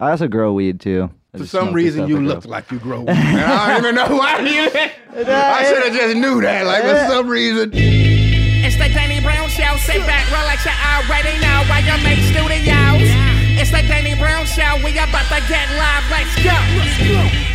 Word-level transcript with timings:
Oh, 0.00 0.06
I 0.06 0.10
also 0.12 0.28
grow 0.28 0.52
weed 0.52 0.80
too. 0.80 1.10
I 1.34 1.38
For 1.38 1.38
just 1.44 1.50
some 1.52 1.60
smoke 1.62 1.70
the 1.70 1.74
reason, 1.76 1.98
stuff 2.00 2.08
you 2.10 2.16
I 2.16 2.18
grow. 2.20 2.28
looked 2.28 2.46
like 2.46 2.70
you 2.70 2.78
grow 2.78 2.98
weed. 3.06 3.06
man. 3.14 3.38
I 3.44 3.68
don't 3.74 3.84
even 3.84 3.94
know 3.94 4.16
why. 4.16 4.34
I 4.38 5.64
should 5.64 5.82
have 5.84 5.92
just 5.94 6.16
knew 6.16 6.40
that. 6.42 6.66
Like 6.66 6.82
for 6.82 6.98
some 7.12 7.28
reason. 7.28 7.70
It's 7.74 8.76
the 8.80 8.88
Danny 8.94 9.20
Brown 9.20 9.48
Show. 9.50 9.76
Sit 9.78 10.00
back, 10.06 10.24
relax, 10.32 10.64
you 10.64 10.72
already 10.72 11.36
know 11.38 11.58
why 11.68 11.84
you 11.84 11.94
make 12.02 12.18
studios. 12.32 13.06
It's 13.60 13.70
the 13.70 13.82
Danny 13.86 14.14
Brown 14.18 14.46
Show. 14.46 14.78
We 14.82 14.96
about 14.98 15.28
to 15.30 15.38
get 15.46 15.68
live. 15.78 16.04
Let's 16.10 16.34
go. 16.42 16.56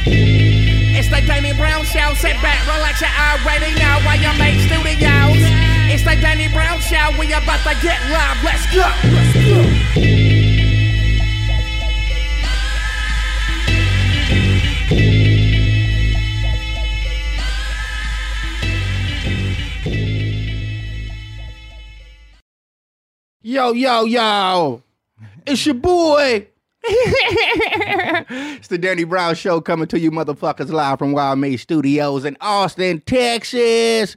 It's 0.08 1.10
the 1.10 1.20
Danny 1.26 1.52
Brown 1.58 1.84
Show. 1.84 2.14
Sit 2.16 2.38
back, 2.46 2.62
relax, 2.68 3.02
you 3.02 3.08
already 3.10 3.74
know 3.80 3.96
why 4.06 4.16
you 4.22 4.32
make 4.40 4.60
studios. 4.70 5.40
It's 5.92 6.04
the 6.04 6.16
Danny 6.22 6.48
Brown 6.54 6.80
Show. 6.80 7.10
We 7.20 7.34
about 7.34 7.64
to 7.68 7.74
get 7.82 8.00
live. 8.14 8.38
Let's 8.44 8.64
go. 8.72 8.86
Let's 9.12 9.34
go. 9.34 10.29
Yo, 23.50 23.72
yo, 23.72 24.06
yo. 24.06 24.84
It's 25.48 25.66
your 25.66 25.74
boy. 25.74 26.48
it's 26.84 28.68
the 28.68 28.78
Danny 28.78 29.06
Brown 29.06 29.34
Show 29.34 29.60
coming 29.60 29.88
to 29.88 30.00
you 30.00 30.12
motherfuckers 30.12 30.70
live 30.70 31.00
from 31.00 31.16
YMH 31.16 31.62
Studios 31.62 32.26
in 32.26 32.38
Austin, 32.42 33.02
Texas. 33.02 34.16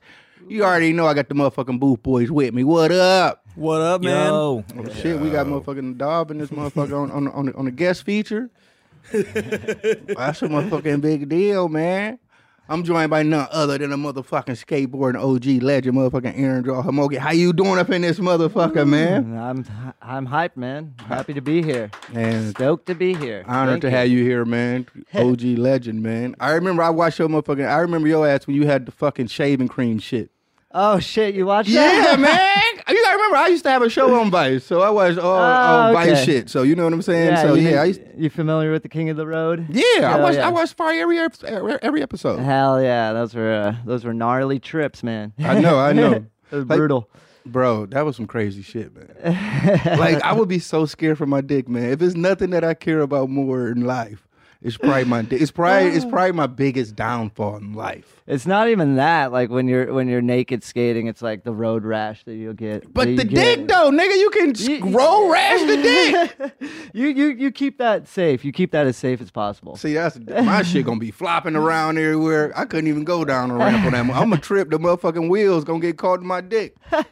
You 0.51 0.65
already 0.65 0.93
know 0.93 1.07
I 1.07 1.15
got 1.15 1.31
the 1.31 1.35
motherfucking 1.35 1.81
Booth 1.81 2.03
Boys 2.03 2.31
with 2.31 2.53
me. 2.53 2.63
What 2.63 2.93
up? 2.93 3.47
What 3.55 3.81
up, 3.81 4.03
man? 4.03 4.27
Yo. 4.27 4.65
Oh, 4.77 4.95
shit, 5.01 5.19
we 5.19 5.31
got 5.31 5.47
motherfucking 5.47 5.97
Dob 5.97 6.31
and 6.31 6.39
this 6.39 6.51
motherfucker 6.51 7.03
on, 7.03 7.11
on, 7.11 7.29
on, 7.29 7.47
the, 7.47 7.55
on 7.55 7.65
the 7.65 7.71
guest 7.71 8.03
feature. 8.03 8.51
That's 9.13 10.43
a 10.43 10.47
motherfucking 10.47 11.01
big 11.01 11.31
deal, 11.31 11.71
man. 11.71 12.19
I'm 12.69 12.85
joined 12.85 13.11
by 13.11 13.25
none 13.25 13.49
other 13.51 13.77
than 13.77 13.93
a 13.93 13.97
motherfucking 13.97 14.57
skateboarding 14.57 15.21
OG 15.21 15.63
legend, 15.63 15.97
motherfucking 15.97 16.39
Aaron 16.39 16.65
Jaws 16.65 16.85
Homoki. 16.87 17.19
How 17.19 17.33
you 17.33 17.53
doing 17.53 17.79
up 17.79 17.91
in 17.91 18.03
this 18.03 18.19
motherfucker, 18.21 18.89
man? 18.89 19.37
I'm 19.37 19.67
I'm 20.01 20.27
hyped, 20.27 20.57
man. 20.57 20.95
Happy 21.07 21.35
to 21.35 21.41
be 21.41 21.63
here. 21.63 21.91
And 22.15 22.51
Stoked 22.51 22.87
to 22.87 22.95
be 22.95 23.15
here. 23.15 23.45
Honored 23.49 23.75
Thank 23.75 23.83
to 23.83 23.91
have 23.91 24.09
you 24.09 24.23
here, 24.23 24.45
man. 24.45 24.87
OG 25.15 25.43
legend, 25.43 26.03
man. 26.03 26.37
I 26.39 26.53
remember 26.53 26.83
I 26.85 26.91
watched 26.91 27.19
your 27.19 27.29
motherfucking. 27.29 27.69
I 27.69 27.79
remember 27.81 28.07
your 28.07 28.27
ass 28.27 28.47
when 28.47 28.55
you 28.55 28.67
had 28.67 28.87
the 28.87 28.93
fucking 28.93 29.27
shaving 29.27 29.69
cream 29.69 29.99
shit. 29.99 30.31
Oh 30.75 30.99
shit, 30.99 31.35
you 31.35 31.45
watch 31.47 31.67
that? 31.69 31.73
Yeah, 32.13 32.17
man. 32.17 32.49
You 32.89 33.01
gotta 33.05 33.17
remember, 33.17 33.37
I 33.37 33.47
used 33.49 33.63
to 33.65 33.71
have 33.71 33.81
a 33.83 33.89
show 33.89 34.21
on 34.21 34.31
Vice, 34.31 34.65
so 34.65 34.83
I 34.83 34.91
watched 34.91 35.19
all, 35.19 35.39
all 35.39 35.91
Oh, 35.91 35.93
Vice 35.95 36.09
okay. 36.11 36.25
shit. 36.25 36.51
So 36.51 36.63
you 36.63 36.75
know 36.75 36.85
what 36.85 36.93
I'm 36.93 37.01
saying. 37.01 37.37
so 37.37 37.55
you, 37.55 37.71
yeah, 37.71 37.81
I 37.83 37.85
used, 37.87 38.01
you 38.17 38.29
familiar 38.29 38.71
with 38.73 38.83
the 38.83 38.89
King 38.89 39.09
of 39.09 39.17
the 39.17 39.27
Road? 39.27 39.67
yeah, 39.71 39.83
I 39.99 40.01
Hell 40.01 40.23
watched. 40.23 40.37
yeah. 40.39 40.47
I 40.47 40.51
watched 40.51 40.75
Fire 40.75 41.01
every 41.01 41.19
every, 41.19 41.79
every 41.81 42.03
episode. 42.03 42.39
Hell 42.41 42.83
yeah, 42.83 43.13
those 43.13 43.35
were 43.35 43.53
uh, 43.53 43.77
those 43.87 44.05
were 44.05 44.13
gnarly 44.13 44.59
trips, 44.59 45.03
man. 45.03 45.33
I 45.39 45.59
know, 45.61 45.79
I 45.79 45.93
know. 45.93 46.13
it 46.51 46.55
was 46.57 46.67
Like- 46.67 46.77
brutal. 46.77 47.09
Bro, 47.47 47.87
that 47.87 48.05
was 48.05 48.15
some 48.17 48.27
crazy 48.27 48.63
shit, 48.63 48.93
man. 48.95 49.79
like 49.99 50.23
I 50.23 50.33
would 50.33 50.49
be 50.49 50.59
so 50.61 50.85
scared 50.87 51.19
for 51.19 51.27
my 51.27 51.41
dick, 51.41 51.69
man. 51.69 51.91
If 51.91 52.03
it's 52.03 52.15
nothing 52.15 52.51
that 52.51 52.63
I 52.65 52.75
care 52.75 53.01
about 53.01 53.31
more 53.31 53.69
in 53.69 53.81
life, 53.85 54.29
it's 54.65 54.77
probably 54.77 55.05
my. 55.05 55.27
It's 55.31 55.51
probably 55.51 55.89
it's 55.91 56.05
oh. 56.05 56.11
probably 56.11 56.33
my 56.33 56.47
biggest 56.47 56.95
downfall 56.95 57.57
in 57.57 57.75
life. 57.75 58.23
It's 58.27 58.47
not 58.47 58.69
even 58.69 58.97
that. 58.97 59.33
Like 59.33 59.51
when 59.51 59.67
you're 59.67 59.93
when 59.93 60.09
you're 60.09 60.23
naked 60.23 60.63
skating, 60.63 61.09
it's 61.09 61.23
like 61.23 61.43
the 61.43 61.53
road 61.53 61.85
rash 61.85 62.23
that 62.25 62.35
you'll 62.35 62.55
get. 62.55 62.93
But 62.93 63.09
you 63.09 63.17
the 63.17 63.25
get. 63.25 63.59
dick 63.59 63.69
though, 63.69 63.91
nigga, 63.91 64.17
you 64.17 64.31
can 64.31 64.55
You- 64.55 64.97
roll 64.97 65.29
rash 65.29 65.61
the 65.61 65.77
dick. 65.77 66.73
you 66.93 67.09
you 67.09 67.27
you 67.29 67.51
keep 67.51 67.79
that 67.79 68.07
safe. 68.07 68.45
You 68.45 68.53
keep 68.53 68.71
that 68.71 68.87
as 68.87 68.97
safe 68.97 69.21
as 69.21 69.33
possible. 69.33 69.77
See, 69.77 69.95
that's 69.95 70.19
my 70.19 70.63
shit 70.63 70.87
gonna 70.87 71.01
be 71.01 71.11
flopping 71.11 71.57
around 71.57 71.99
everywhere. 71.99 72.53
I 72.57 72.65
couldn't 72.65 72.89
even 72.89 73.03
go 73.03 73.25
down 73.25 73.49
the 73.49 73.57
ramp 73.57 73.85
on 73.85 73.93
that. 73.93 74.01
I'm 74.01 74.31
gonna 74.31 74.39
trip. 74.39 74.71
The 74.71 74.79
motherfucking 74.79 75.29
wheels 75.29 75.65
gonna 75.65 75.81
get 75.81 75.99
caught 75.99 76.21
in 76.21 76.27
my 76.27 76.41
dick. 76.41 76.77
oh 76.93 77.03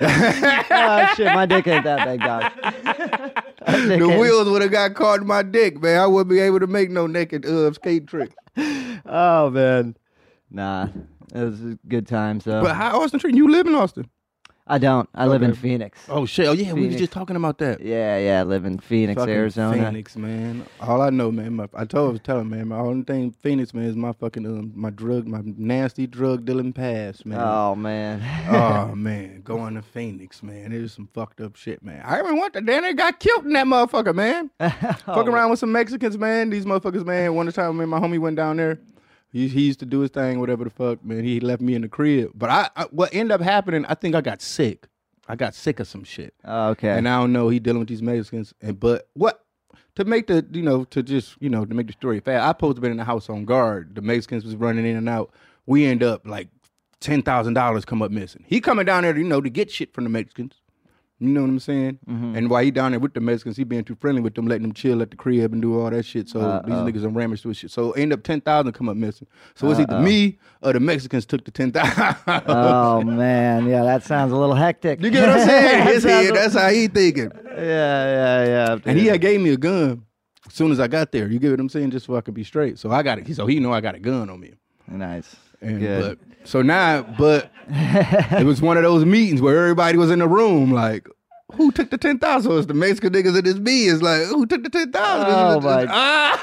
shit, 1.16 1.34
my 1.34 1.46
dick 1.46 1.66
ain't 1.66 1.84
that 1.84 2.06
big, 2.06 2.20
dog. 2.20 2.52
The 3.66 4.08
wheels 4.08 4.48
would 4.48 4.62
have 4.62 4.70
got 4.70 4.94
caught 4.94 5.20
in 5.20 5.26
my 5.26 5.42
dick, 5.42 5.82
man. 5.82 6.00
I 6.00 6.06
wouldn't 6.06 6.30
be 6.30 6.38
able 6.38 6.59
to 6.60 6.66
make 6.66 6.90
no 6.90 7.06
naked 7.06 7.44
uh, 7.46 7.72
skate 7.72 8.06
trick. 8.06 8.32
Oh 9.06 9.50
man, 9.50 9.96
nah. 10.50 10.88
It 11.34 11.42
was 11.42 11.64
a 11.64 11.78
good 11.88 12.06
time. 12.06 12.38
though. 12.40 12.62
But 12.62 12.76
how 12.76 13.00
Austin 13.00 13.18
treating 13.18 13.38
you? 13.38 13.50
Live 13.50 13.66
in 13.66 13.74
Austin? 13.74 14.10
I 14.66 14.78
don't. 14.78 15.08
I 15.14 15.26
live 15.26 15.42
in 15.42 15.50
Okay. 15.50 15.60
Phoenix. 15.60 15.98
Oh 16.08 16.26
shit! 16.26 16.46
Oh 16.46 16.52
yeah, 16.52 16.72
we 16.72 16.82
was 16.82 16.88
Phoenix. 16.88 17.00
just 17.00 17.12
talking 17.12 17.34
about 17.34 17.58
that. 17.58 17.80
Yeah, 17.80 18.18
yeah. 18.18 18.40
I 18.40 18.42
live 18.44 18.64
in 18.64 18.78
Phoenix, 18.78 19.18
Fucking 19.18 19.34
Arizona. 19.34 19.84
Phoenix, 19.86 20.16
man. 20.16 20.64
All 20.80 21.02
I 21.02 21.10
know, 21.10 21.32
man. 21.32 21.54
My, 21.54 21.66
I 21.74 21.84
told, 21.84 22.10
I 22.10 22.12
was 22.12 22.20
telling, 22.20 22.50
man. 22.50 22.68
My 22.68 22.78
only 22.78 23.02
thing, 23.02 23.32
Phoenix, 23.32 23.74
man, 23.74 23.84
is 23.84 23.96
my 23.96 24.12
fucking 24.12 24.46
um, 24.46 24.72
my 24.74 24.90
drug, 24.90 25.26
my 25.26 25.40
nasty 25.44 26.06
drug 26.06 26.44
dealing 26.44 26.72
past, 26.72 27.26
man. 27.26 27.40
Oh 27.40 27.74
man. 27.74 28.22
oh 28.50 28.94
man, 28.94 29.40
going 29.42 29.74
to 29.74 29.82
Phoenix, 29.82 30.42
man. 30.42 30.72
It 30.72 30.80
was 30.80 30.92
some 30.92 31.08
fucked 31.14 31.40
up 31.40 31.56
shit, 31.56 31.82
man. 31.82 32.02
I 32.04 32.20
even 32.20 32.38
went 32.38 32.52
to 32.54 32.60
they 32.60 32.92
got 32.94 33.18
killed 33.18 33.46
in 33.46 33.52
that 33.54 33.66
motherfucker, 33.66 34.14
man. 34.14 34.50
Oh. 35.06 35.14
Fucking 35.14 35.32
around 35.32 35.50
with 35.50 35.58
some 35.58 35.72
Mexicans, 35.72 36.16
man. 36.16 36.50
These 36.50 36.64
motherfuckers, 36.64 37.04
man. 37.04 37.34
One 37.34 37.50
time, 37.50 37.76
man, 37.76 37.88
my 37.88 37.98
homie 37.98 38.18
went 38.18 38.36
down 38.36 38.56
there. 38.58 38.78
He, 39.32 39.48
he 39.48 39.62
used 39.62 39.80
to 39.80 39.86
do 39.86 40.00
his 40.00 40.10
thing, 40.10 40.40
whatever 40.40 40.64
the 40.64 40.70
fuck, 40.70 41.04
man. 41.04 41.24
He 41.24 41.40
left 41.40 41.62
me 41.62 41.74
in 41.74 41.82
the 41.82 41.88
crib. 41.88 42.32
But 42.34 42.50
I, 42.50 42.70
I 42.76 42.84
what 42.90 43.14
ended 43.14 43.32
up 43.32 43.40
happening, 43.40 43.84
I 43.86 43.94
think 43.94 44.14
I 44.14 44.20
got 44.20 44.42
sick. 44.42 44.86
I 45.28 45.36
got 45.36 45.54
sick 45.54 45.78
of 45.78 45.86
some 45.86 46.02
shit. 46.02 46.34
Oh, 46.44 46.70
okay. 46.70 46.90
And 46.90 47.08
I 47.08 47.20
don't 47.20 47.32
know, 47.32 47.48
he 47.48 47.60
dealing 47.60 47.78
with 47.78 47.88
these 47.88 48.02
Mexicans. 48.02 48.52
And 48.60 48.80
but 48.80 49.08
what 49.14 49.44
to 49.94 50.04
make 50.04 50.26
the 50.26 50.44
you 50.50 50.62
know, 50.62 50.84
to 50.84 51.02
just, 51.02 51.36
you 51.40 51.48
know, 51.48 51.64
to 51.64 51.74
make 51.74 51.86
the 51.86 51.92
story 51.92 52.18
fast, 52.20 52.42
I 52.42 52.48
supposed 52.48 52.76
to 52.76 52.80
been 52.80 52.90
in 52.90 52.96
the 52.96 53.04
house 53.04 53.30
on 53.30 53.44
guard. 53.44 53.94
The 53.94 54.02
Mexicans 54.02 54.44
was 54.44 54.56
running 54.56 54.86
in 54.86 54.96
and 54.96 55.08
out. 55.08 55.32
We 55.66 55.86
end 55.86 56.02
up 56.02 56.26
like 56.26 56.48
ten 57.00 57.22
thousand 57.22 57.54
dollars 57.54 57.84
come 57.84 58.02
up 58.02 58.10
missing. 58.10 58.44
He 58.48 58.60
coming 58.60 58.86
down 58.86 59.04
there, 59.04 59.16
you 59.16 59.24
know, 59.24 59.40
to 59.40 59.50
get 59.50 59.70
shit 59.70 59.94
from 59.94 60.04
the 60.04 60.10
Mexicans. 60.10 60.59
You 61.20 61.28
know 61.28 61.42
what 61.42 61.50
I'm 61.50 61.58
saying? 61.58 61.98
Mm-hmm. 62.08 62.34
And 62.34 62.48
while 62.48 62.64
he 62.64 62.70
down 62.70 62.92
there 62.92 62.98
with 62.98 63.12
the 63.12 63.20
Mexicans, 63.20 63.58
he 63.58 63.64
being 63.64 63.84
too 63.84 63.94
friendly 63.94 64.22
with 64.22 64.34
them, 64.34 64.46
letting 64.46 64.62
them 64.62 64.72
chill 64.72 65.02
at 65.02 65.10
the 65.10 65.16
crib 65.16 65.52
and 65.52 65.60
do 65.60 65.78
all 65.78 65.90
that 65.90 66.06
shit. 66.06 66.30
So 66.30 66.40
uh, 66.40 66.62
these 66.62 66.74
Uh-oh. 66.74 66.86
niggas 66.86 67.04
are 67.04 67.10
ramming 67.10 67.36
through 67.36 67.52
shit. 67.52 67.70
So 67.70 67.92
end 67.92 68.14
up 68.14 68.22
ten 68.22 68.40
thousand 68.40 68.72
come 68.72 68.88
up 68.88 68.96
missing. 68.96 69.28
So 69.54 69.68
it's 69.70 69.78
uh, 69.78 69.82
either 69.82 69.96
uh. 69.96 70.02
me 70.02 70.38
or 70.62 70.72
the 70.72 70.80
Mexicans 70.80 71.26
took 71.26 71.44
the 71.44 71.50
ten 71.50 71.72
thousand. 71.72 72.16
oh 72.26 73.02
man, 73.04 73.68
yeah, 73.68 73.82
that 73.82 74.02
sounds 74.02 74.32
a 74.32 74.36
little 74.36 74.54
hectic. 74.54 75.02
You 75.02 75.10
get 75.10 75.28
what 75.28 75.40
I'm 75.40 75.46
saying? 75.46 75.86
His 75.94 76.04
head, 76.04 76.34
that's 76.34 76.54
how 76.54 76.70
he 76.70 76.88
thinking. 76.88 77.30
yeah, 77.44 77.54
yeah, 77.58 78.44
yeah. 78.46 78.78
And 78.86 78.98
he 78.98 79.06
had 79.06 79.20
gave 79.20 79.42
me 79.42 79.50
a 79.50 79.58
gun 79.58 80.06
as 80.46 80.54
soon 80.54 80.72
as 80.72 80.80
I 80.80 80.88
got 80.88 81.12
there. 81.12 81.28
You 81.28 81.38
get 81.38 81.50
what 81.50 81.60
I'm 81.60 81.68
saying? 81.68 81.90
Just 81.90 82.06
so 82.06 82.16
I 82.16 82.22
could 82.22 82.34
be 82.34 82.44
straight. 82.44 82.78
So 82.78 82.90
I 82.90 83.02
got 83.02 83.18
it. 83.18 83.34
So 83.36 83.46
he 83.46 83.60
know 83.60 83.74
I 83.74 83.82
got 83.82 83.94
a 83.94 84.00
gun 84.00 84.30
on 84.30 84.40
me. 84.40 84.54
nice. 84.88 85.36
And 85.60 85.80
Good. 85.80 86.18
but 86.18 86.29
so 86.44 86.62
now, 86.62 87.02
but 87.02 87.50
it 87.68 88.46
was 88.46 88.60
one 88.60 88.76
of 88.76 88.82
those 88.82 89.04
meetings 89.04 89.40
where 89.40 89.58
everybody 89.58 89.98
was 89.98 90.10
in 90.10 90.18
the 90.18 90.28
room, 90.28 90.72
like, 90.72 91.06
who 91.54 91.72
took 91.72 91.90
the 91.90 91.98
ten 91.98 92.18
thousand? 92.18 92.50
So 92.50 92.56
it's 92.58 92.66
the 92.66 92.74
Mexican 92.74 93.12
niggas 93.12 93.36
in 93.38 93.44
this 93.44 93.58
B. 93.58 93.86
It's 93.88 94.02
like, 94.02 94.22
who 94.26 94.46
took 94.46 94.62
the 94.62 94.70
ten 94.70 94.92
thousand? 94.92 95.34
Oh, 95.34 95.60
my- 95.60 95.86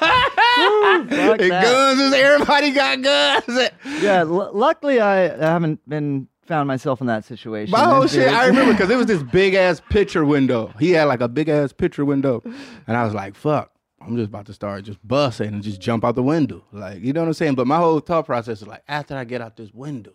fuck 1.09 1.41
and 1.41 1.51
that. 1.51 1.63
guns 1.63 1.99
is 1.99 2.13
everybody 2.13 2.71
got 2.71 3.01
guns. 3.01 3.69
yeah, 4.01 4.19
l- 4.21 4.51
luckily 4.53 4.99
I 4.99 5.35
haven't 5.37 5.87
been 5.87 6.27
found 6.45 6.67
myself 6.67 7.01
in 7.01 7.07
that 7.07 7.25
situation. 7.25 7.71
My 7.71 7.83
whole 7.85 8.03
oh, 8.03 8.07
shit, 8.07 8.27
I 8.27 8.47
remember 8.47 8.73
because 8.73 8.89
it 8.89 8.95
was 8.97 9.05
this 9.05 9.23
big 9.23 9.53
ass 9.53 9.81
picture 9.89 10.25
window. 10.25 10.73
He 10.79 10.91
had 10.91 11.05
like 11.05 11.21
a 11.21 11.27
big 11.27 11.49
ass 11.49 11.71
picture 11.73 12.05
window, 12.05 12.41
and 12.87 12.97
I 12.97 13.03
was 13.03 13.13
like, 13.13 13.35
"Fuck." 13.35 13.71
I'm 14.07 14.15
just 14.15 14.29
about 14.29 14.45
to 14.45 14.53
start 14.53 14.85
just 14.85 15.05
busting 15.05 15.47
and 15.47 15.61
just 15.61 15.81
jump 15.81 16.05
out 16.05 16.15
the 16.15 16.23
window. 16.23 16.63
Like, 16.71 17.01
you 17.01 17.11
know 17.11 17.21
what 17.21 17.27
I'm 17.27 17.33
saying? 17.33 17.55
But 17.55 17.67
my 17.67 17.77
whole 17.77 17.99
thought 17.99 18.25
process 18.25 18.61
is 18.61 18.67
like, 18.67 18.83
after 18.87 19.15
I 19.17 19.25
get 19.25 19.41
out 19.41 19.57
this 19.57 19.73
window, 19.73 20.13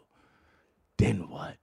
then 0.96 1.28
what? 1.28 1.58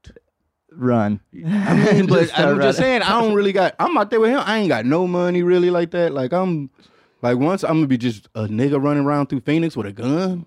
Run. 0.72 1.22
I 1.34 1.94
mean, 1.94 2.06
but 2.08 2.22
just 2.22 2.40
I'm 2.40 2.62
just 2.62 2.78
saying, 2.78 3.02
I 3.02 3.20
don't 3.20 3.34
really 3.34 3.52
got, 3.52 3.76
I'm 3.80 3.98
out 3.98 4.12
there 4.12 4.20
with 4.20 4.30
him. 4.30 4.42
I 4.46 4.60
ain't 4.60 4.70
got 4.70 4.86
no 4.86 5.08
money 5.08 5.42
really 5.42 5.72
like 5.72 5.92
that. 5.92 6.14
Like, 6.14 6.32
I'm, 6.32 6.70
like, 7.22 7.38
once 7.38 7.64
I'm 7.64 7.78
gonna 7.78 7.88
be 7.88 7.98
just 7.98 8.30
a 8.36 8.44
nigga 8.44 8.82
running 8.82 9.04
around 9.04 9.28
through 9.28 9.42
Phoenix 9.42 9.76
with 9.76 9.88
a 9.88 9.92
gun. 9.92 10.46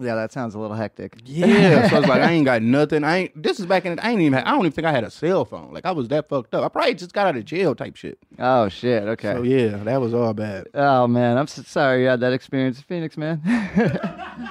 Yeah, 0.00 0.14
that 0.14 0.32
sounds 0.32 0.54
a 0.54 0.58
little 0.58 0.76
hectic. 0.76 1.16
Yeah. 1.24 1.88
so 1.88 1.98
it's 1.98 2.06
like, 2.08 2.22
I 2.22 2.30
ain't 2.32 2.44
got 2.44 2.62
nothing. 2.62 3.02
I 3.04 3.16
ain't, 3.16 3.42
this 3.42 3.58
is 3.58 3.66
back 3.66 3.84
in, 3.84 3.96
the, 3.96 4.04
I 4.06 4.10
ain't 4.10 4.20
even, 4.20 4.34
had, 4.34 4.44
I 4.44 4.50
don't 4.52 4.60
even 4.60 4.72
think 4.72 4.86
I 4.86 4.92
had 4.92 5.02
a 5.04 5.10
cell 5.10 5.44
phone. 5.44 5.72
Like, 5.72 5.84
I 5.86 5.90
was 5.90 6.08
that 6.08 6.28
fucked 6.28 6.54
up. 6.54 6.64
I 6.64 6.68
probably 6.68 6.94
just 6.94 7.12
got 7.12 7.26
out 7.26 7.36
of 7.36 7.44
jail 7.44 7.74
type 7.74 7.96
shit. 7.96 8.18
Oh 8.38 8.68
shit. 8.68 9.02
Okay. 9.04 9.32
So 9.34 9.42
yeah, 9.42 9.78
that 9.84 10.00
was 10.00 10.14
all 10.14 10.32
bad. 10.34 10.68
Oh 10.74 11.06
man, 11.08 11.36
I'm 11.36 11.46
so 11.48 11.62
sorry 11.62 12.02
you 12.02 12.08
had 12.08 12.20
that 12.20 12.32
experience 12.32 12.78
in 12.78 12.84
Phoenix, 12.84 13.16
man. 13.16 13.40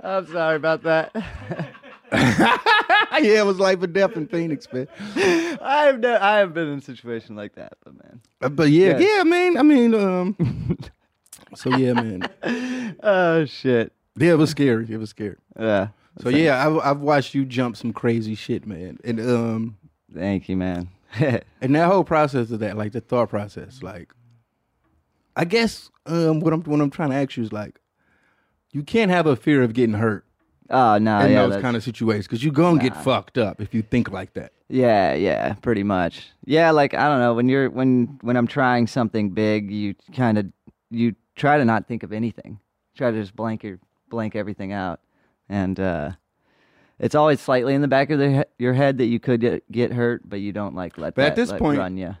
I'm 0.00 0.26
sorry 0.26 0.56
about 0.56 0.82
that. 0.84 1.10
yeah, 2.12 3.40
it 3.40 3.46
was 3.46 3.58
life 3.58 3.82
or 3.82 3.86
death 3.86 4.16
in 4.16 4.26
Phoenix, 4.28 4.68
man. 4.72 4.86
I've 5.60 5.98
ne- 6.00 6.08
I 6.16 6.38
have 6.38 6.54
been 6.54 6.68
in 6.68 6.78
a 6.78 6.82
situation 6.82 7.34
like 7.36 7.54
that, 7.56 7.72
but 7.84 7.94
man. 7.94 8.20
Uh, 8.42 8.48
But 8.50 8.70
yeah, 8.70 8.98
Yeah. 8.98 9.16
yeah, 9.18 9.22
man. 9.24 9.56
I 9.56 9.62
mean, 9.62 9.94
um, 9.94 10.36
so 11.54 11.74
yeah, 11.76 11.94
man. 11.94 12.96
Oh 13.02 13.44
shit. 13.46 13.92
Yeah, 14.16 14.32
it 14.32 14.38
was 14.38 14.50
scary. 14.50 14.86
It 14.88 14.98
was 14.98 15.10
scary. 15.10 15.36
Yeah. 15.58 15.88
So 16.22 16.30
yeah, 16.30 16.66
I've, 16.66 16.78
I've 16.78 17.00
watched 17.00 17.34
you 17.34 17.44
jump 17.44 17.76
some 17.76 17.92
crazy 17.92 18.34
shit, 18.34 18.66
man. 18.66 18.98
And 19.04 19.20
um, 19.20 19.76
Thank 20.14 20.48
you, 20.48 20.56
man. 20.56 20.88
and 21.60 21.74
that 21.74 21.86
whole 21.88 22.04
process 22.04 22.50
of 22.50 22.60
that, 22.60 22.76
like 22.76 22.92
the 22.92 23.00
thought 23.00 23.28
process, 23.28 23.82
like 23.82 24.12
I 25.36 25.44
guess 25.44 25.90
um, 26.06 26.40
what 26.40 26.52
I'm 26.52 26.62
what 26.62 26.80
I'm 26.80 26.90
trying 26.90 27.10
to 27.10 27.16
ask 27.16 27.36
you 27.36 27.42
is 27.42 27.52
like, 27.52 27.80
you 28.72 28.82
can't 28.82 29.10
have 29.10 29.26
a 29.26 29.36
fear 29.36 29.62
of 29.62 29.72
getting 29.74 29.94
hurt 29.94 30.24
Oh 30.70 30.98
no, 30.98 31.20
in 31.20 31.32
yeah, 31.32 31.46
those 31.46 31.62
kind 31.62 31.76
of 31.76 31.84
situations 31.84 32.26
because 32.26 32.42
you're 32.42 32.52
gonna 32.52 32.80
get 32.80 32.96
fucked 32.96 33.38
up 33.38 33.60
if 33.60 33.72
you 33.74 33.82
think 33.82 34.10
like 34.10 34.32
that. 34.34 34.52
Yeah, 34.68 35.14
yeah, 35.14 35.54
pretty 35.54 35.82
much. 35.84 36.28
Yeah, 36.44 36.70
like 36.72 36.92
I 36.94 37.08
don't 37.08 37.20
know, 37.20 37.34
when 37.34 37.48
you're 37.48 37.70
when 37.70 38.18
when 38.22 38.36
I'm 38.36 38.46
trying 38.46 38.86
something 38.86 39.30
big, 39.30 39.70
you 39.70 39.94
kind 40.14 40.38
of 40.38 40.46
you 40.90 41.14
try 41.36 41.58
to 41.58 41.64
not 41.64 41.86
think 41.86 42.02
of 42.02 42.12
anything. 42.12 42.58
Try 42.96 43.10
to 43.10 43.20
just 43.20 43.36
blank 43.36 43.62
your 43.62 43.78
blank 44.08 44.36
everything 44.36 44.72
out. 44.72 45.00
And 45.48 45.78
uh 45.78 46.12
it's 46.98 47.14
always 47.14 47.40
slightly 47.40 47.74
in 47.74 47.82
the 47.82 47.88
back 47.88 48.10
of 48.10 48.18
the 48.18 48.30
he- 48.38 48.64
your 48.64 48.72
head 48.72 48.98
that 48.98 49.04
you 49.06 49.20
could 49.20 49.40
get, 49.40 49.70
get 49.70 49.92
hurt, 49.92 50.22
but 50.28 50.40
you 50.40 50.52
don't 50.52 50.74
like 50.74 50.96
let 50.96 51.14
But 51.14 51.22
that 51.22 51.28
at 51.32 51.36
this 51.36 51.52
point- 51.52 51.78
run 51.78 51.96
you. 51.96 52.16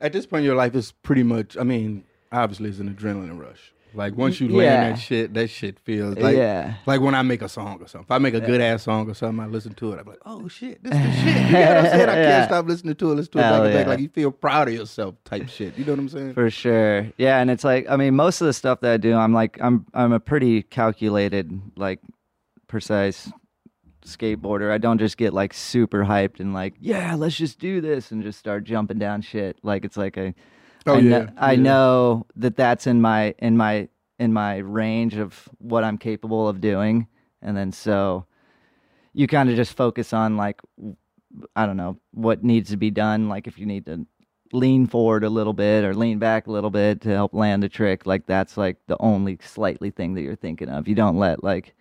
At 0.00 0.12
this 0.12 0.26
point 0.26 0.44
your 0.44 0.56
life, 0.56 0.74
is 0.74 0.92
pretty 0.92 1.22
much. 1.22 1.56
I 1.56 1.62
mean, 1.62 2.04
obviously, 2.30 2.68
it's 2.68 2.80
an 2.80 2.92
adrenaline 2.94 3.38
rush. 3.40 3.72
Like 3.94 4.14
once 4.16 4.40
you 4.40 4.48
Yeah. 4.48 4.56
land 4.56 4.94
that 4.94 5.00
shit, 5.00 5.32
that 5.34 5.48
shit 5.48 5.78
feels 5.80 6.16
like 6.18 6.36
Yeah. 6.36 6.74
like 6.86 7.00
when 7.00 7.14
I 7.14 7.22
make 7.22 7.40
a 7.40 7.48
song 7.48 7.78
or 7.80 7.88
something. 7.88 8.04
If 8.06 8.10
I 8.10 8.18
make 8.18 8.34
a 8.34 8.40
good 8.40 8.60
ass 8.60 8.82
song 8.82 9.08
or 9.08 9.14
something, 9.14 9.42
I 9.42 9.46
listen 9.48 9.72
to 9.74 9.92
it. 9.92 10.00
I'm 10.00 10.06
like, 10.06 10.18
oh 10.26 10.48
shit, 10.48 10.82
this 10.84 10.92
is 10.92 10.98
the 11.00 11.12
shit. 11.12 11.26
You 11.46 11.52
know 11.52 11.60
what 11.60 11.76
I'm 11.78 11.84
saying? 11.86 12.08
I 12.08 12.14
can't 12.28 12.44
stop 12.50 12.66
listening 12.66 12.94
to 12.96 13.12
it. 13.12 13.14
Listen 13.14 13.32
to 13.32 13.38
it 13.38 13.42
Hell 13.42 13.64
back 13.64 13.72
back. 13.74 13.86
Like 13.86 14.00
you 14.00 14.08
feel 14.08 14.30
proud 14.32 14.68
of 14.68 14.74
yourself, 14.74 15.14
type 15.24 15.48
shit. 15.48 15.78
You 15.78 15.84
know 15.86 15.92
what 15.92 15.98
I'm 16.00 16.08
saying? 16.10 16.34
For 16.34 16.50
sure. 16.50 17.06
Yeah, 17.16 17.40
and 17.40 17.50
it's 17.50 17.64
like 17.64 17.86
I 17.88 17.96
mean 17.96 18.14
most 18.14 18.40
of 18.42 18.46
the 18.46 18.52
stuff 18.52 18.80
that 18.80 18.92
I 18.92 18.96
do, 18.98 19.14
I'm 19.14 19.32
like 19.32 19.58
I'm 19.62 19.86
I'm 19.94 20.12
a 20.12 20.20
pretty 20.20 20.62
calculated, 20.62 21.58
like 21.76 22.00
precise 22.68 23.30
skateboarder. 24.04 24.70
I 24.70 24.78
don't 24.78 24.98
just 24.98 25.16
get 25.16 25.32
like 25.32 25.52
super 25.54 26.04
hyped 26.04 26.38
and 26.40 26.52
like, 26.54 26.74
yeah, 26.80 27.14
let's 27.14 27.36
just 27.36 27.58
do 27.58 27.80
this 27.80 28.10
and 28.10 28.22
just 28.22 28.38
start 28.38 28.64
jumping 28.64 28.98
down 28.98 29.22
shit. 29.22 29.56
Like 29.62 29.84
it's 29.84 29.96
like 29.96 30.16
a 30.16 30.34
Oh, 30.86 30.94
I 30.94 30.98
yeah, 30.98 31.18
know, 31.18 31.28
I 31.38 31.52
yeah. 31.52 31.62
know 31.62 32.26
that 32.36 32.56
that's 32.56 32.86
in 32.86 33.00
my 33.00 33.34
in 33.38 33.56
my 33.56 33.88
in 34.18 34.32
my 34.32 34.58
range 34.58 35.16
of 35.16 35.48
what 35.58 35.84
I'm 35.84 35.98
capable 35.98 36.48
of 36.48 36.60
doing, 36.60 37.06
and 37.42 37.56
then 37.56 37.72
so 37.72 38.26
you 39.12 39.26
kind 39.26 39.48
of 39.50 39.56
just 39.56 39.76
focus 39.76 40.12
on 40.12 40.36
like 40.36 40.60
I 41.54 41.66
don't 41.66 41.76
know 41.76 41.98
what 42.12 42.44
needs 42.44 42.70
to 42.70 42.76
be 42.76 42.90
done. 42.90 43.28
Like 43.28 43.46
if 43.46 43.58
you 43.58 43.66
need 43.66 43.86
to 43.86 44.06
lean 44.52 44.86
forward 44.86 45.24
a 45.24 45.28
little 45.30 45.52
bit 45.52 45.84
or 45.84 45.94
lean 45.94 46.18
back 46.18 46.46
a 46.46 46.52
little 46.52 46.70
bit 46.70 47.00
to 47.02 47.10
help 47.10 47.34
land 47.34 47.64
a 47.64 47.68
trick, 47.68 48.06
like 48.06 48.26
that's 48.26 48.56
like 48.56 48.76
the 48.86 48.96
only 49.00 49.38
slightly 49.42 49.90
thing 49.90 50.14
that 50.14 50.22
you're 50.22 50.36
thinking 50.36 50.68
of. 50.68 50.86
You 50.88 50.94
don't 50.94 51.18
let 51.18 51.42
like 51.42 51.74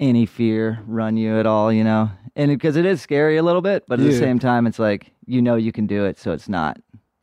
any 0.00 0.26
fear 0.26 0.82
run 0.86 1.16
you 1.16 1.38
at 1.38 1.46
all, 1.46 1.72
you 1.72 1.84
know, 1.84 2.10
and 2.34 2.50
because 2.50 2.76
it 2.76 2.86
is 2.86 3.02
scary 3.02 3.36
a 3.36 3.42
little 3.42 3.62
bit, 3.62 3.84
but 3.86 4.00
at 4.00 4.06
the 4.06 4.12
same 4.18 4.38
time, 4.38 4.66
it's 4.66 4.78
like 4.78 5.12
you 5.26 5.42
know 5.42 5.56
you 5.56 5.72
can 5.72 5.86
do 5.86 6.04
it, 6.06 6.18
so 6.18 6.32
it's 6.32 6.48
not 6.48 6.80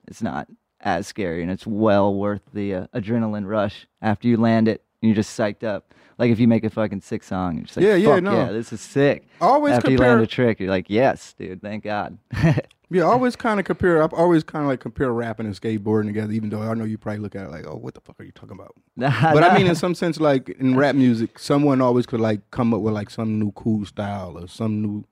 it's 0.08 0.22
not 0.22 0.48
as 0.82 1.08
scary 1.08 1.42
and 1.42 1.52
it's 1.52 1.68
well 1.68 2.14
worth 2.14 2.42
the 2.54 2.74
uh, 2.74 2.88
adrenaline 2.94 3.46
rush 3.48 3.88
after 4.02 4.28
you 4.28 4.38
land 4.38 4.68
it 4.68 4.84
and 5.02 5.10
you're 5.10 5.16
just 5.16 5.38
psyched 5.38 5.64
up 5.64 5.94
like 6.18 6.32
if 6.32 6.40
you 6.40 6.48
make 6.48 6.64
a 6.64 6.70
fucking 6.70 7.02
sick 7.02 7.24
song 7.24 7.56
you're 7.56 7.66
just 7.66 7.78
like 7.78 7.86
Yeah, 7.86 7.96
yeah, 7.96 8.20
no. 8.20 8.34
yeah 8.34 8.52
this 8.52 8.72
is 8.72 8.80
sick 8.82 9.28
Always 9.42 9.74
after 9.74 9.92
you 9.92 9.98
compare- 9.98 10.16
land 10.16 10.24
a 10.24 10.28
trick 10.28 10.60
you're 10.60 10.70
like 10.70 10.86
yes 10.90 11.34
dude 11.38 11.62
thank 11.62 11.84
god 11.84 12.18
Yeah, 12.92 13.04
I 13.04 13.12
always 13.12 13.36
kind 13.36 13.60
of 13.60 13.68
compare. 13.68 14.02
I've 14.02 14.14
always 14.16 14.44
kind 14.44 14.64
of 14.66 14.70
like 14.70 14.80
compare 14.80 15.14
rapping 15.14 15.46
and 15.46 15.54
skateboarding 15.54 16.08
together. 16.08 16.34
Even 16.34 16.50
though 16.50 16.64
I 16.64 16.74
know 16.74 16.86
you 16.86 16.98
probably 16.98 17.20
look 17.20 17.36
at 17.36 17.46
it 17.46 17.52
like, 17.52 17.68
oh, 17.68 17.76
what 17.76 17.94
the 17.94 18.02
fuck 18.02 18.20
are 18.20 18.24
you 18.24 18.32
talking 18.32 18.58
about? 18.60 18.74
But 18.98 19.44
I 19.44 19.56
mean, 19.56 19.68
in 19.68 19.76
some 19.76 19.94
sense, 19.94 20.20
like 20.20 20.50
in 20.50 20.76
rap 20.76 20.96
music, 21.06 21.38
someone 21.38 21.82
always 21.82 22.08
could 22.08 22.20
like 22.20 22.42
come 22.50 22.74
up 22.74 22.82
with 22.82 22.96
like 22.96 23.12
some 23.12 23.38
new 23.38 23.52
cool 23.52 23.86
style 23.86 24.40
or 24.40 24.48
some 24.48 24.82
new, 24.82 25.06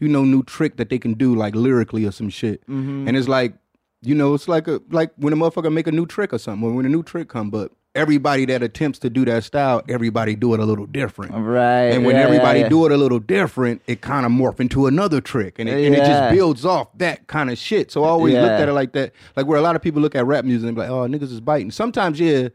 you 0.00 0.08
know, 0.08 0.24
new 0.24 0.42
trick 0.42 0.76
that 0.78 0.88
they 0.88 0.98
can 0.98 1.14
do 1.14 1.36
like 1.36 1.54
lyrically 1.54 2.04
or 2.04 2.10
some 2.10 2.30
shit. 2.30 2.62
Mm-hmm. 2.62 3.06
And 3.06 3.16
it's 3.16 3.28
like, 3.28 3.54
you 4.02 4.14
know, 4.14 4.34
it's 4.34 4.48
like 4.48 4.66
a 4.68 4.80
like 4.90 5.10
when 5.16 5.32
a 5.32 5.36
motherfucker 5.36 5.72
make 5.72 5.86
a 5.86 5.92
new 5.92 6.06
trick 6.06 6.32
or 6.32 6.38
something. 6.38 6.68
Or 6.68 6.72
when 6.74 6.86
a 6.86 6.88
new 6.88 7.02
trick 7.02 7.28
come, 7.28 7.50
but 7.50 7.72
everybody 7.94 8.44
that 8.46 8.62
attempts 8.62 9.00
to 9.00 9.10
do 9.10 9.24
that 9.24 9.42
style, 9.42 9.82
everybody 9.88 10.36
do 10.36 10.54
it 10.54 10.60
a 10.60 10.64
little 10.64 10.86
different. 10.86 11.32
right 11.34 11.86
And 11.86 12.04
when 12.06 12.14
yeah, 12.14 12.22
everybody 12.22 12.60
yeah, 12.60 12.68
do 12.68 12.86
it 12.86 12.92
a 12.92 12.96
little 12.96 13.18
different, 13.18 13.82
it 13.88 14.00
kind 14.00 14.24
of 14.24 14.30
morph 14.30 14.60
into 14.60 14.86
another 14.86 15.20
trick, 15.20 15.58
and 15.58 15.68
it, 15.68 15.84
and 15.86 15.94
it 15.94 15.98
just 15.98 16.32
builds 16.32 16.64
off 16.64 16.88
that 16.98 17.26
kind 17.26 17.50
of 17.50 17.58
shit. 17.58 17.90
So 17.90 18.04
I 18.04 18.08
always 18.08 18.34
looked 18.34 18.46
Yeah. 18.46 18.58
at 18.60 18.68
it 18.68 18.72
like 18.74 18.92
that, 18.92 19.12
like 19.36 19.46
where 19.46 19.58
a 19.58 19.62
lot 19.62 19.74
of 19.76 19.82
people 19.82 20.00
look 20.00 20.14
at 20.14 20.24
rap 20.24 20.44
music 20.44 20.68
and 20.68 20.76
be 20.76 20.82
like, 20.82 20.90
"Oh, 20.90 21.06
niggas 21.08 21.32
is 21.32 21.40
biting." 21.40 21.70
Sometimes, 21.72 22.20
yeah, 22.20 22.48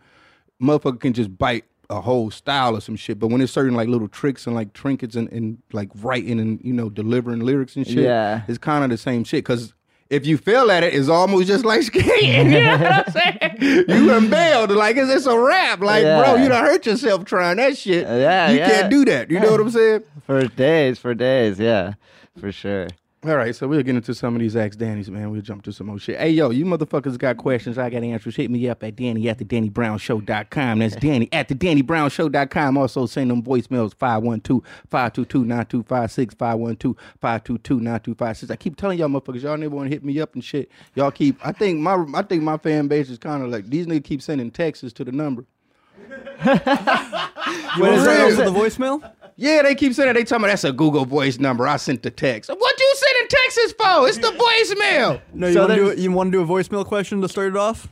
motherfucker 0.62 1.00
can 1.00 1.14
just 1.14 1.38
bite 1.38 1.66
a 1.90 2.02
whole 2.02 2.32
style 2.32 2.76
or 2.76 2.82
some 2.82 2.96
shit, 2.96 3.20
but 3.20 3.28
when 3.28 3.42
it's 3.42 3.52
certain 3.52 3.76
like 3.76 3.88
little 3.88 4.08
tricks 4.08 4.48
and 4.48 4.56
like 4.56 4.74
trinkets 4.74 5.16
and, 5.16 5.32
and 5.32 5.60
like 5.72 5.90
writing 5.96 6.40
and 6.40 6.60
you 6.64 6.74
know 6.74 6.90
delivering 6.90 7.42
lyrics 7.42 7.76
and 7.76 7.86
shit, 7.86 7.98
Yeah. 8.06 8.42
it's 8.48 8.58
kind 8.58 8.84
of 8.84 8.90
the 8.90 8.98
same 8.98 9.24
shit 9.24 9.44
because. 9.44 9.74
If 10.10 10.26
you 10.26 10.38
fail 10.38 10.70
at 10.70 10.84
it, 10.84 10.94
it's 10.94 11.10
almost 11.10 11.48
just 11.48 11.66
like 11.66 11.82
skating. 11.82 12.52
You 12.52 12.60
know 12.62 12.78
what 12.78 13.08
I'm 13.08 13.12
saying? 13.60 13.86
You 13.90 14.14
unveiled 14.14 14.72
like 14.72 14.98
it's, 14.98 15.10
it's 15.10 15.26
a 15.26 15.38
rap. 15.38 15.80
Like, 15.80 16.04
bro, 16.04 16.36
Yeah. 16.36 16.44
you 16.44 16.50
done 16.50 16.64
hurt 16.64 16.86
yourself 16.86 17.26
trying 17.26 17.58
that 17.58 17.76
shit. 17.76 18.06
Yeah, 18.08 18.52
you 18.52 18.58
yeah. 18.60 18.70
can't 18.70 18.90
do 18.92 19.04
that. 19.06 19.32
You 19.32 19.40
know 19.40 19.52
what 19.52 19.60
I'm 19.62 19.72
saying? 19.72 20.04
for 20.26 20.48
days 20.48 20.98
for 20.98 21.14
days 21.14 21.60
yeah 21.60 21.94
for 22.40 22.52
sure 22.52 22.88
All 23.28 23.36
right, 23.36 23.56
so 23.56 23.68
we'll 23.68 23.82
get 23.82 23.96
into 23.96 24.14
some 24.14 24.36
of 24.36 24.40
these 24.40 24.56
Ask 24.56 24.78
Danny's, 24.78 25.10
man. 25.10 25.32
We'll 25.32 25.42
jump 25.42 25.64
to 25.64 25.72
some 25.74 25.88
more 25.88 25.98
shit. 25.98 26.20
Hey, 26.20 26.30
yo, 26.30 26.52
you 26.52 26.64
motherfuckers 26.64 27.18
got 27.18 27.38
questions. 27.38 27.76
I 27.76 27.90
got 27.90 28.04
answers. 28.04 28.36
Hit 28.36 28.52
me 28.52 28.70
up 28.70 28.84
at 28.84 28.96
Danny 28.96 29.28
at 29.28 29.40
the 29.40 29.46
DannyBrownShow.com. 29.46 30.78
That's 30.78 30.96
Danny 30.96 31.28
at 31.32 31.48
the 31.48 31.56
DannyBrownShow.com. 31.56 32.78
Also, 32.78 33.08
send 33.08 33.32
them 33.32 33.42
voicemails 33.42 33.96
512 33.96 34.62
522 34.92 35.44
9256 35.44 36.36
512 36.36 36.96
522 37.20 37.80
9256. 37.80 38.52
I 38.52 38.56
keep 38.58 38.76
telling 38.76 39.00
y'all 39.00 39.08
motherfuckers, 39.08 39.42
y'all 39.42 39.58
never 39.58 39.76
want 39.76 39.90
to 39.90 39.96
hit 39.96 40.04
me 40.04 40.20
up 40.20 40.36
and 40.36 40.44
shit. 40.44 40.70
Y'all 40.94 41.10
keep, 41.10 41.44
I 41.44 41.52
think 41.52 41.80
my 41.80 42.06
I 42.14 42.22
think 42.22 42.44
my 42.44 42.58
fan 42.58 42.88
base 42.88 43.10
is 43.10 43.18
kind 43.18 43.42
of 43.42 43.50
like, 43.50 43.66
these 43.72 43.88
niggas 43.88 44.04
keep 44.04 44.22
sending 44.22 44.52
texts 44.52 44.94
to 44.94 45.04
the 45.04 45.12
number. 45.12 45.46
You 47.76 47.82
want 47.82 47.96
to 47.96 48.02
real. 48.02 48.32
start 48.32 48.48
off 48.48 48.54
the 48.54 48.60
voicemail? 48.60 49.12
Yeah, 49.38 49.64
they 49.64 49.76
keep 49.76 49.94
saying 49.94 50.08
that. 50.08 50.14
They 50.14 50.24
tell 50.24 50.40
me 50.40 50.48
that's 50.48 50.64
a 50.64 50.72
Google 50.72 51.04
Voice 51.06 51.40
number. 51.40 51.68
I 51.68 51.76
sent 51.78 52.04
the 52.04 52.12
text. 52.12 52.50
What 52.50 52.80
you 52.80 52.96
sending 52.96 53.28
texts 53.28 53.74
for? 53.78 54.08
It's 54.08 54.18
the 54.18 54.28
voicemail. 54.32 55.22
No, 55.34 55.48
you 55.48 55.54
So 55.54 55.60
want 55.62 55.70
to 55.72 55.76
do 55.76 55.86
there's- 55.88 56.00
you 56.00 56.12
want 56.12 56.32
to 56.32 56.38
do 56.38 56.42
a 56.44 56.46
voicemail 56.48 56.86
question 56.86 57.22
to 57.22 57.28
start 57.28 57.50
it 57.50 57.58
off? 57.58 57.88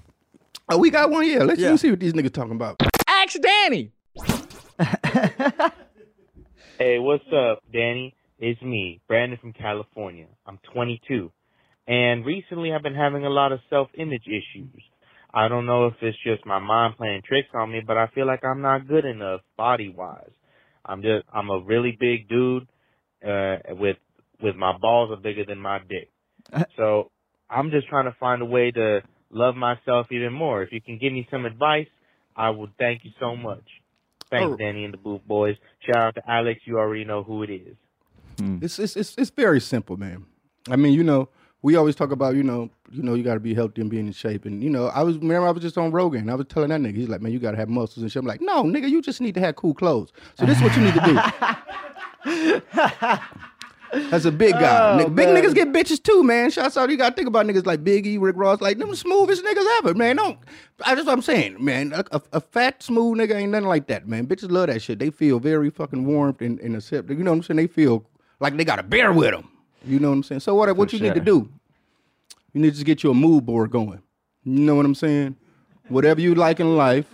Oh, 0.69 0.78
we 0.78 0.90
got 0.90 1.10
one. 1.12 1.28
Yeah, 1.28 1.40
let's, 1.44 1.60
Yeah. 1.60 1.72
let's 1.72 1.81
see 1.81 1.90
what 1.90 2.00
these 2.00 2.13
niggas 2.13 2.34
talking 2.34 2.54
about. 2.54 2.81
Ask 3.07 3.38
Danny. 3.42 3.92
Hey, 6.80 6.98
what's 7.00 7.24
up, 7.34 7.60
Danny? 7.72 8.16
It's 8.39 8.62
me, 8.62 9.00
Brandon 9.07 9.38
from 9.39 9.54
California. 9.54 10.25
I'm 10.46 10.60
22. 10.74 11.31
And 11.88 12.25
recently 12.25 12.74
I've 12.74 12.81
been 12.81 12.96
having 12.96 13.25
a 13.25 13.30
lot 13.30 13.51
of 13.51 13.60
self-image 13.69 14.24
issues. 14.28 14.81
I 15.34 15.48
don't 15.48 15.66
know 15.68 15.86
if 15.86 15.94
it's 16.01 16.18
just 16.25 16.46
my 16.46 16.60
mind 16.60 16.96
playing 16.98 17.22
tricks 17.28 17.50
on 17.54 17.72
me, 17.72 17.81
but 17.86 17.96
I 17.98 18.07
feel 18.07 18.25
like 18.25 18.44
I'm 18.44 18.62
not 18.62 18.88
good 18.88 19.06
enough 19.06 19.41
body-wise. 19.56 20.32
I'm 20.86 21.02
just, 21.02 21.25
I'm 21.34 21.50
a 21.50 21.60
really 21.60 21.96
big 22.00 22.28
dude, 22.30 22.68
uh, 23.25 23.58
with, 23.70 23.98
with 24.42 24.56
my 24.56 24.78
balls 24.78 25.12
are 25.12 25.22
bigger 25.22 25.46
than 25.46 25.60
my 25.60 25.80
dick. 25.80 26.10
So 26.78 27.10
I'm 27.50 27.72
just 27.72 27.88
trying 27.88 28.06
to 28.06 28.16
find 28.20 28.42
a 28.42 28.46
way 28.46 28.72
to 28.72 29.02
love 29.32 29.56
myself 29.56 30.08
even 30.12 30.34
more. 30.34 30.62
If 30.63 30.72
you 30.72 30.82
can 30.82 30.98
give 31.00 31.13
me 31.13 31.28
some 31.32 31.46
advice, 31.46 31.88
I 32.36 32.50
would 32.50 32.72
thank 32.78 33.06
you 33.06 33.12
so 33.20 33.36
much. 33.36 33.63
Thanks, 34.30 34.52
Oh. 34.54 34.58
Danny 34.58 34.84
and 34.84 34.94
the 34.94 34.98
Booth 34.98 35.22
Boys. 35.28 35.56
Shout 35.86 35.96
out 35.98 36.16
to 36.16 36.30
Alex. 36.30 36.62
You 36.66 36.80
already 36.80 37.06
know 37.06 37.24
who 37.24 37.44
it 37.44 37.50
is. 37.52 37.75
It's, 38.62 38.80
it's 38.80 38.96
it's 38.98 39.16
it's 39.18 39.30
very 39.30 39.62
simple, 39.62 39.96
man. 39.96 40.25
I 40.70 40.75
mean, 40.75 40.94
you 40.94 41.04
know, 41.04 41.30
we 41.63 41.75
always 41.77 41.96
talk 41.96 42.12
about, 42.12 42.36
you 42.36 42.43
know, 42.43 42.70
you 42.91 43.01
know, 43.01 43.15
you 43.15 43.24
got 43.24 43.34
to 43.36 43.39
be 43.39 43.53
healthy 43.55 43.82
and 43.82 43.89
being 43.89 44.05
in 44.05 44.13
shape. 44.13 44.46
And 44.46 44.62
you 44.62 44.70
know, 44.70 44.88
I 44.88 45.01
was 45.01 45.17
remember 45.17 45.48
I 45.48 45.51
was 45.51 45.63
just 45.63 45.77
on 45.77 45.91
Rogan. 45.91 46.29
I 46.29 46.36
was 46.36 46.46
telling 46.48 46.70
that 46.70 46.82
nigga, 46.82 46.96
he's 46.96 47.10
like, 47.10 47.22
man, 47.22 47.32
you 47.32 47.39
got 47.39 47.51
to 47.51 47.58
have 47.58 47.70
muscles 47.70 48.03
and 48.03 48.12
shit. 48.12 48.20
I'm 48.20 48.27
like, 48.27 48.41
no, 48.41 48.63
nigga, 48.63 48.89
you 48.89 49.01
just 49.01 49.22
need 49.22 49.34
to 49.36 49.39
have 49.39 49.55
cool 49.55 49.74
clothes. 49.74 50.12
So 50.38 50.46
this 50.46 50.58
is 50.58 50.63
what 50.63 50.75
you 50.75 50.84
need 50.84 50.93
to 50.93 51.01
do. 52.25 52.60
That's 54.10 54.25
a 54.25 54.32
big 54.32 54.53
guy. 54.53 55.00
Oh, 55.00 55.05
nigga- 55.05 55.15
big 55.15 55.27
niggas 55.29 55.53
get 55.53 55.72
bitches 55.72 56.01
too, 56.01 56.24
man. 56.24 56.50
Shouts 56.50 56.77
out. 56.77 56.89
You 56.89 56.98
got 56.98 57.10
to 57.10 57.15
think 57.15 57.27
about 57.27 57.46
niggas 57.46 57.65
like 57.67 57.84
Big 57.84 58.08
E, 58.08 58.17
Rick 58.17 58.36
Ross, 58.38 58.60
like 58.60 58.79
them 58.79 58.93
smoothest 58.96 59.43
niggas 59.46 59.77
ever, 59.77 59.93
man. 59.93 60.15
Don't. 60.15 60.39
I 60.84 60.96
just 60.96 61.05
what 61.05 61.13
I'm 61.13 61.22
saying, 61.22 61.63
man. 61.63 61.93
A, 61.93 62.03
a, 62.12 62.22
a 62.34 62.41
fat, 62.41 62.82
smooth 62.82 63.20
nigga 63.20 63.36
ain't 63.36 63.51
nothing 63.51 63.67
like 63.67 63.86
that, 63.88 64.08
man. 64.08 64.25
Bitches 64.25 64.50
love 64.51 64.67
that 64.67 64.82
shit. 64.82 64.98
They 64.98 65.12
feel 65.12 65.39
very 65.39 65.70
fucking 65.70 66.05
warmed 66.05 66.41
and, 66.41 66.60
and 66.60 66.75
accepted. 66.75 67.17
You 67.17 67.24
know 67.24 67.32
what 67.32 67.38
I'm 67.38 67.43
saying? 67.43 67.58
They 67.58 67.67
feel 67.67 68.03
like 68.39 68.58
they 68.58 68.65
got 68.65 68.79
a 68.79 68.84
bear 68.84 69.13
with 69.13 69.32
them. 69.32 69.48
You 69.86 70.00
know 70.00 70.10
what 70.10 70.16
I'm 70.16 70.24
saying? 70.24 70.42
So 70.42 70.56
what? 70.56 70.75
What 70.75 70.94
you 70.94 71.00
need 71.00 71.13
to 71.16 71.20
do? 71.20 71.50
You 72.54 72.62
need 72.62 72.70
to 72.70 72.74
just 72.75 72.86
get 72.86 73.04
your 73.04 73.16
mood 73.16 73.46
board 73.46 73.72
going. 73.72 74.02
You 74.44 74.60
know 74.60 74.75
what 74.75 74.86
I'm 74.86 74.96
saying? 74.96 75.36
Whatever 75.90 76.22
you 76.22 76.36
like 76.36 76.60
in 76.60 76.78
life, 76.78 77.06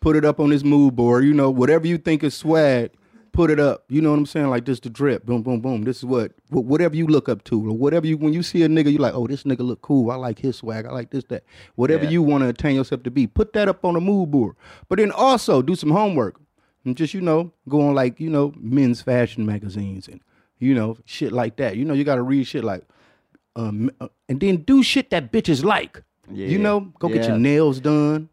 put 0.00 0.16
it 0.16 0.24
up 0.24 0.40
on 0.40 0.50
this 0.50 0.62
mood 0.64 0.96
board. 0.96 1.24
You 1.24 1.34
know, 1.34 1.50
whatever 1.50 1.86
you 1.86 1.98
think 1.98 2.22
is 2.22 2.34
swag, 2.34 2.92
put 3.32 3.50
it 3.50 3.60
up. 3.60 3.84
You 3.88 4.00
know 4.00 4.10
what 4.10 4.18
I'm 4.18 4.26
saying? 4.26 4.48
Like 4.48 4.64
this 4.64 4.80
the 4.80 4.88
drip. 4.90 5.26
Boom, 5.26 5.42
boom, 5.42 5.60
boom. 5.60 5.82
This 5.82 5.98
is 5.98 6.04
what 6.04 6.32
whatever 6.48 6.96
you 6.96 7.06
look 7.06 7.28
up 7.28 7.44
to, 7.44 7.68
or 7.70 7.76
whatever 7.76 8.06
you 8.06 8.16
when 8.16 8.32
you 8.32 8.42
see 8.42 8.62
a 8.62 8.68
nigga, 8.68 8.92
you 8.92 8.98
like, 8.98 9.14
oh, 9.14 9.26
this 9.26 9.42
nigga 9.42 9.60
look 9.60 9.82
cool. 9.82 10.10
I 10.10 10.14
like 10.14 10.38
his 10.38 10.56
swag. 10.56 10.86
I 10.86 10.90
like 10.92 11.10
this, 11.10 11.24
that. 11.24 11.44
Whatever 11.74 12.04
Yeah. 12.04 12.10
you 12.10 12.22
want 12.22 12.42
to 12.44 12.48
attain 12.48 12.76
yourself 12.76 13.02
to 13.02 13.10
be, 13.10 13.26
put 13.26 13.52
that 13.54 13.68
up 13.68 13.84
on 13.84 13.96
a 13.96 14.00
mood 14.00 14.30
board. 14.30 14.54
But 14.88 14.98
then 14.98 15.10
also 15.10 15.60
do 15.62 15.74
some 15.74 15.90
homework. 15.90 16.40
And 16.84 16.96
just, 16.96 17.12
you 17.12 17.20
know, 17.20 17.52
go 17.68 17.86
on 17.88 17.94
like, 17.94 18.18
you 18.20 18.30
know, 18.30 18.54
men's 18.56 19.02
fashion 19.02 19.44
magazines 19.44 20.08
and, 20.08 20.20
you 20.60 20.74
know, 20.74 20.96
shit 21.04 21.32
like 21.32 21.56
that. 21.56 21.76
You 21.76 21.84
know, 21.84 21.94
you 21.94 22.04
gotta 22.04 22.22
read 22.22 22.46
shit 22.46 22.62
like 22.62 22.84
um, 23.56 23.90
uh, 24.00 24.08
and 24.28 24.38
then 24.40 24.58
do 24.58 24.82
shit 24.82 25.10
that 25.10 25.32
bitches 25.32 25.64
like. 25.64 26.02
You 26.32 26.58
know, 26.58 26.92
go 27.00 27.08
get 27.08 27.26
your 27.26 27.38
nails 27.38 27.80
done. 27.80 28.28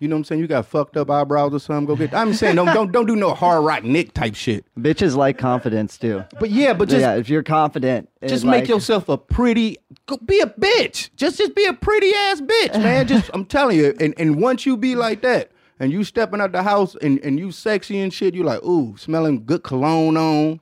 You 0.00 0.08
know 0.08 0.16
what 0.16 0.20
I'm 0.20 0.24
saying? 0.24 0.40
You 0.40 0.46
got 0.46 0.66
fucked 0.66 0.96
up 0.96 1.10
eyebrows 1.10 1.54
or 1.54 1.58
something. 1.58 1.86
Go 1.86 1.96
get. 1.96 2.14
I'm 2.14 2.34
saying 2.34 2.56
don't 2.56 2.66
don't 2.66 2.90
don't 2.90 3.06
do 3.06 3.16
no 3.16 3.34
hard 3.34 3.64
rock 3.64 3.84
Nick 3.84 4.12
type 4.12 4.34
shit. 4.34 4.64
Bitches 4.78 5.14
like 5.14 5.38
confidence 5.38 5.98
too. 5.98 6.24
But 6.40 6.50
yeah, 6.50 6.72
but 6.72 6.88
just 6.88 7.00
yeah, 7.00 7.16
if 7.16 7.28
you're 7.28 7.42
confident, 7.42 8.08
just 8.26 8.44
make 8.44 8.62
like- 8.62 8.68
yourself 8.68 9.08
a 9.08 9.18
pretty. 9.18 9.76
Go 10.06 10.16
be 10.16 10.40
a 10.40 10.46
bitch. 10.46 11.10
Just 11.16 11.38
just 11.38 11.54
be 11.54 11.64
a 11.66 11.72
pretty 11.74 12.12
ass 12.14 12.40
bitch, 12.40 12.82
man. 12.82 13.06
Just 13.08 13.30
I'm 13.32 13.44
telling 13.44 13.76
you. 13.76 13.94
And 14.00 14.14
and 14.18 14.40
once 14.40 14.66
you 14.66 14.76
be 14.76 14.94
like 14.94 15.22
that, 15.22 15.52
and 15.78 15.92
you 15.92 16.02
stepping 16.04 16.40
out 16.40 16.52
the 16.52 16.62
house 16.62 16.96
and 17.00 17.18
and 17.20 17.38
you 17.38 17.52
sexy 17.52 17.98
and 18.00 18.12
shit, 18.12 18.34
you 18.34 18.42
like 18.42 18.62
ooh, 18.64 18.96
smelling 18.96 19.44
good 19.44 19.62
cologne 19.62 20.16
on. 20.16 20.60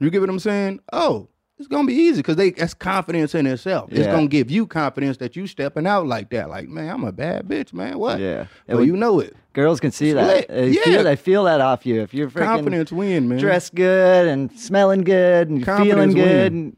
You 0.00 0.10
get 0.10 0.20
what 0.20 0.30
I'm 0.30 0.38
saying? 0.38 0.80
Oh. 0.92 1.28
It's 1.56 1.68
gonna 1.68 1.86
be 1.86 1.94
easy 1.94 2.16
because 2.16 2.34
they 2.34 2.50
that's 2.50 2.74
confidence 2.74 3.32
in 3.32 3.46
itself. 3.46 3.88
It's 3.92 4.08
gonna 4.08 4.26
give 4.26 4.50
you 4.50 4.66
confidence 4.66 5.18
that 5.18 5.36
you 5.36 5.46
stepping 5.46 5.86
out 5.86 6.04
like 6.04 6.30
that. 6.30 6.50
Like, 6.50 6.68
man, 6.68 6.90
I'm 6.90 7.04
a 7.04 7.12
bad 7.12 7.46
bitch, 7.46 7.72
man. 7.72 7.96
What? 7.96 8.18
Yeah. 8.18 8.40
It 8.40 8.48
Well, 8.70 8.78
would- 8.78 8.88
you 8.88 8.96
know 8.96 9.20
it. 9.20 9.36
Girls 9.52 9.78
can 9.78 9.92
see 9.92 10.10
It's 10.10 10.16
that. 10.16 10.48
They 10.48 10.70
Yeah. 10.70 10.82
feel 10.82 11.04
they 11.04 11.14
feel 11.14 11.44
that 11.44 11.60
off 11.60 11.86
you. 11.86 12.02
If 12.02 12.12
you're 12.12 12.28
freaking 12.28 12.44
Confidence 12.46 12.90
win, 12.90 13.28
man. 13.28 13.38
dressed 13.38 13.76
good 13.76 14.26
and 14.26 14.50
smelling 14.58 15.02
good 15.02 15.48
and 15.48 15.64
you're 15.64 15.76
feeling 15.78 16.10
good 16.12 16.52
win. 16.52 16.52
and 16.56 16.76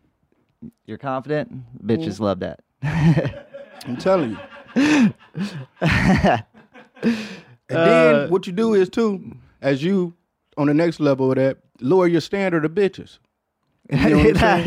you're 0.84 0.98
confident, 0.98 1.52
bitches 1.82 2.20
love 2.20 2.40
that. 2.40 2.60
I'm 3.86 3.96
telling 3.96 4.32
you. 4.32 4.38
and 5.80 6.44
Uh, 7.70 7.84
then 7.84 8.30
what 8.30 8.46
you 8.46 8.52
do 8.52 8.74
is 8.74 8.88
too, 8.90 9.32
as 9.62 9.82
you 9.82 10.14
on 10.58 10.66
the 10.66 10.74
next 10.74 11.00
level 11.00 11.30
of 11.30 11.36
that, 11.36 11.58
lower 11.80 12.06
your 12.06 12.20
standard 12.20 12.64
of 12.64 12.72
bitches. 12.72 13.18
You 13.90 14.10
know 14.10 14.18
what 14.18 14.42
I'm 14.42 14.64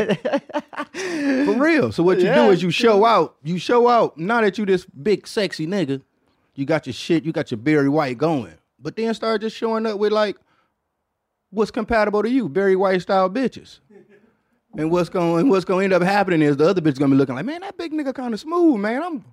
saying? 0.93 1.45
For 1.45 1.61
real. 1.61 1.91
So 1.91 2.03
what 2.03 2.19
you 2.19 2.33
do 2.33 2.51
is 2.51 2.63
you 2.63 2.71
show 2.71 3.05
out. 3.05 3.35
You 3.43 3.57
show 3.57 3.89
out. 3.89 4.17
Not 4.17 4.43
that 4.43 4.57
you 4.57 4.65
this 4.65 4.85
big 4.85 5.27
sexy 5.27 5.67
nigga. 5.67 6.01
You 6.55 6.65
got 6.65 6.87
your 6.87 6.93
shit. 6.93 7.25
You 7.25 7.31
got 7.31 7.51
your 7.51 7.57
Barry 7.57 7.89
White 7.89 8.17
going. 8.17 8.53
But 8.79 8.95
then 8.95 9.13
start 9.13 9.41
just 9.41 9.55
showing 9.57 9.85
up 9.85 9.97
with 9.99 10.13
like, 10.13 10.37
what's 11.49 11.71
compatible 11.71 12.23
to 12.23 12.29
you, 12.29 12.47
Barry 12.47 12.75
White 12.75 13.01
style 13.01 13.29
bitches. 13.29 13.79
And 14.77 14.91
what's 14.91 15.09
going 15.09 15.49
what's 15.49 15.65
going 15.65 15.89
to 15.89 15.95
end 15.95 16.03
up 16.03 16.07
happening 16.07 16.41
is 16.41 16.57
the 16.57 16.69
other 16.69 16.79
bitch 16.79 16.99
gonna 16.99 17.11
be 17.11 17.17
looking 17.17 17.35
like, 17.35 17.45
man, 17.45 17.61
that 17.61 17.77
big 17.77 17.91
nigga 17.91 18.13
kind 18.13 18.33
of 18.33 18.39
smooth, 18.39 18.79
man. 18.79 19.01
I'm, 19.01 19.25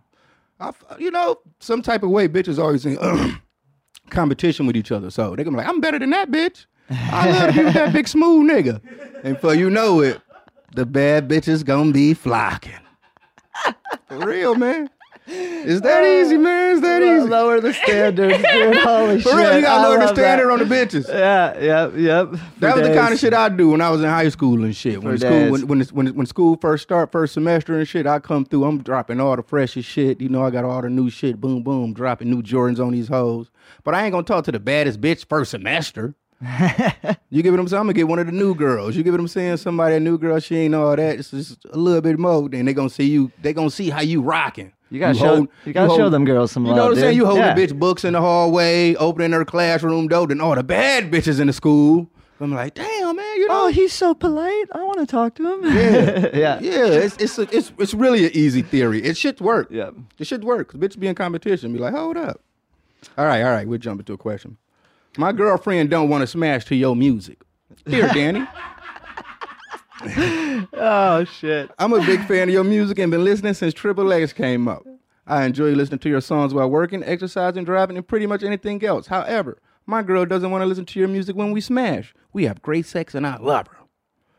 I, 0.59 0.73
you 0.99 1.11
know, 1.11 1.37
some 1.61 1.83
type 1.83 2.03
of 2.03 2.11
way, 2.11 2.27
bitches 2.27 2.59
always 2.59 2.87
in 2.87 2.97
competition 4.11 4.67
with 4.67 4.77
each 4.77 4.91
other. 4.91 5.11
So 5.11 5.37
they're 5.37 5.45
gonna 5.45 5.59
be 5.59 5.63
like, 5.63 5.69
I'm 5.69 5.81
better 5.81 5.99
than 5.99 6.11
that 6.11 6.31
bitch. 6.31 6.65
I 6.91 7.31
love 7.31 7.57
you, 7.57 7.73
that 7.73 7.93
big 7.93 8.09
smooth 8.09 8.51
nigga. 8.51 8.81
And 9.25 9.39
for 9.41 9.55
you 9.55 9.71
know 9.71 10.01
it, 10.01 10.21
the 10.75 10.87
bad 10.87 11.29
bitches 11.29 11.65
gonna 11.65 11.93
be 11.93 12.15
flocking. 12.15 12.73
For 14.09 14.19
real, 14.19 14.55
man. 14.55 14.91
Is 15.29 15.81
that 15.81 16.05
uh, 16.05 16.07
easy, 16.07 16.37
man? 16.37 16.77
Is 16.77 16.81
that 16.83 17.03
easy? 17.03 17.27
Lower 17.29 17.61
the 17.61 17.73
standards, 17.75 18.37
dude. 18.37 18.77
Holy 18.85 19.21
shit. 19.21 19.29
For 19.33 19.37
real, 19.37 19.57
you 19.57 19.63
gotta 19.63 19.81
I 19.81 19.89
lower 19.89 19.99
the 19.99 20.15
standard 20.15 20.47
that. 20.47 20.53
on 20.53 20.59
the 20.61 20.65
bitches. 20.65 21.09
Yeah, 21.09 21.59
yep, 21.59 21.93
yep. 21.97 22.41
That 22.61 22.77
was 22.77 22.87
the 22.87 22.95
kind 22.95 23.13
of 23.13 23.19
shit 23.19 23.35
I 23.35 23.49
do 23.49 23.71
when 23.71 23.81
I 23.81 23.91
was 23.91 24.03
in 24.03 24.09
high 24.09 24.29
school 24.29 24.63
and 24.63 24.77
shit. 24.77 25.03
When 25.03 25.15
For 25.15 25.19
school, 25.19 25.31
days. 25.31 25.51
when, 25.51 25.67
when 25.67 25.81
when 25.89 26.07
when 26.15 26.27
school 26.27 26.57
first 26.61 26.85
start, 26.85 27.11
first 27.11 27.35
semester 27.35 27.77
and 27.77 27.89
shit, 27.89 28.07
I 28.07 28.21
come 28.21 28.45
through. 28.45 28.65
I'm 28.65 28.81
dropping 28.83 29.19
all 29.19 29.35
the 29.35 29.43
freshest 29.43 29.89
shit. 29.89 30.21
You 30.21 30.29
know, 30.29 30.45
I 30.45 30.51
got 30.51 30.65
all 30.65 30.81
the 30.81 30.91
new 30.91 31.11
shit. 31.11 31.41
Boom, 31.41 31.65
boom, 31.65 31.93
dropping 31.93 32.31
new 32.31 32.43
Jordans 32.43 32.79
on 32.79 32.93
these 32.93 33.09
hoes. 33.09 33.51
But 33.83 33.97
I 33.97 34.05
ain't 34.05 34.13
gonna 34.13 34.23
talk 34.23 34.45
to 34.45 34.53
the 34.53 34.61
baddest 34.61 35.01
bitch 35.01 35.29
first 35.29 35.51
semester. 35.51 36.15
You 37.31 37.43
get 37.43 37.51
what 37.51 37.61
I'm 37.61 37.69
saying? 37.69 37.81
I'm 37.81 37.87
gonna 37.87 37.93
get 37.95 38.09
one 38.09 38.19
of 38.19 38.27
the 38.27 38.33
new 38.33 38.55
girls. 38.55 38.95
You 38.95 39.03
get 39.03 39.13
what 39.13 39.21
I'm 39.21 39.29
saying? 39.29 39.57
Somebody, 39.57 39.97
a 39.97 40.01
new 40.01 40.19
girl, 40.19 40.39
she 40.39 40.57
ain't 40.57 40.75
all 40.75 40.95
that. 40.95 41.19
It's 41.19 41.31
just 41.31 41.65
a 41.71 41.79
little 41.79 42.03
bit 42.03 42.19
more. 42.19 42.49
Then 42.49 42.67
they 42.67 42.75
gonna 42.75 42.91
see 42.91 43.07
you. 43.07 43.33
They 43.41 43.53
gonna 43.53 43.71
see 43.71 43.89
how 43.91 44.03
you 44.03 44.21
rocking. 44.21 44.73
You 44.91 45.01
gotta 45.01 45.19
show- 45.19 45.49
you 45.65 45.73
gotta 45.73 45.95
show 45.97 46.09
them 46.11 46.25
girls 46.25 46.53
some 46.53 46.65
You 46.65 46.73
know 46.73 46.77
love, 46.77 46.85
what 46.91 46.99
I'm 46.99 47.01
saying? 47.05 47.17
You 47.17 47.27
hold 47.27 47.39
Yeah. 47.39 47.55
the 47.55 47.61
bitch 47.67 47.79
books 47.79 48.05
in 48.05 48.13
the 48.13 48.21
hallway, 48.21 48.95
opening 48.97 49.33
her 49.33 49.45
classroom 49.45 50.09
door, 50.09 50.27
then 50.27 50.41
all 50.41 50.55
the 50.55 50.63
bad 50.63 51.11
bitches 51.11 51.41
in 51.41 51.47
the 51.49 51.53
school. 51.53 52.09
I'm 52.39 52.53
like, 52.53 52.75
damn, 52.75 53.17
man, 53.17 53.37
you 53.39 53.47
oh, 53.49 53.53
know. 53.53 53.65
Oh, 53.65 53.67
he's 53.69 53.95
so 53.95 54.15
polite. 54.15 54.67
I 54.73 54.83
want 54.85 54.99
to 54.99 55.07
talk 55.07 55.35
to 55.37 55.55
him. 55.55 55.65
Yeah. 55.75 56.29
yeah. 56.35 56.61
Yeah, 56.61 56.87
it's 56.87 57.17
it's 57.17 57.39
a, 57.39 57.43
it's 57.57 57.73
it's 57.79 57.95
really 57.95 58.27
an 58.27 58.31
easy 58.35 58.61
theory. 58.61 59.03
It 59.03 59.17
should 59.17 59.41
work. 59.41 59.69
Yeah, 59.71 59.91
It 60.19 60.27
should 60.27 60.45
work. 60.45 60.69
Cause 60.69 60.81
bitches 60.81 60.99
be 60.99 61.07
in 61.07 61.15
competition. 61.15 61.73
Be 61.73 61.79
like, 61.79 61.95
hold 61.95 62.19
up. 62.19 62.43
All 63.17 63.25
right, 63.25 63.43
all 63.43 63.51
right. 63.51 63.67
We'll 63.67 63.79
jump 63.79 64.01
into 64.01 64.13
a 64.13 64.19
question. 64.19 64.59
My 65.19 65.33
girlfriend 65.33 65.91
don't 65.91 66.09
want 66.09 66.23
to 66.23 66.27
smash 66.27 66.65
to 66.67 66.77
your 66.77 66.95
music. 66.95 67.43
Here, 67.87 68.09
Danny. 68.09 68.47
Oh 70.73 71.25
shit. 71.25 71.71
I'm 71.79 71.93
a 71.93 72.01
big 72.05 72.25
fan 72.27 72.49
of 72.49 72.53
your 72.55 72.65
music 72.65 72.99
and 72.99 73.11
been 73.11 73.25
listening 73.25 73.55
since 73.55 73.75
Triple 73.75 74.13
X 74.13 74.33
came 74.33 74.69
up. 74.69 74.85
I 75.27 75.45
enjoy 75.45 75.73
listening 75.73 75.99
to 76.01 76.09
your 76.09 76.21
songs 76.21 76.55
while 76.55 76.71
working, 76.71 77.03
exercising, 77.03 77.65
driving, 77.65 77.97
and 77.97 78.07
pretty 78.07 78.27
much 78.27 78.43
anything 78.43 78.85
else. 78.85 79.07
However, 79.07 79.59
my 79.87 80.03
girl 80.03 80.27
doesn't 80.27 80.51
want 80.51 80.63
to 80.63 80.67
listen 80.67 80.85
to 80.87 80.99
your 81.01 81.09
music 81.09 81.35
when 81.35 81.51
we 81.51 81.61
smash. 81.61 82.15
We 82.33 82.45
have 82.45 82.63
great 82.63 82.87
sex 82.87 83.15
and 83.15 83.27
I 83.27 83.39
love 83.39 83.69
her. 83.69 83.79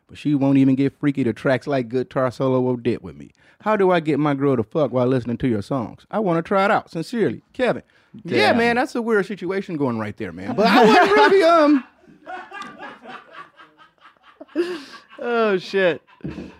But 0.07 0.17
she 0.17 0.35
won't 0.35 0.57
even 0.57 0.75
get 0.75 0.97
freaky 0.97 1.23
to 1.25 1.33
tracks 1.33 1.67
like 1.67 1.89
Guitar 1.89 2.31
Solo 2.31 2.61
or 2.61 2.77
Dip 2.77 3.01
with 3.01 3.17
me. 3.17 3.31
How 3.61 3.75
do 3.75 3.91
I 3.91 3.99
get 3.99 4.19
my 4.19 4.35
girl 4.35 4.55
to 4.55 4.63
fuck 4.63 4.91
while 4.93 5.07
listening 5.07 5.37
to 5.39 5.47
your 5.47 5.61
songs? 5.61 6.05
I 6.09 6.19
want 6.19 6.37
to 6.37 6.47
try 6.47 6.63
it 6.65 6.71
out. 6.71 6.91
Sincerely, 6.91 7.43
Kevin. 7.51 7.83
Yeah, 8.23 8.53
man, 8.53 8.75
that's 8.75 8.95
a 8.95 9.01
weird 9.01 9.25
situation 9.25 9.77
going 9.77 9.97
right 9.99 10.15
there, 10.17 10.31
man. 10.31 10.55
But 10.55 10.67
I 10.67 10.85
wouldn't 10.85 11.11
really 11.11 11.43
um 11.43 11.83
Oh 15.19 15.57
shit. 15.57 16.01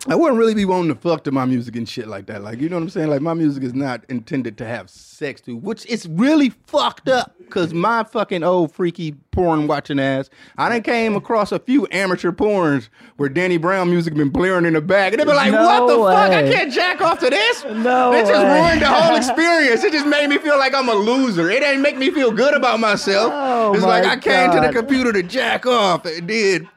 I 0.07 0.15
wouldn't 0.15 0.37
really 0.37 0.53
be 0.53 0.65
wanting 0.65 0.93
to 0.93 0.99
fuck 0.99 1.23
to 1.23 1.31
my 1.31 1.43
music 1.45 1.75
and 1.75 1.89
shit 1.89 2.07
like 2.07 2.27
that. 2.27 2.43
Like, 2.43 2.59
you 2.61 2.69
know 2.69 2.75
what 2.77 2.83
I'm 2.83 2.89
saying? 2.89 3.09
Like, 3.09 3.21
my 3.21 3.33
music 3.33 3.63
is 3.63 3.73
not 3.73 4.03
intended 4.07 4.57
to 4.59 4.65
have 4.65 4.89
sex 4.89 5.41
to, 5.41 5.57
which 5.57 5.85
is 5.87 6.07
really 6.07 6.51
fucked 6.67 7.09
up. 7.09 7.33
Cause 7.49 7.73
my 7.73 8.03
fucking 8.03 8.43
old 8.43 8.73
freaky 8.73 9.13
porn 9.31 9.67
watching 9.67 9.99
ass, 9.99 10.29
I 10.57 10.67
done 10.67 10.83
came 10.83 11.15
across 11.15 11.53
a 11.53 11.59
few 11.59 11.87
amateur 11.91 12.33
porns 12.33 12.89
where 13.15 13.29
Danny 13.29 13.57
Brown 13.57 13.89
music 13.89 14.13
been 14.15 14.29
blaring 14.29 14.65
in 14.65 14.73
the 14.73 14.81
back, 14.81 15.13
and 15.13 15.21
they 15.21 15.23
be 15.25 15.31
like, 15.31 15.53
No 15.53 15.63
"What 15.63 15.87
the 15.87 15.95
fuck? 15.95 16.31
I 16.33 16.51
can't 16.51 16.73
jack 16.73 16.99
off 16.99 17.19
to 17.21 17.29
this." 17.29 17.63
No 17.63 18.11
it 18.11 18.27
just 18.27 18.43
way. 18.43 18.61
ruined 18.61 18.81
the 18.81 18.87
whole 18.87 19.15
experience. 19.15 19.81
It 19.85 19.93
just 19.93 20.05
made 20.07 20.27
me 20.27 20.39
feel 20.39 20.57
like 20.57 20.75
I'm 20.75 20.89
a 20.89 20.93
loser. 20.93 21.49
It 21.49 21.61
didn't 21.61 21.81
make 21.81 21.97
me 21.97 22.11
feel 22.11 22.31
good 22.33 22.53
about 22.53 22.81
myself. 22.81 23.31
Oh, 23.33 23.73
it's 23.73 23.83
like 23.83 24.03
my 24.03 24.11
I 24.11 24.17
came 24.17 24.51
to 24.51 24.59
the 24.59 24.73
computer 24.73 25.13
to 25.13 25.23
jack 25.23 25.65
off. 25.65 26.05
It 26.05 26.27
did. 26.27 26.67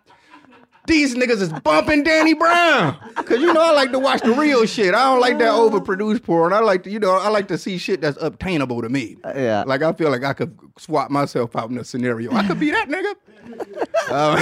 These 0.90 1.14
niggas 1.14 1.40
is 1.40 1.52
bumping 1.52 2.02
Danny 2.02 2.34
Brown. 2.34 2.96
Cause 3.14 3.38
you 3.40 3.52
know 3.52 3.60
I 3.62 3.70
like 3.70 3.92
to 3.92 3.98
watch 4.00 4.22
the 4.22 4.32
real 4.32 4.66
shit. 4.66 4.92
I 4.92 5.04
don't 5.04 5.20
like 5.20 5.38
that 5.38 5.52
overproduced 5.52 6.24
porn. 6.24 6.52
I 6.52 6.58
like 6.58 6.82
to, 6.82 6.90
you 6.90 6.98
know, 6.98 7.12
I 7.12 7.28
like 7.28 7.46
to 7.48 7.56
see 7.58 7.78
shit 7.78 8.00
that's 8.00 8.20
obtainable 8.20 8.82
to 8.82 8.88
me. 8.88 9.16
yeah. 9.24 9.62
Like 9.64 9.82
I 9.82 9.92
feel 9.92 10.10
like 10.10 10.24
I 10.24 10.32
could 10.32 10.58
swap 10.78 11.10
myself 11.10 11.54
out 11.54 11.70
in 11.70 11.78
a 11.78 11.84
scenario. 11.84 12.32
I 12.32 12.44
could 12.46 12.58
be 12.58 12.70
that 12.72 12.88
nigga. 12.88 13.14
Um, 14.10 14.36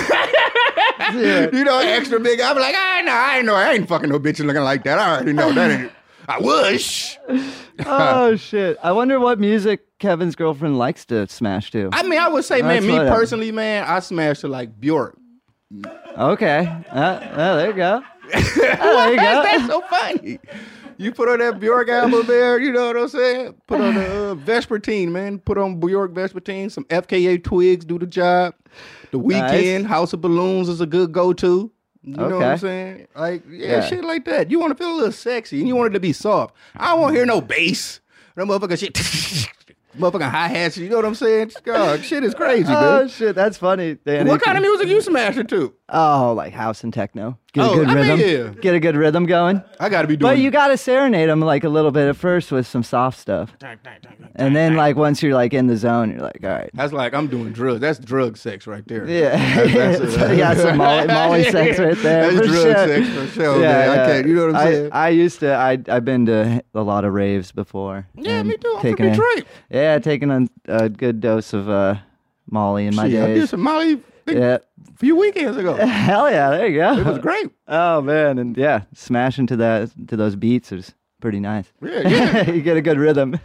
You 1.52 1.64
know, 1.64 1.78
extra 1.78 2.18
big. 2.20 2.40
I'm 2.40 2.56
like, 2.56 2.74
I 2.76 3.02
know, 3.02 3.12
I 3.12 3.42
know, 3.42 3.54
I 3.54 3.72
ain't 3.72 3.88
fucking 3.88 4.08
no 4.08 4.18
bitch 4.18 4.44
looking 4.44 4.62
like 4.62 4.84
that. 4.84 4.98
I 4.98 5.14
already 5.16 5.32
know 5.34 5.52
that 5.52 5.70
ain't. 5.70 5.92
I 6.28 6.38
wish. 6.40 7.18
oh 7.86 8.36
shit. 8.36 8.76
I 8.82 8.92
wonder 8.92 9.18
what 9.20 9.38
music 9.38 9.98
Kevin's 9.98 10.34
girlfriend 10.36 10.78
likes 10.78 11.04
to 11.06 11.26
smash 11.28 11.70
to. 11.72 11.90
I 11.92 12.02
mean, 12.04 12.18
I 12.18 12.28
would 12.28 12.44
say, 12.44 12.60
man, 12.62 12.68
That's 12.74 12.86
me 12.86 12.92
what 12.94 13.06
I- 13.08 13.14
personally, 13.14 13.52
man, 13.52 13.84
I 13.86 14.00
smash 14.00 14.40
to 14.40 14.48
like 14.48 14.78
Bjork. 14.80 15.18
Okay. 16.16 16.66
Uh, 16.90 17.20
oh, 17.32 17.56
there 17.56 17.68
you 17.70 17.76
go. 17.76 18.02
Oh, 18.34 18.40
there 18.56 19.10
you 19.12 19.16
go. 19.16 19.42
That's 19.42 19.66
so 19.66 19.80
funny. 19.82 20.38
You 20.96 21.12
put 21.12 21.28
on 21.28 21.38
that 21.38 21.60
Bjork 21.60 21.88
album 21.88 22.26
there, 22.26 22.58
you 22.58 22.72
know 22.72 22.88
what 22.88 22.96
I'm 22.96 23.08
saying? 23.08 23.54
Put 23.68 23.80
on 23.80 23.94
the 23.94 24.30
uh, 24.30 24.34
Vespertine, 24.44 25.08
man. 25.10 25.38
Put 25.38 25.56
on 25.56 25.78
Bjork 25.78 26.12
Vespertine, 26.12 26.70
some 26.72 26.84
FKA 26.86 27.42
twigs, 27.42 27.84
do 27.84 27.98
the 27.98 28.06
job. 28.06 28.54
The 29.12 29.18
Weeknd, 29.20 29.86
House 29.86 30.12
of 30.12 30.20
Balloons 30.20 30.68
is 30.68 30.80
a 30.80 30.86
good 30.86 31.12
go 31.12 31.32
to. 31.34 31.70
You 32.02 32.16
know 32.16 32.38
what 32.38 32.46
I'm 32.46 32.58
saying? 32.58 33.06
Like, 33.14 33.44
yeah, 33.48 33.68
Yeah. 33.68 33.80
shit 33.86 34.02
like 34.04 34.24
that. 34.24 34.50
You 34.50 34.58
want 34.58 34.76
to 34.76 34.82
feel 34.82 34.92
a 34.92 34.96
little 34.96 35.12
sexy 35.12 35.58
and 35.58 35.68
you 35.68 35.76
want 35.76 35.88
it 35.88 35.94
to 35.94 36.00
be 36.00 36.12
soft. 36.12 36.54
I 36.76 36.88
don't 36.92 37.00
want 37.00 37.12
to 37.12 37.16
hear 37.18 37.26
no 37.26 37.40
bass. 37.40 38.00
No 38.36 38.44
motherfucking 38.46 38.78
shit. 38.78 39.48
motherfucking 39.98 40.30
hi 40.30 40.48
hats. 40.48 40.76
You 40.76 40.88
know 40.88 40.96
what 40.96 41.04
I'm 41.04 41.14
saying? 41.14 41.52
God, 41.64 41.98
oh, 41.98 42.02
shit 42.02 42.24
is 42.24 42.34
crazy, 42.34 42.66
Oh 42.68 43.06
shit, 43.08 43.34
that's 43.34 43.58
funny. 43.58 43.94
Danny. 44.04 44.28
What 44.30 44.40
kind 44.40 44.56
of 44.56 44.62
music 44.62 44.88
you 44.88 45.00
smashing 45.00 45.46
to? 45.48 45.74
Oh, 45.88 46.34
like 46.36 46.52
house 46.52 46.84
and 46.84 46.92
techno. 46.92 47.38
Get 47.54 47.64
a 47.64 47.68
Oh, 47.70 47.74
good 47.76 47.88
I 47.88 47.94
mean, 47.94 48.08
rhythm. 48.20 48.54
yeah. 48.54 48.60
Get 48.60 48.74
a 48.74 48.80
good 48.80 48.94
rhythm 48.94 49.24
going. 49.24 49.62
I 49.80 49.88
got 49.88 50.02
to 50.02 50.08
be 50.08 50.16
doing. 50.18 50.30
But 50.34 50.38
you 50.38 50.50
gotta 50.50 50.76
serenade 50.76 51.30
them 51.30 51.40
like 51.40 51.64
a 51.64 51.70
little 51.70 51.90
bit 51.90 52.06
at 52.06 52.16
first 52.16 52.52
with 52.52 52.66
some 52.66 52.82
soft 52.82 53.18
stuff, 53.18 53.56
and 54.36 54.54
then 54.54 54.76
like 54.76 54.96
once 54.96 55.22
you're 55.22 55.32
like 55.34 55.54
in 55.54 55.66
the 55.66 55.76
zone, 55.78 56.10
you're 56.12 56.20
like, 56.20 56.40
all 56.44 56.50
right, 56.50 56.70
That's 56.74 56.92
like 56.92 57.14
I'm 57.14 57.26
doing 57.26 57.52
drugs. 57.54 57.80
That's 57.80 57.98
drug 57.98 58.36
sex 58.36 58.66
right 58.66 58.86
there. 58.86 59.08
yeah, 59.08 59.30
That's- 59.64 59.98
that's- 60.14 60.38
yeah, 60.38 60.54
some 60.54 60.76
Molly, 60.76 61.06
Molly 61.08 61.44
sex 61.44 61.78
right 61.78 61.96
there. 61.96 62.32
That's 62.32 62.36
for 62.36 62.52
drug 62.52 62.62
sure. 62.62 62.86
sex 62.86 63.08
for 63.08 63.26
sure, 63.28 63.58
man. 63.60 63.90
I 63.90 63.96
can't- 64.06 64.26
you 64.28 64.34
know 64.34 64.46
what 64.48 64.54
I'm 64.56 64.56
I, 64.56 64.64
saying? 64.70 64.90
I 64.92 65.08
used 65.08 65.40
to. 65.40 65.54
I 65.54 65.78
I've 65.88 66.04
been 66.04 66.26
to 66.26 66.62
a 66.74 66.82
lot 66.82 67.04
of 67.06 67.14
raves 67.14 67.50
before. 67.52 68.06
Yeah, 68.14 68.42
me 68.42 68.58
too. 68.58 68.74
I'm 68.76 68.82
taken 68.82 69.14
from 69.14 69.24
a- 69.38 69.42
yeah, 69.70 69.98
taking 70.00 70.30
a, 70.30 70.46
a 70.66 70.88
good 70.90 71.20
dose 71.20 71.54
of 71.54 71.70
uh, 71.70 71.94
Molly 72.50 72.86
in 72.86 72.94
my 72.94 73.08
Shit, 73.08 73.22
I 73.22 73.26
did 73.34 73.48
some 73.48 73.62
Molly 73.62 74.02
a 74.28 74.34
Yeah, 74.34 74.58
a 74.88 74.96
few 74.98 75.16
weekends 75.16 75.56
ago. 75.56 75.74
hell 75.86 76.30
yeah, 76.30 76.50
there 76.50 76.66
you 76.66 76.78
go. 76.78 76.98
It 76.98 77.06
was 77.06 77.18
great. 77.18 77.50
Oh 77.66 78.00
man, 78.00 78.38
and 78.38 78.56
yeah, 78.56 78.82
smashing 78.94 79.46
to 79.48 79.56
that 79.56 79.90
to 80.08 80.16
those 80.16 80.36
beats 80.36 80.72
is 80.72 80.94
pretty 81.20 81.40
nice. 81.40 81.72
Yeah, 81.82 82.08
yeah. 82.08 82.50
you 82.50 82.62
get 82.62 82.76
a 82.76 82.82
good 82.82 82.98
rhythm. 82.98 83.38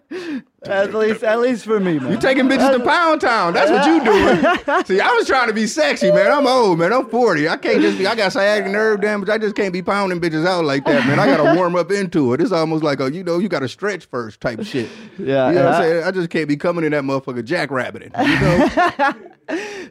at 0.64 0.94
least, 0.94 1.22
at 1.22 1.40
least 1.40 1.64
for 1.64 1.80
me, 1.80 1.98
man. 1.98 2.12
You 2.12 2.18
taking 2.18 2.48
bitches 2.48 2.76
to 2.76 2.84
Pound 2.84 3.20
Town. 3.20 3.52
That's 3.52 3.70
what 3.70 3.86
you 3.86 4.04
doing. 4.04 4.84
See, 4.86 5.00
I 5.00 5.12
was 5.12 5.26
trying 5.26 5.48
to 5.48 5.54
be 5.54 5.66
sexy, 5.66 6.10
man. 6.12 6.30
I'm 6.30 6.46
old, 6.46 6.78
man. 6.78 6.92
I'm 6.92 7.08
40. 7.08 7.48
I 7.48 7.56
can't 7.56 7.80
just 7.80 7.98
be, 7.98 8.06
I 8.06 8.14
got 8.14 8.32
sciatic 8.32 8.70
nerve 8.70 9.00
damage. 9.00 9.28
I 9.28 9.38
just 9.38 9.54
can't 9.54 9.72
be 9.72 9.82
pounding 9.82 10.20
bitches 10.20 10.46
out 10.46 10.64
like 10.64 10.84
that, 10.84 11.06
man. 11.06 11.18
I 11.18 11.26
got 11.26 11.42
to 11.42 11.56
warm 11.58 11.74
up 11.76 11.90
into 11.90 12.32
it. 12.32 12.40
It's 12.40 12.52
almost 12.52 12.84
like 12.84 13.00
a, 13.00 13.12
you 13.12 13.24
know, 13.24 13.38
you 13.38 13.48
got 13.48 13.60
to 13.60 13.68
stretch 13.68 14.06
first 14.06 14.40
type 14.40 14.62
shit. 14.64 14.88
Yeah, 15.18 15.48
You 15.48 15.54
know 15.56 15.64
what 15.66 15.74
I'm 15.74 15.82
saying? 15.82 16.04
I 16.04 16.10
just 16.10 16.30
can't 16.30 16.48
be 16.48 16.56
coming 16.56 16.84
in 16.84 16.92
that 16.92 17.04
motherfucker 17.04 17.42
jackrabbiting. 17.42 18.12
You 18.26 19.20
know? 19.20 19.28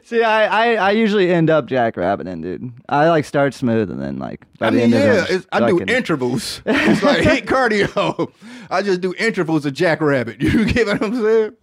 See, 0.04 0.22
I, 0.22 0.46
I, 0.46 0.74
I 0.74 0.90
usually 0.90 1.30
end 1.30 1.48
up 1.48 1.68
jackrabbiting, 1.68 2.42
dude. 2.42 2.72
I 2.88 3.08
like 3.08 3.24
start 3.24 3.54
smooth 3.54 3.90
and 3.90 4.02
then 4.02 4.18
like 4.18 4.44
I 4.60 4.70
mean, 4.70 4.90
yeah, 4.90 4.98
of 4.98 5.30
it, 5.30 5.34
it's, 5.34 5.46
I 5.52 5.66
do 5.66 5.80
intervals. 5.80 6.60
It's 6.66 7.02
like 7.02 7.22
hit 7.22 7.46
cardio. 7.46 8.32
I 8.70 8.82
just 8.82 9.00
do 9.00 9.14
intervals 9.18 9.64
of 9.66 9.74
jackrabbit. 9.92 10.40
You 10.42 10.64
get 10.64 10.86
what 10.86 11.02
I'm 11.02 11.14
saying? 11.22 11.56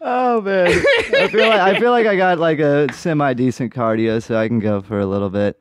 Oh 0.00 0.40
man, 0.42 0.66
I 0.68 1.28
feel 1.28 1.48
like 1.48 1.60
I 1.60 1.78
feel 1.80 1.90
like 1.90 2.06
I 2.06 2.16
got 2.16 2.38
like 2.38 2.58
a 2.58 2.92
semi 2.92 3.32
decent 3.32 3.72
cardio, 3.74 4.22
so 4.22 4.36
I 4.36 4.48
can 4.48 4.58
go 4.60 4.82
for 4.82 5.00
a 5.00 5.06
little 5.06 5.30
bit. 5.30 5.58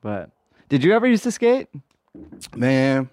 But 0.00 0.30
did 0.68 0.84
you 0.84 0.92
ever 0.94 1.06
used 1.06 1.24
to 1.24 1.32
skate? 1.32 1.68
Man, 2.54 3.10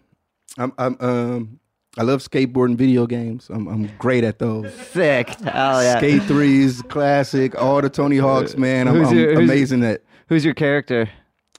I'm, 0.57 0.71
I'm 0.77 0.97
um, 0.99 1.59
I 1.97 2.03
love 2.03 2.21
skateboarding 2.21 2.75
video 2.75 3.07
games. 3.07 3.49
I'm, 3.49 3.67
I'm 3.67 3.89
great 3.97 4.23
at 4.23 4.37
those. 4.39 4.71
Sick. 4.75 5.29
Hell 5.29 5.81
yeah. 5.83 5.97
Skate 5.97 6.23
threes, 6.23 6.81
classic, 6.83 7.59
all 7.59 7.81
the 7.81 7.89
Tony 7.89 8.17
Hawks, 8.17 8.55
man. 8.55 8.87
I'm, 8.87 9.03
I'm 9.03 9.17
your- 9.17 9.33
who's- 9.33 9.49
amazing 9.49 9.83
at. 9.83 10.01
Who's 10.29 10.45
your 10.45 10.53
character? 10.53 11.09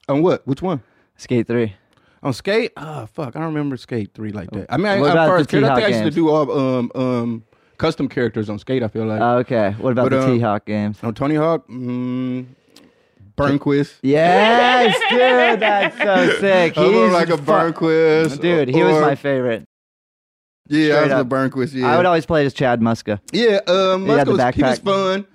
On 0.08 0.22
what? 0.22 0.46
Which 0.46 0.62
one? 0.62 0.82
Skate 1.16 1.46
three. 1.46 1.74
On 2.24 2.32
skate? 2.32 2.72
Oh 2.76 3.06
fuck, 3.06 3.36
I 3.36 3.40
don't 3.40 3.48
remember 3.54 3.76
skate 3.76 4.12
three 4.14 4.32
like 4.32 4.50
that. 4.52 4.66
I 4.70 4.76
mean, 4.78 4.86
I, 4.86 4.98
What 5.00 5.14
first, 5.14 5.50
the 5.50 5.58
I 5.58 5.60
think 5.60 5.70
I 5.72 5.76
T-Hawk 5.76 5.90
used 5.90 6.04
to 6.04 6.10
do 6.10 6.30
all 6.30 6.50
um 6.58 6.90
um 6.94 7.44
custom 7.76 8.08
characters 8.08 8.48
on 8.48 8.58
skate. 8.58 8.82
I 8.82 8.88
feel 8.88 9.04
like 9.04 9.20
Oh, 9.20 9.36
okay. 9.38 9.74
What 9.78 9.90
about 9.92 10.10
But, 10.10 10.20
the 10.20 10.22
um, 10.24 10.34
T 10.34 10.40
Hawk 10.40 10.64
games? 10.64 10.98
on 11.02 11.12
Tony 11.14 11.34
Hawk, 11.34 11.68
mm, 11.68 12.46
Burnquist. 13.36 13.96
Yes, 14.02 14.96
dude, 15.10 15.60
that's 15.60 15.98
so 15.98 16.40
sick. 16.40 16.78
I 16.78 16.84
He's 16.84 17.12
like 17.12 17.28
a 17.28 17.36
fu- 17.36 17.44
Burnquist, 17.44 18.40
Dude, 18.40 18.68
he 18.70 18.82
was 18.82 18.94
or- 18.96 19.00
my 19.02 19.14
favorite. 19.16 19.66
yeah, 20.68 20.94
I 20.94 21.00
was 21.00 21.04
straight 21.06 21.10
a 21.10 21.16
up. 21.20 21.28
Burnquist. 21.28 21.72
Yeah, 21.74 21.92
I 21.92 21.96
would 21.98 22.06
always 22.06 22.24
play 22.24 22.46
as 22.46 22.54
Chad 22.54 22.80
Muska. 22.80 23.20
yeah. 23.32 23.58
Um, 23.66 24.06
He 24.06 24.12
had 24.12 24.26
Musk 24.26 24.26
the 24.26 24.32
was, 24.32 24.54
he 24.54 24.62
was 24.62 24.78
backpack. 24.80 24.82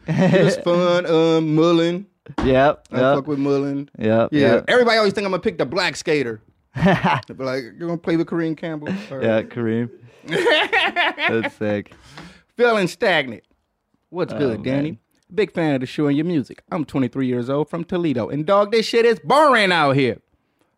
fun. 0.07 0.35
He 0.37 0.43
was 0.43 0.57
fun. 0.63 1.05
Um, 1.05 1.55
Mullen. 1.55 2.07
Yep. 2.43 2.87
I 2.91 2.95
Yep. 2.99 3.15
fuck 3.15 3.27
with 3.27 3.37
Mullen. 3.39 3.89
Yep. 3.99 4.29
Yeah, 4.31 4.39
Yep. 4.55 4.65
everybody 4.69 4.97
always 4.97 5.13
think 5.13 5.25
I'm 5.25 5.31
gonna 5.31 5.41
pick 5.43 5.57
the 5.59 5.65
black 5.67 5.95
skater. 5.95 6.41
Be 6.75 7.43
like, 7.43 7.63
you're 7.63 7.73
gonna 7.73 7.97
play 7.97 8.17
with 8.17 8.27
Kareem 8.27 8.55
Campbell? 8.57 8.89
All 9.11 9.21
yeah. 9.23 9.41
Kareem. 9.43 9.89
That's 10.27 11.55
sick. 11.55 11.93
Feeling 12.57 12.87
stagnant. 12.87 13.43
What's 14.09 14.33
Oh, 14.33 14.37
good, 14.39 14.63
Danny? 14.63 14.91
man. 14.91 14.99
Big 15.33 15.51
fan 15.53 15.75
of 15.75 15.81
the 15.81 15.85
show 15.87 16.07
and 16.07 16.17
your 16.17 16.25
music. 16.25 16.63
I'm 16.71 16.85
23 16.85 17.27
years 17.27 17.49
old 17.49 17.69
from 17.69 17.83
Toledo, 17.83 18.29
and 18.29 18.45
dog, 18.45 18.71
this 18.71 18.85
shit 18.87 19.05
is 19.05 19.19
boring 19.19 19.71
out 19.71 19.91
here. 19.95 20.17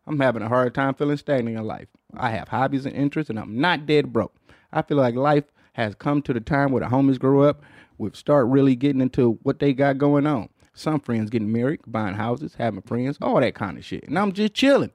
I'm 0.06 0.20
having 0.20 0.42
a 0.42 0.48
hard 0.48 0.74
time 0.74 0.94
feeling 0.94 1.16
stagnant 1.16 1.56
in 1.56 1.64
life. 1.64 1.88
I 2.14 2.30
have 2.30 2.48
hobbies 2.48 2.84
and 2.84 2.94
interests, 2.94 3.30
and 3.30 3.38
I'm 3.38 3.58
not 3.58 3.86
dead 3.86 4.12
broke. 4.12 4.34
I 4.72 4.82
feel 4.82 4.98
like 4.98 5.14
life 5.14 5.44
has 5.74 5.94
come 5.94 6.20
to 6.22 6.34
the 6.34 6.40
time 6.40 6.70
where 6.72 6.80
the 6.82 6.88
homies 6.90 7.18
grow 7.18 7.42
up, 7.42 7.62
we 7.96 8.10
start 8.12 8.46
really 8.48 8.76
getting 8.76 9.00
into 9.00 9.38
what 9.42 9.58
they 9.58 9.72
got 9.72 9.96
going 9.96 10.26
on. 10.26 10.48
Some 10.74 11.00
friends 11.00 11.30
getting 11.30 11.52
married, 11.52 11.80
buying 11.86 12.14
houses, 12.14 12.54
having 12.58 12.82
friends, 12.82 13.16
all 13.22 13.40
that 13.40 13.54
kind 13.54 13.78
of 13.78 13.84
shit. 13.84 14.04
And 14.08 14.18
I'm 14.18 14.32
just 14.32 14.52
chilling. 14.54 14.90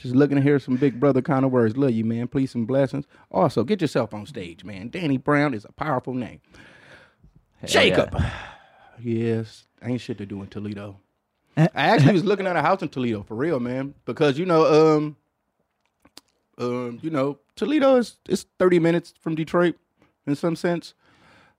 Just 0.00 0.14
looking 0.14 0.36
to 0.36 0.42
hear 0.42 0.58
some 0.58 0.76
big 0.76 0.98
brother 0.98 1.20
kind 1.20 1.44
of 1.44 1.50
words. 1.50 1.76
Love 1.76 1.90
you, 1.90 2.06
man. 2.06 2.26
Please 2.26 2.50
some 2.50 2.64
blessings. 2.64 3.06
Also, 3.30 3.64
get 3.64 3.82
yourself 3.82 4.14
on 4.14 4.24
stage, 4.24 4.64
man. 4.64 4.88
Danny 4.88 5.18
Brown 5.18 5.52
is 5.52 5.66
a 5.66 5.72
powerful 5.72 6.14
name. 6.14 6.40
Jacob. 7.64 8.20
Yes, 9.02 9.64
ain't 9.82 9.98
shit 9.98 10.18
to 10.18 10.26
do 10.26 10.42
in 10.42 10.48
Toledo. 10.48 10.98
I 11.56 11.70
actually 11.74 12.12
was 12.12 12.24
looking 12.30 12.46
at 12.46 12.54
a 12.54 12.60
house 12.60 12.82
in 12.82 12.90
Toledo 12.90 13.22
for 13.22 13.34
real, 13.34 13.58
man, 13.58 13.94
because 14.04 14.38
you 14.38 14.44
know, 14.44 14.98
um, 14.98 15.16
um, 16.58 16.98
you 17.00 17.08
know, 17.08 17.38
Toledo 17.56 17.96
is 17.96 18.16
it's 18.28 18.44
thirty 18.58 18.78
minutes 18.78 19.14
from 19.18 19.36
Detroit 19.36 19.76
in 20.26 20.36
some 20.36 20.54
sense, 20.54 20.92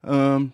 um, 0.04 0.52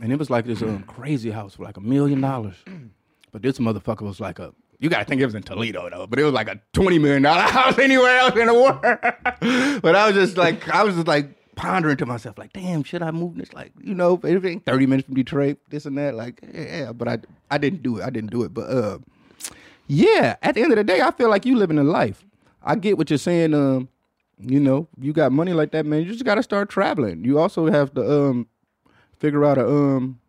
and 0.00 0.10
it 0.10 0.18
was 0.18 0.30
like 0.30 0.46
this 0.46 0.62
um, 0.62 0.82
crazy 0.84 1.30
house 1.30 1.56
for 1.56 1.62
like 1.64 1.76
a 1.76 1.82
million 1.82 2.22
dollars, 2.22 2.56
but 3.32 3.42
this 3.42 3.58
motherfucker 3.58 4.00
was 4.00 4.18
like 4.18 4.38
a. 4.38 4.54
You 4.80 4.88
gotta 4.88 5.04
think 5.04 5.20
it 5.20 5.26
was 5.26 5.34
in 5.34 5.42
Toledo 5.42 5.88
though, 5.90 6.06
but 6.06 6.18
it 6.18 6.24
was 6.24 6.32
like 6.32 6.48
a 6.48 6.60
twenty 6.72 6.98
million 6.98 7.22
dollar 7.22 7.42
house 7.58 7.78
anywhere 7.78 8.18
else 8.18 8.36
in 8.36 8.46
the 8.46 8.54
world. 8.54 8.80
but 9.82 9.94
I 9.94 10.06
was 10.06 10.14
just 10.14 10.36
like, 10.38 10.68
I 10.68 10.82
was 10.82 10.94
just 10.94 11.06
like 11.06 11.36
pondering 11.54 11.98
to 11.98 12.06
myself, 12.06 12.38
like, 12.38 12.54
damn, 12.54 12.82
should 12.82 13.02
I 13.02 13.10
move 13.10 13.36
this? 13.36 13.52
Like, 13.52 13.72
you 13.82 13.94
know, 13.94 14.18
ain't 14.24 14.64
thirty 14.64 14.86
minutes 14.86 15.06
from 15.06 15.14
Detroit, 15.16 15.58
this 15.68 15.84
and 15.84 15.98
that, 15.98 16.14
like, 16.14 16.40
yeah. 16.54 16.92
But 16.92 17.08
I, 17.08 17.18
I 17.50 17.58
didn't 17.58 17.82
do 17.82 17.98
it. 17.98 18.04
I 18.04 18.10
didn't 18.10 18.30
do 18.30 18.42
it. 18.42 18.54
But 18.54 18.70
uh, 18.70 18.98
yeah, 19.86 20.36
at 20.42 20.54
the 20.54 20.62
end 20.62 20.72
of 20.72 20.76
the 20.76 20.84
day, 20.84 21.02
I 21.02 21.10
feel 21.10 21.28
like 21.28 21.44
you 21.44 21.56
living 21.56 21.78
a 21.78 21.84
life. 21.84 22.24
I 22.62 22.76
get 22.76 22.96
what 22.96 23.10
you're 23.10 23.18
saying. 23.18 23.52
Um, 23.52 23.88
you 24.38 24.60
know, 24.60 24.88
you 24.98 25.12
got 25.12 25.32
money 25.32 25.52
like 25.52 25.72
that, 25.72 25.84
man. 25.84 26.00
You 26.00 26.12
just 26.12 26.24
got 26.24 26.36
to 26.36 26.42
start 26.42 26.70
traveling. 26.70 27.24
You 27.24 27.38
also 27.38 27.66
have 27.66 27.92
to 27.94 28.10
um 28.10 28.46
figure 29.18 29.44
out 29.44 29.58
a 29.58 29.68
um 29.68 30.19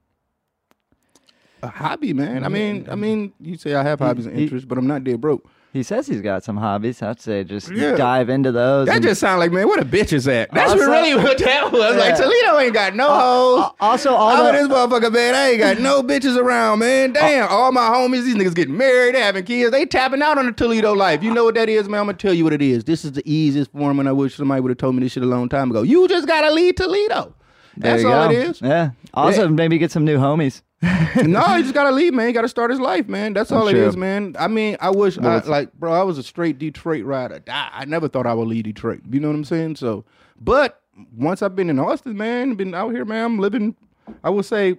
a 1.64 1.68
hobby, 1.68 2.14
man. 2.14 2.44
I 2.44 2.50
mean, 2.50 2.88
I 2.90 2.96
mean, 2.96 3.34
you 3.40 3.58
say 3.58 3.74
I 3.76 3.84
have 3.84 4.00
hobbies 4.00 4.26
and 4.26 4.38
interests, 4.38 4.66
but 4.68 4.78
I'm 4.78 4.88
not 4.88 5.04
dead 5.04 5.20
broke. 5.22 5.48
He 5.74 5.84
says 5.84 6.06
he's 6.06 6.20
got 6.20 6.44
some 6.44 6.58
hobbies. 6.58 7.02
I'd 7.02 7.22
say 7.22 7.46
just 7.46 7.72
Yeah. 7.72 7.96
dive 7.96 8.28
into 8.30 8.52
those. 8.52 8.88
That 8.88 8.96
and- 8.98 9.04
just 9.06 9.22
sound 9.22 9.40
like, 9.40 9.54
man, 9.54 9.70
what 9.70 9.80
a 9.80 9.86
bitch 9.86 10.12
is 10.12 10.26
that? 10.26 10.52
That's 10.54 10.74
Also- 10.74 10.86
really 10.86 11.16
what 11.16 11.38
that 11.46 11.72
was. 11.72 11.96
Like 11.96 12.10
Yeah. 12.10 12.16
Toledo 12.16 12.60
ain't 12.60 12.74
got 12.74 12.94
no 12.94 13.08
uh, 13.08 13.10
uh, 13.10 13.20
hoes. 13.22 13.60
Al- 13.64 13.76
also, 13.80 14.14
all 14.14 14.32
I'm 14.32 14.44
the- 14.54 14.60
in 14.64 14.68
this 14.68 14.78
motherfucker, 14.78 15.14
man. 15.14 15.34
I 15.34 15.50
ain't 15.52 15.60
got 15.60 15.80
no 15.80 16.04
bitches 16.04 16.36
around, 16.38 16.80
man. 16.80 17.12
Uh, 17.12 17.22
Damn, 17.22 17.48
all 17.50 17.72
my 17.72 17.88
homies, 17.88 18.26
these 18.26 18.36
niggas 18.36 18.54
getting 18.54 18.76
married, 18.76 19.16
having 19.16 19.46
kids, 19.46 19.72
they 19.72 19.86
tapping 19.86 20.22
out 20.22 20.38
on 20.38 20.46
the 20.46 20.52
Toledo 20.52 20.92
life. 20.94 21.24
You 21.24 21.34
know 21.34 21.46
what 21.46 21.56
that 21.56 21.70
is, 21.70 21.88
man? 21.88 22.02
I'm 22.02 22.06
gonna 22.08 22.18
tell 22.18 22.34
you 22.34 22.44
what 22.44 22.52
it 22.52 22.62
is. 22.62 22.84
This 22.84 23.06
is 23.06 23.14
the 23.14 23.24
easiest 23.26 23.72
form, 23.72 23.98
and 24.02 24.10
I 24.10 24.12
wish 24.12 24.36
somebody 24.36 24.60
would 24.60 24.72
have 24.72 24.78
told 24.78 24.96
me 24.96 25.04
this 25.04 25.14
shit 25.14 25.24
a 25.24 25.26
long 25.26 25.48
time 25.48 25.72
ago. 25.72 25.84
You 25.84 26.06
just 26.10 26.28
gotta 26.28 26.52
leave 26.54 26.76
Toledo. 26.76 27.34
That's 27.78 28.04
all 28.04 28.30
it 28.30 28.36
is. 28.38 28.62
Yeah. 28.62 28.90
Also, 29.14 29.48
maybe 29.48 29.78
get 29.78 29.92
some 29.92 30.04
new 30.04 30.18
homies. 30.18 30.64
no, 31.26 31.42
he 31.56 31.62
just 31.62 31.76
gotta 31.76 31.92
leave, 31.92 32.14
man. 32.14 32.28
He 32.28 32.34
gotta 32.34 32.48
start 32.48 32.72
his 32.72 32.80
life, 32.80 33.08
man. 33.08 33.34
That's 33.34 33.52
all 33.52 33.68
it 33.68 33.72
sure. 33.74 33.88
is, 33.88 33.96
man. 33.96 34.36
I 34.40 34.48
mean, 34.48 34.78
I 34.80 34.90
wish, 34.90 35.18
I, 35.18 35.38
like, 35.40 35.72
bro, 35.74 35.94
I 35.94 36.02
was 36.02 36.18
a 36.18 36.24
straight 36.24 36.58
Detroit 36.58 37.06
rider. 37.06 37.42
I, 37.48 37.70
I 37.74 37.86
never 37.86 38.08
thought 38.08 38.26
I 38.26 38.34
would 38.34 38.48
leave 38.48 38.64
Detroit. 38.64 39.02
You 39.10 39.20
know 39.20 39.28
what 39.28 39.36
I'm 39.36 39.44
saying? 39.44 39.76
So, 39.76 40.06
but 40.40 40.82
once 41.16 41.44
I've 41.44 41.56
been 41.56 41.70
in 41.70 41.78
Austin, 41.78 42.18
man, 42.18 42.56
been 42.56 42.74
out 42.74 42.90
here, 42.90 43.06
man, 43.06 43.26
I'm 43.26 43.40
living. 43.40 43.76
I 44.24 44.32
would 44.32 44.46
say, 44.46 44.78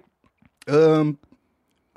um, 0.67 1.17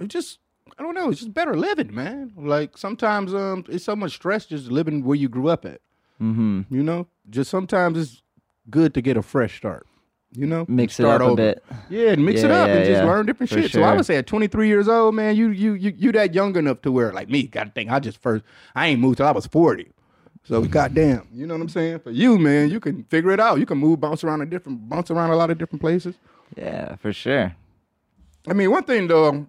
just. 0.06 0.38
I 0.78 0.82
don't 0.82 0.94
know. 0.94 1.08
It's 1.08 1.20
just 1.20 1.32
better 1.32 1.56
living, 1.56 1.94
man. 1.94 2.32
Like 2.36 2.76
sometimes, 2.76 3.32
um, 3.32 3.64
it's 3.66 3.84
so 3.84 3.96
much 3.96 4.12
stress 4.12 4.44
just 4.44 4.70
living 4.70 5.02
where 5.04 5.16
you 5.16 5.26
grew 5.26 5.48
up 5.48 5.64
at. 5.64 5.80
Mm-hmm. 6.20 6.62
You 6.68 6.82
know, 6.82 7.06
just 7.30 7.50
sometimes 7.50 7.98
it's 7.98 8.22
good 8.68 8.92
to 8.94 9.00
get 9.00 9.16
a 9.16 9.22
fresh 9.22 9.56
start. 9.56 9.86
You 10.36 10.46
know, 10.46 10.66
Mix 10.68 11.00
it 11.00 11.06
up 11.06 11.22
a 11.22 11.34
bit. 11.34 11.64
Yeah, 11.88 12.10
and 12.10 12.24
mix 12.24 12.42
it 12.42 12.50
Yeah, 12.50 12.62
up 12.62 12.68
and 12.68 12.84
just 12.84 12.90
yeah. 12.90 13.04
learn 13.04 13.24
different 13.24 13.48
For 13.50 13.62
shit. 13.62 13.72
So 13.72 13.82
I 13.82 13.94
would 13.94 14.04
say 14.04 14.16
at 14.16 14.26
23 14.26 14.68
years 14.68 14.86
old, 14.86 15.14
man, 15.14 15.34
you 15.34 15.48
you 15.48 15.72
you 15.72 15.94
you 15.96 16.12
that 16.12 16.34
young 16.34 16.54
enough 16.56 16.82
to 16.82 16.92
where 16.92 17.12
like 17.12 17.30
me, 17.30 17.44
gotta 17.44 17.70
think 17.70 17.90
I 17.90 18.00
just 18.00 18.18
first 18.20 18.44
I 18.74 18.88
ain't 18.88 19.00
moved 19.00 19.16
till 19.16 19.26
I 19.26 19.30
was 19.32 19.46
40. 19.46 19.90
So 20.44 20.62
goddamn, 20.62 21.26
you 21.32 21.46
know 21.46 21.54
what 21.54 21.62
I'm 21.62 21.68
saying? 21.68 22.00
For 22.00 22.10
you, 22.10 22.38
man, 22.38 22.68
you 22.70 22.78
can 22.80 23.04
figure 23.04 23.30
it 23.30 23.40
out. 23.40 23.58
You 23.58 23.66
can 23.66 23.78
move, 23.78 23.98
bounce 24.00 24.22
around 24.22 24.42
a 24.42 24.46
different 24.46 24.88
bounce 24.88 25.10
around 25.10 25.30
a 25.30 25.36
lot 25.36 25.50
of 25.50 25.58
different 25.58 25.80
places. 25.80 26.14
Yeah, 26.56 26.96
for 26.96 27.12
sure. 27.12 27.56
I 28.46 28.52
mean, 28.52 28.70
one 28.70 28.84
thing 28.84 29.08
though, 29.08 29.46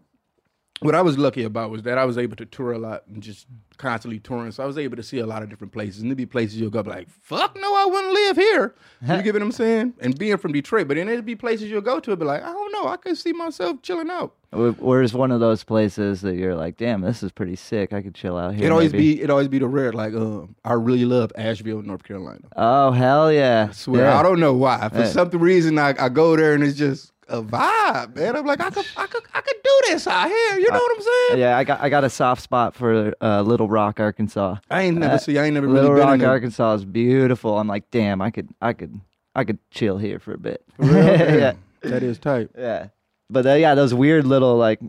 what 0.80 0.94
I 0.94 1.02
was 1.02 1.18
lucky 1.18 1.44
about 1.44 1.72
was 1.72 1.82
that 1.84 1.98
I 1.98 2.06
was 2.06 2.18
able 2.18 2.36
to 2.36 2.46
tour 2.46 2.72
a 2.74 2.78
lot 2.78 3.04
and 3.08 3.22
just 3.24 3.48
constantly 3.78 4.20
touring. 4.20 4.52
So 4.52 4.64
I 4.64 4.68
was 4.68 4.78
able 4.78 4.96
to 4.98 5.04
see 5.04 5.18
a 5.20 5.26
lot 5.26 5.42
of 5.44 5.50
different 5.50 5.74
places. 5.74 6.02
And 6.02 6.10
there'd 6.12 6.18
be 6.18 6.26
places 6.28 6.60
you'll 6.60 6.70
go 6.70 6.84
be 6.84 6.90
like, 6.92 7.10
fuck 7.10 7.56
no, 7.56 7.76
I 7.76 7.86
wouldn't 7.86 8.14
live 8.14 8.36
here. 8.38 8.76
You 9.02 9.22
get 9.24 9.34
what 9.34 9.42
I'm 9.42 9.52
saying? 9.64 9.94
And 10.02 10.18
being 10.18 10.38
from 10.38 10.52
Detroit, 10.52 10.88
but 10.88 10.98
then 10.98 11.08
there'd 11.08 11.26
be 11.26 11.36
places 11.36 11.70
you'll 11.70 11.82
go 11.82 12.00
to 12.00 12.12
and 12.12 12.20
be 12.20 12.26
like, 12.26 12.44
I 12.44 12.52
don't 12.52 12.72
know, 12.74 12.88
I 12.88 12.98
could 12.98 13.18
see 13.18 13.34
myself 13.34 13.82
chilling 13.82 14.10
out. 14.10 14.34
Where's 14.52 15.14
one 15.14 15.32
of 15.32 15.40
those 15.40 15.64
places 15.64 16.22
that 16.22 16.36
you're 16.36 16.56
like, 16.56 16.78
damn, 16.78 17.02
this 17.02 17.22
is 17.22 17.32
pretty 17.32 17.56
sick. 17.56 17.92
I 17.92 18.02
could 18.02 18.16
chill 18.16 18.38
out 18.38 18.56
here. 18.56 18.66
It 18.68 18.72
always 18.72 18.92
maybe." 18.94 19.16
be 19.16 19.22
it 19.22 19.30
always 19.30 19.48
be 19.50 19.60
the 19.60 19.68
rare. 19.68 19.92
Like 19.92 20.14
um, 20.14 20.56
I 20.64 20.74
really 20.74 21.04
love 21.06 21.32
Asheville, 21.36 21.82
North 21.82 22.04
Carolina. 22.04 22.40
Oh 22.56 22.92
hell 22.92 23.30
yeah! 23.32 23.68
I 23.70 23.74
swear, 23.74 24.04
Yeah. 24.04 24.18
I 24.18 24.24
don't 24.24 24.40
know 24.40 24.54
why. 24.54 24.88
For 24.90 25.00
Yeah. 25.00 25.06
some 25.08 25.30
reason, 25.32 25.78
I, 25.78 25.94
I 26.00 26.08
go 26.08 26.36
there 26.38 26.54
and 26.54 26.64
it's 26.64 26.78
just 26.78 27.12
a 27.30 27.42
vibe, 27.42 28.16
man. 28.16 28.36
I'm 28.36 28.46
like, 28.46 28.62
I 28.62 28.70
could 28.70 28.86
I 28.96 29.06
could 29.08 29.24
I 29.34 29.42
could 29.42 29.56
do 29.64 29.82
this 29.88 30.08
out 30.08 30.28
here. 30.30 30.60
You 30.60 30.70
know 30.72 30.78
what 30.80 30.98
I'm 30.98 31.04
saying? 31.04 31.40
Yeah, 31.42 31.58
I 31.58 31.64
got 31.64 31.82
I 31.82 31.90
got 31.90 32.04
a 32.04 32.10
soft 32.10 32.42
spot 32.42 32.76
for 32.76 33.14
uh, 33.22 33.42
Little 33.42 33.68
Rock, 33.68 34.00
Arkansas. 34.00 34.58
I 34.70 34.84
ain't 34.84 34.98
never 34.98 35.16
Uh, 35.16 35.18
see. 35.18 35.38
I 35.38 35.46
ain't 35.46 35.54
never 35.54 35.68
really 35.68 35.82
Little 35.82 35.96
been 35.98 36.22
Rock. 36.22 36.30
Arkansas 36.30 36.74
is 36.76 36.86
beautiful. 36.86 37.58
I'm 37.60 37.68
like, 37.68 37.90
damn, 37.92 38.22
I 38.22 38.32
could 38.32 38.50
I 38.62 38.74
could 38.74 39.00
I 39.36 39.44
could 39.44 39.60
chill 39.72 39.98
here 39.98 40.20
for 40.20 40.34
a 40.34 40.38
bit. 40.38 40.64
Real? 40.78 40.92
yeah, 41.06 41.54
that 41.82 42.04
is 42.04 42.18
tight. 42.20 42.50
yeah. 42.58 42.88
But 43.30 43.46
uh, 43.46 43.54
yeah, 43.56 43.76
those 43.76 43.94
weird 43.94 44.26
little 44.26 44.56
like 44.56 44.80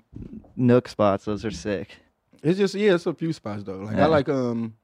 nook 0.57 0.89
spots, 0.89 1.25
those 1.25 1.45
are 1.45 1.51
sick. 1.51 1.97
It's 2.43 2.57
just 2.59 2.75
yeah, 2.77 2.95
it's 2.95 3.07
a 3.07 3.13
few 3.15 3.33
spots 3.33 3.65
though. 3.65 3.79
Like 3.79 3.97
Yeah. 3.97 4.05
I 4.05 4.07
like 4.07 4.29
um, 4.29 4.75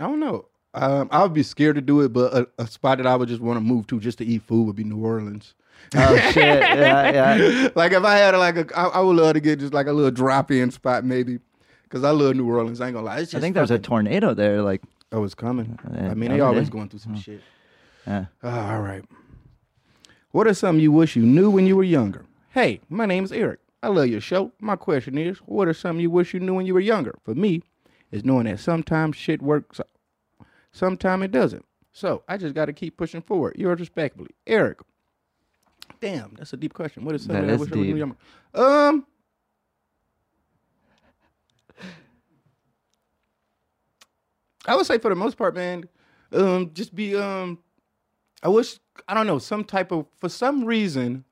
I 0.00 0.04
don't 0.04 0.20
know. 0.20 0.46
Um, 0.76 1.08
I 1.10 1.22
would 1.22 1.32
be 1.32 1.42
scared 1.42 1.76
to 1.76 1.80
do 1.80 2.02
it, 2.02 2.12
but 2.12 2.32
a, 2.34 2.48
a 2.58 2.66
spot 2.66 2.98
that 2.98 3.06
I 3.06 3.16
would 3.16 3.28
just 3.28 3.40
want 3.40 3.56
to 3.56 3.60
move 3.60 3.86
to 3.88 3.98
just 3.98 4.18
to 4.18 4.24
eat 4.24 4.42
food 4.42 4.66
would 4.66 4.76
be 4.76 4.84
New 4.84 5.02
Orleans. 5.04 5.54
Oh 5.94 6.16
shit! 6.32 6.36
Yeah, 6.60 7.36
yeah. 7.36 7.68
like 7.74 7.92
if 7.92 8.04
I 8.04 8.16
had 8.16 8.34
like 8.36 8.56
a, 8.56 8.78
I, 8.78 8.84
I 8.86 9.00
would 9.00 9.16
love 9.16 9.34
to 9.34 9.40
get 9.40 9.58
just 9.58 9.72
like 9.74 9.86
a 9.86 9.92
little 9.92 10.10
drop 10.10 10.50
in 10.50 10.70
spot 10.70 11.04
maybe, 11.04 11.38
because 11.84 12.04
I 12.04 12.10
love 12.10 12.36
New 12.36 12.48
Orleans. 12.48 12.80
I 12.80 12.86
ain't 12.86 12.94
gonna 12.94 13.06
lie. 13.06 13.20
It's 13.20 13.34
I 13.34 13.40
think 13.40 13.54
there's 13.54 13.70
a 13.70 13.78
tornado 13.78 14.34
there. 14.34 14.62
Like, 14.62 14.82
Oh, 15.12 15.24
it's 15.24 15.34
coming. 15.34 15.78
I 15.94 16.14
mean, 16.14 16.30
oh, 16.32 16.34
they 16.34 16.40
always 16.40 16.68
yeah. 16.68 16.72
going 16.72 16.88
through 16.88 16.98
some 16.98 17.16
shit. 17.16 17.40
yeah. 18.06 18.26
Ah, 18.42 18.74
all 18.74 18.82
right. 18.82 19.04
What 20.32 20.46
is 20.46 20.58
something 20.58 20.82
you 20.82 20.92
wish 20.92 21.16
you 21.16 21.22
knew 21.22 21.48
when 21.48 21.66
you 21.66 21.76
were 21.76 21.84
younger? 21.84 22.26
Hey, 22.50 22.80
my 22.90 23.06
name 23.06 23.24
is 23.24 23.32
Eric. 23.32 23.60
I 23.82 23.88
love 23.88 24.08
your 24.08 24.20
show. 24.20 24.52
My 24.60 24.76
question 24.76 25.16
is, 25.16 25.38
what 25.38 25.68
are 25.68 25.74
some 25.74 26.00
you 26.00 26.10
wish 26.10 26.34
you 26.34 26.40
knew 26.40 26.54
when 26.54 26.66
you 26.66 26.74
were 26.74 26.80
younger? 26.80 27.14
For 27.24 27.34
me, 27.34 27.62
is 28.10 28.24
knowing 28.24 28.44
that 28.46 28.58
sometimes 28.60 29.16
shit 29.16 29.40
works, 29.40 29.80
sometimes 30.76 31.24
it 31.24 31.32
doesn't. 31.32 31.64
So 31.92 32.22
I 32.28 32.36
just 32.36 32.54
got 32.54 32.66
to 32.66 32.72
keep 32.72 32.96
pushing 32.96 33.22
forward. 33.22 33.56
Yours 33.56 33.80
respectfully, 33.80 34.30
Eric. 34.46 34.80
Damn, 36.00 36.34
that's 36.36 36.52
a 36.52 36.56
deep 36.56 36.74
question. 36.74 37.04
What 37.04 37.14
is 37.14 37.22
something 37.22 37.46
That 37.46 37.50
I 37.50 37.54
is 37.54 37.60
wish 37.60 37.72
I 37.72 37.74
knew 37.76 37.94
when 37.96 38.08
deep. 38.10 38.60
Um. 38.60 39.06
I 44.66 44.74
would 44.74 44.86
say 44.86 44.98
for 44.98 45.08
the 45.08 45.14
most 45.14 45.36
part, 45.38 45.54
man, 45.54 45.84
um, 46.32 46.72
just 46.74 46.94
be 46.94 47.16
um 47.16 47.58
I 48.42 48.48
wish 48.48 48.78
I 49.08 49.14
don't 49.14 49.26
know 49.26 49.38
some 49.38 49.64
type 49.64 49.92
of 49.92 50.06
for 50.18 50.28
some 50.28 50.64
reason 50.64 51.24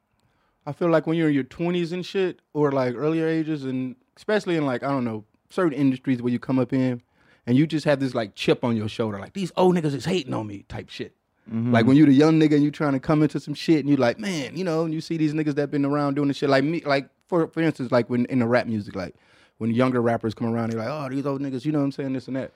I 0.67 0.73
feel 0.73 0.89
like 0.89 1.07
when 1.07 1.17
you're 1.19 1.29
in 1.29 1.35
your 1.35 1.45
20s 1.45 1.93
and 1.93 2.07
shit 2.07 2.41
or 2.55 2.73
like 2.73 2.95
earlier 2.95 3.27
ages 3.29 3.65
and 3.65 3.97
especially 4.17 4.57
in 4.57 4.65
like 4.65 4.83
I 4.83 4.89
don't 4.89 5.05
know 5.05 5.25
certain 5.51 5.73
industries 5.75 6.23
where 6.23 6.33
you 6.33 6.39
come 6.39 6.59
up 6.59 6.73
in 6.73 7.03
and 7.47 7.57
you 7.57 7.67
just 7.67 7.85
have 7.85 8.01
this 8.01 8.15
like 8.15 8.35
chip 8.35 8.65
on 8.65 8.77
your 8.77 8.89
shoulder 8.89 9.19
like 9.19 9.33
these 9.33 9.53
old 9.57 9.77
niggas 9.77 9.95
is 9.95 10.05
hating 10.05 10.35
on 10.35 10.47
me 10.47 10.65
type 10.69 10.89
shit. 10.89 11.15
Mm-hmm. 11.49 11.73
Like 11.73 11.87
when 11.87 11.97
you're 11.97 12.07
the 12.07 12.15
young 12.15 12.41
nigga 12.41 12.55
and 12.55 12.63
you're 12.63 12.73
trying 12.73 12.95
to 12.95 13.01
come 13.01 13.23
into 13.23 13.39
some 13.39 13.55
shit 13.55 13.81
and 13.81 13.89
you're 13.89 13.99
like 13.99 14.19
man 14.19 14.57
you 14.57 14.65
know 14.65 14.85
and 14.85 14.95
you 14.95 15.01
see 15.01 15.17
these 15.17 15.35
niggas 15.35 15.57
that 15.57 15.71
been 15.71 15.85
around 15.85 16.15
doing 16.15 16.29
the 16.29 16.35
shit 16.35 16.49
like 16.49 16.65
me 16.65 16.81
like 16.81 17.09
for 17.27 17.49
for 17.49 17.61
instance 17.61 17.93
like 17.93 18.09
when 18.09 18.25
in 18.27 18.39
the 18.39 18.47
rap 18.47 18.67
music 18.67 18.97
like 18.97 19.15
when 19.59 19.71
younger 19.71 20.01
rappers 20.01 20.35
come 20.35 20.47
around 20.47 20.73
they're 20.73 20.81
like 20.81 20.89
oh 20.89 21.09
these 21.09 21.27
old 21.27 21.43
niggas 21.43 21.65
you 21.65 21.73
know 21.73 21.81
what 21.81 21.85
I'm 21.85 21.93
saying 21.93 22.15
this 22.15 22.29
and 22.29 22.37
that 22.37 22.53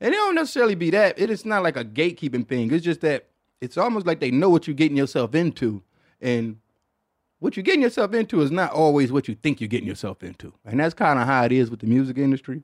and 0.00 0.14
it 0.14 0.16
don't 0.16 0.34
necessarily 0.34 0.74
be 0.74 0.90
that. 0.90 1.18
It 1.18 1.30
is 1.30 1.44
not 1.44 1.62
like 1.62 1.76
a 1.76 1.84
gatekeeping 1.84 2.46
thing. 2.46 2.72
It's 2.72 2.84
just 2.84 3.00
that 3.00 3.26
it's 3.60 3.76
almost 3.76 4.06
like 4.06 4.20
they 4.20 4.30
know 4.30 4.48
what 4.48 4.66
you're 4.66 4.74
getting 4.74 4.96
yourself 4.96 5.34
into. 5.34 5.82
And 6.20 6.58
what 7.40 7.56
you're 7.56 7.64
getting 7.64 7.82
yourself 7.82 8.14
into 8.14 8.40
is 8.40 8.50
not 8.50 8.72
always 8.72 9.10
what 9.10 9.28
you 9.28 9.34
think 9.34 9.60
you're 9.60 9.68
getting 9.68 9.88
yourself 9.88 10.22
into. 10.22 10.52
And 10.64 10.78
that's 10.78 10.94
kind 10.94 11.18
of 11.18 11.26
how 11.26 11.44
it 11.44 11.52
is 11.52 11.70
with 11.70 11.80
the 11.80 11.86
music 11.86 12.18
industry. 12.18 12.62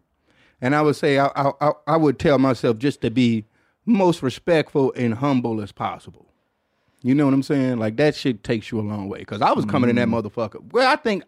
And 0.64 0.74
I 0.74 0.80
would 0.80 0.96
say 0.96 1.18
I, 1.18 1.26
I, 1.36 1.52
I, 1.60 1.72
I 1.88 1.96
would 1.98 2.18
tell 2.18 2.38
myself 2.38 2.78
just 2.78 3.02
to 3.02 3.10
be 3.10 3.44
most 3.84 4.22
respectful 4.22 4.94
and 4.96 5.12
humble 5.12 5.60
as 5.60 5.72
possible. 5.72 6.24
You 7.02 7.14
know 7.14 7.26
what 7.26 7.34
I'm 7.34 7.42
saying? 7.42 7.78
Like 7.78 7.98
that 7.98 8.14
shit 8.14 8.42
takes 8.42 8.72
you 8.72 8.80
a 8.80 8.82
long 8.82 9.10
way. 9.10 9.22
Cause 9.24 9.42
I 9.42 9.52
was 9.52 9.66
coming 9.66 9.90
in 9.90 9.96
that 9.96 10.08
mm. 10.08 10.22
motherfucker. 10.22 10.72
Well, 10.72 10.90
I 10.90 10.96
think 10.96 11.22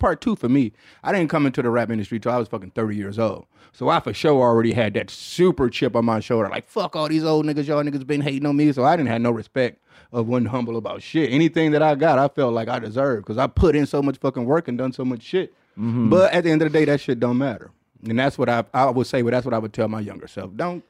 part 0.00 0.20
two 0.20 0.34
for 0.34 0.48
me, 0.48 0.72
I 1.04 1.12
didn't 1.12 1.30
come 1.30 1.46
into 1.46 1.62
the 1.62 1.70
rap 1.70 1.90
industry 1.90 2.18
till 2.18 2.32
I 2.32 2.38
was 2.38 2.48
fucking 2.48 2.72
30 2.72 2.96
years 2.96 3.20
old. 3.20 3.46
So 3.70 3.88
I 3.88 4.00
for 4.00 4.12
sure 4.12 4.42
already 4.42 4.72
had 4.72 4.94
that 4.94 5.10
super 5.10 5.70
chip 5.70 5.94
on 5.94 6.04
my 6.04 6.18
shoulder. 6.18 6.48
Like, 6.48 6.68
fuck 6.68 6.96
all 6.96 7.08
these 7.08 7.22
old 7.22 7.46
niggas, 7.46 7.68
y'all 7.68 7.84
niggas 7.84 8.04
been 8.04 8.20
hating 8.20 8.46
on 8.46 8.56
me. 8.56 8.72
So 8.72 8.82
I 8.82 8.96
didn't 8.96 9.10
have 9.10 9.20
no 9.20 9.30
respect 9.30 9.80
of 10.10 10.26
wasn't 10.26 10.48
humble 10.48 10.76
about 10.76 11.02
shit. 11.02 11.30
Anything 11.30 11.70
that 11.70 11.84
I 11.84 11.94
got, 11.94 12.18
I 12.18 12.26
felt 12.26 12.52
like 12.52 12.66
I 12.66 12.80
deserved 12.80 13.26
because 13.26 13.38
I 13.38 13.46
put 13.46 13.76
in 13.76 13.86
so 13.86 14.02
much 14.02 14.18
fucking 14.18 14.44
work 14.44 14.66
and 14.66 14.76
done 14.76 14.92
so 14.92 15.04
much 15.04 15.22
shit. 15.22 15.54
Mm-hmm. 15.78 16.10
But 16.10 16.32
at 16.32 16.42
the 16.42 16.50
end 16.50 16.62
of 16.62 16.72
the 16.72 16.76
day, 16.76 16.84
that 16.86 17.00
shit 17.00 17.20
don't 17.20 17.38
matter. 17.38 17.70
And 18.08 18.18
that's 18.18 18.36
what 18.38 18.48
I 18.48 18.64
I 18.74 18.90
would 18.90 19.06
say, 19.06 19.22
but 19.22 19.30
that's 19.30 19.44
what 19.44 19.54
I 19.54 19.58
would 19.58 19.72
tell 19.72 19.88
my 19.88 20.00
younger 20.00 20.26
self. 20.26 20.54
Don't 20.56 20.84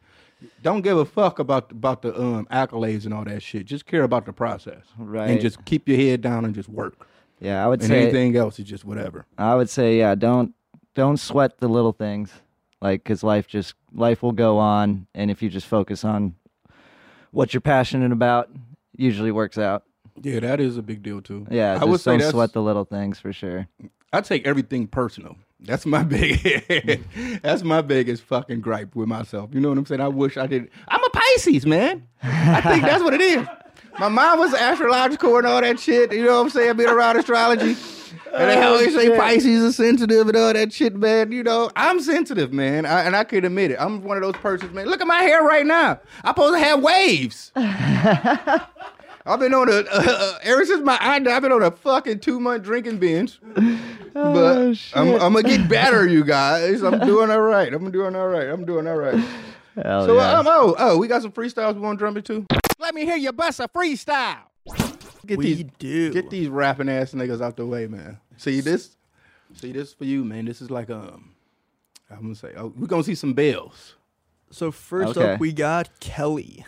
don't 0.62 0.80
give 0.80 0.98
a 0.98 1.04
fuck 1.04 1.38
about 1.38 1.70
about 1.70 2.02
the 2.02 2.18
um 2.18 2.46
accolades 2.50 3.04
and 3.04 3.14
all 3.14 3.24
that 3.24 3.42
shit. 3.42 3.66
Just 3.66 3.86
care 3.86 4.02
about 4.02 4.26
the 4.26 4.32
process. 4.32 4.82
Right. 4.98 5.30
And 5.30 5.40
just 5.40 5.64
keep 5.64 5.88
your 5.88 5.98
head 5.98 6.20
down 6.20 6.44
and 6.44 6.54
just 6.54 6.68
work. 6.68 7.06
Yeah, 7.40 7.64
I 7.64 7.68
would 7.68 7.80
And 7.80 7.88
say 7.88 8.02
anything 8.02 8.36
else 8.36 8.58
is 8.58 8.66
just 8.66 8.84
whatever. 8.84 9.26
I 9.36 9.54
would 9.54 9.68
say 9.68 9.98
yeah, 9.98 10.14
don't 10.14 10.54
don't 10.94 11.18
sweat 11.18 11.58
the 11.58 11.68
little 11.68 11.92
things. 11.92 12.32
Like 12.80 13.04
cuz 13.04 13.22
life 13.22 13.46
just 13.46 13.74
life 13.92 14.22
will 14.22 14.32
go 14.32 14.58
on 14.58 15.06
and 15.14 15.30
if 15.30 15.42
you 15.42 15.48
just 15.48 15.66
focus 15.66 16.04
on 16.04 16.34
what 17.30 17.54
you're 17.54 17.60
passionate 17.60 18.12
about, 18.12 18.50
usually 18.96 19.32
works 19.32 19.58
out. 19.58 19.84
Yeah, 20.20 20.40
that 20.40 20.60
is 20.60 20.76
a 20.76 20.82
big 20.82 21.02
deal 21.02 21.20
too. 21.20 21.46
Yeah, 21.50 21.78
I 21.80 21.84
would 21.84 22.00
say 22.00 22.16
don't 22.16 22.30
sweat 22.30 22.52
the 22.52 22.62
little 22.62 22.84
things 22.84 23.18
for 23.18 23.32
sure. 23.32 23.66
I 24.12 24.20
take 24.20 24.46
everything 24.46 24.86
personal. 24.86 25.36
That's 25.64 25.86
my 25.86 26.02
big. 26.02 27.04
that's 27.42 27.62
my 27.62 27.80
biggest 27.80 28.22
fucking 28.24 28.60
gripe 28.60 28.94
with 28.94 29.08
myself. 29.08 29.50
You 29.52 29.60
know 29.60 29.68
what 29.68 29.78
I'm 29.78 29.86
saying? 29.86 30.00
I 30.00 30.08
wish 30.08 30.36
I 30.36 30.46
did. 30.46 30.70
I'm 30.88 31.02
a 31.02 31.10
Pisces, 31.10 31.66
man. 31.66 32.06
I 32.22 32.60
think 32.60 32.82
that's 32.82 33.02
what 33.02 33.14
it 33.14 33.20
is. 33.20 33.46
My 33.98 34.08
mom 34.08 34.38
was 34.38 34.54
astrological 34.54 35.36
and 35.36 35.46
all 35.46 35.60
that 35.60 35.78
shit. 35.78 36.12
You 36.12 36.24
know 36.24 36.36
what 36.38 36.46
I'm 36.46 36.50
saying? 36.50 36.76
Being 36.76 36.88
around 36.88 37.18
astrology. 37.18 37.76
And 38.34 38.48
they 38.48 38.62
always 38.62 38.94
say 38.94 39.14
Pisces 39.16 39.62
are 39.62 39.72
sensitive 39.72 40.26
and 40.28 40.36
all 40.36 40.52
that 40.54 40.72
shit, 40.72 40.96
man. 40.96 41.32
You 41.32 41.42
know, 41.42 41.70
I'm 41.76 42.00
sensitive, 42.00 42.52
man. 42.52 42.86
I, 42.86 43.02
and 43.02 43.14
I 43.14 43.24
can 43.24 43.44
admit 43.44 43.72
it. 43.72 43.76
I'm 43.78 44.02
one 44.02 44.16
of 44.16 44.22
those 44.22 44.40
persons, 44.40 44.72
man. 44.72 44.86
Look 44.86 45.02
at 45.02 45.06
my 45.06 45.22
hair 45.22 45.42
right 45.42 45.66
now. 45.66 46.00
I'm 46.24 46.30
supposed 46.30 46.54
to 46.54 46.64
have 46.64 46.82
waves. 46.82 47.52
I've 49.24 49.38
been 49.38 49.54
on 49.54 49.68
a 49.68 49.84
uh, 49.92 50.38
ever 50.42 50.64
since 50.64 50.82
my 50.82 50.98
eye 51.00 51.16
I've 51.16 51.42
been 51.42 51.52
on 51.52 51.62
a 51.62 51.70
fucking 51.70 52.20
two 52.20 52.40
month 52.40 52.64
drinking 52.64 52.98
binge. 52.98 53.38
But 54.14 54.76
I'm, 54.94 55.08
I'm 55.14 55.32
gonna 55.32 55.42
get 55.42 55.68
better, 55.68 56.06
you 56.06 56.24
guys. 56.38 56.82
I'm 56.82 56.98
doing 57.00 57.30
all 57.30 57.40
right. 57.40 57.72
I'm 57.72 57.90
doing 57.90 58.14
all 58.16 58.28
right. 58.28 58.48
I'm 58.48 58.64
doing 58.64 58.86
all 58.86 58.96
right. 58.96 59.22
Hell 59.74 60.06
So 60.06 60.16
yeah. 60.16 60.38
um, 60.38 60.46
oh 60.48 60.74
oh, 60.78 60.98
we 60.98 61.08
got 61.08 61.22
some 61.22 61.32
freestyles 61.32 61.74
we 61.74 61.80
want 61.80 61.98
to 61.98 62.02
drum 62.02 62.16
it 62.16 62.24
to. 62.26 62.46
Let 62.78 62.94
me 62.94 63.04
hear 63.04 63.16
you 63.16 63.32
bust 63.32 63.60
a 63.60 63.68
freestyle. 63.68 64.38
Get 65.24 65.38
We 65.38 65.54
these 65.54 65.64
do. 65.78 66.12
get 66.12 66.30
these 66.30 66.48
rapping 66.48 66.88
ass 66.88 67.12
niggas 67.12 67.40
out 67.40 67.56
the 67.56 67.64
way, 67.64 67.86
man. 67.86 68.18
See 68.36 68.60
this? 68.60 68.96
See 69.54 69.72
this 69.72 69.92
for 69.94 70.04
you, 70.04 70.24
man. 70.24 70.44
This 70.44 70.60
is 70.60 70.70
like 70.70 70.90
um, 70.90 71.34
I'm 72.10 72.20
gonna 72.22 72.34
say 72.34 72.52
oh, 72.56 72.72
we're 72.76 72.86
gonna 72.86 73.04
see 73.04 73.14
some 73.14 73.32
bells. 73.32 73.94
So 74.50 74.70
first 74.70 75.16
Okay. 75.16 75.34
up, 75.34 75.40
we 75.40 75.52
got 75.52 75.88
Kelly. 76.00 76.66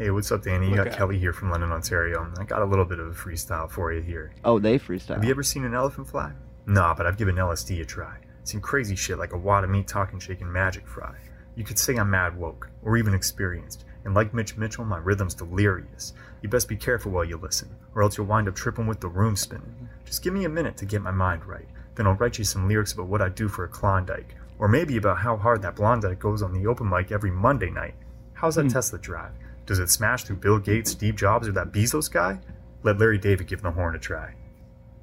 Hey, 0.00 0.10
what's 0.10 0.32
up, 0.32 0.42
Danny? 0.42 0.64
You 0.64 0.76
Look 0.76 0.84
got 0.84 0.86
out. 0.94 0.96
Kelly 0.96 1.18
here 1.18 1.34
from 1.34 1.50
London, 1.50 1.72
Ontario. 1.72 2.32
I 2.38 2.44
got 2.44 2.62
a 2.62 2.64
little 2.64 2.86
bit 2.86 2.98
of 2.98 3.08
a 3.08 3.10
freestyle 3.10 3.70
for 3.70 3.92
you 3.92 4.00
here. 4.00 4.32
oh, 4.46 4.58
they 4.58 4.78
freestyle. 4.78 5.16
Have 5.16 5.24
you 5.26 5.30
ever 5.30 5.42
seen 5.42 5.62
an 5.62 5.74
elephant 5.74 6.08
fly? 6.08 6.32
Nah, 6.64 6.94
but 6.94 7.04
I've 7.04 7.18
given 7.18 7.34
LSD 7.34 7.82
a 7.82 7.84
try. 7.84 8.16
Seen 8.44 8.62
crazy 8.62 8.96
shit 8.96 9.18
like 9.18 9.34
a 9.34 9.36
wad 9.36 9.62
of 9.62 9.68
meat 9.68 9.86
talking 9.86 10.18
shaking 10.18 10.50
magic 10.50 10.88
fry. 10.88 11.14
You 11.54 11.64
could 11.64 11.78
say 11.78 11.96
I'm 11.96 12.08
mad 12.08 12.34
woke, 12.38 12.70
or 12.82 12.96
even 12.96 13.12
experienced, 13.12 13.84
and 14.06 14.14
like 14.14 14.32
Mitch 14.32 14.56
Mitchell, 14.56 14.86
my 14.86 14.96
rhythm's 14.96 15.34
delirious. 15.34 16.14
You 16.40 16.48
best 16.48 16.66
be 16.66 16.76
careful 16.76 17.12
while 17.12 17.26
you 17.26 17.36
listen, 17.36 17.68
or 17.94 18.02
else 18.02 18.16
you'll 18.16 18.26
wind 18.26 18.48
up 18.48 18.54
tripping 18.54 18.86
with 18.86 19.00
the 19.00 19.08
room 19.08 19.36
spinning. 19.36 19.90
Just 20.06 20.24
give 20.24 20.32
me 20.32 20.46
a 20.46 20.48
minute 20.48 20.78
to 20.78 20.86
get 20.86 21.02
my 21.02 21.10
mind 21.10 21.44
right, 21.44 21.68
then 21.96 22.06
I'll 22.06 22.14
write 22.14 22.38
you 22.38 22.44
some 22.44 22.66
lyrics 22.66 22.94
about 22.94 23.08
what 23.08 23.20
I 23.20 23.28
do 23.28 23.48
for 23.48 23.64
a 23.64 23.68
Klondike, 23.68 24.34
or 24.58 24.66
maybe 24.66 24.96
about 24.96 25.18
how 25.18 25.36
hard 25.36 25.60
that 25.60 25.76
Blondike 25.76 26.20
goes 26.20 26.40
on 26.40 26.54
the 26.54 26.66
open 26.66 26.88
mic 26.88 27.12
every 27.12 27.30
Monday 27.30 27.68
night. 27.68 27.96
How's 28.32 28.54
that 28.54 28.62
hmm. 28.62 28.68
Tesla 28.68 28.98
drive? 28.98 29.32
Does 29.70 29.78
it 29.78 29.88
smash 29.88 30.24
through 30.24 30.38
Bill 30.38 30.58
Gates, 30.58 30.90
Steve 30.90 31.14
Jobs, 31.14 31.46
or 31.46 31.52
that 31.52 31.70
Bezos 31.70 32.10
guy? 32.10 32.40
Let 32.82 32.98
Larry 32.98 33.18
David 33.18 33.46
give 33.46 33.62
the 33.62 33.70
horn 33.70 33.94
a 33.94 34.00
try. 34.00 34.34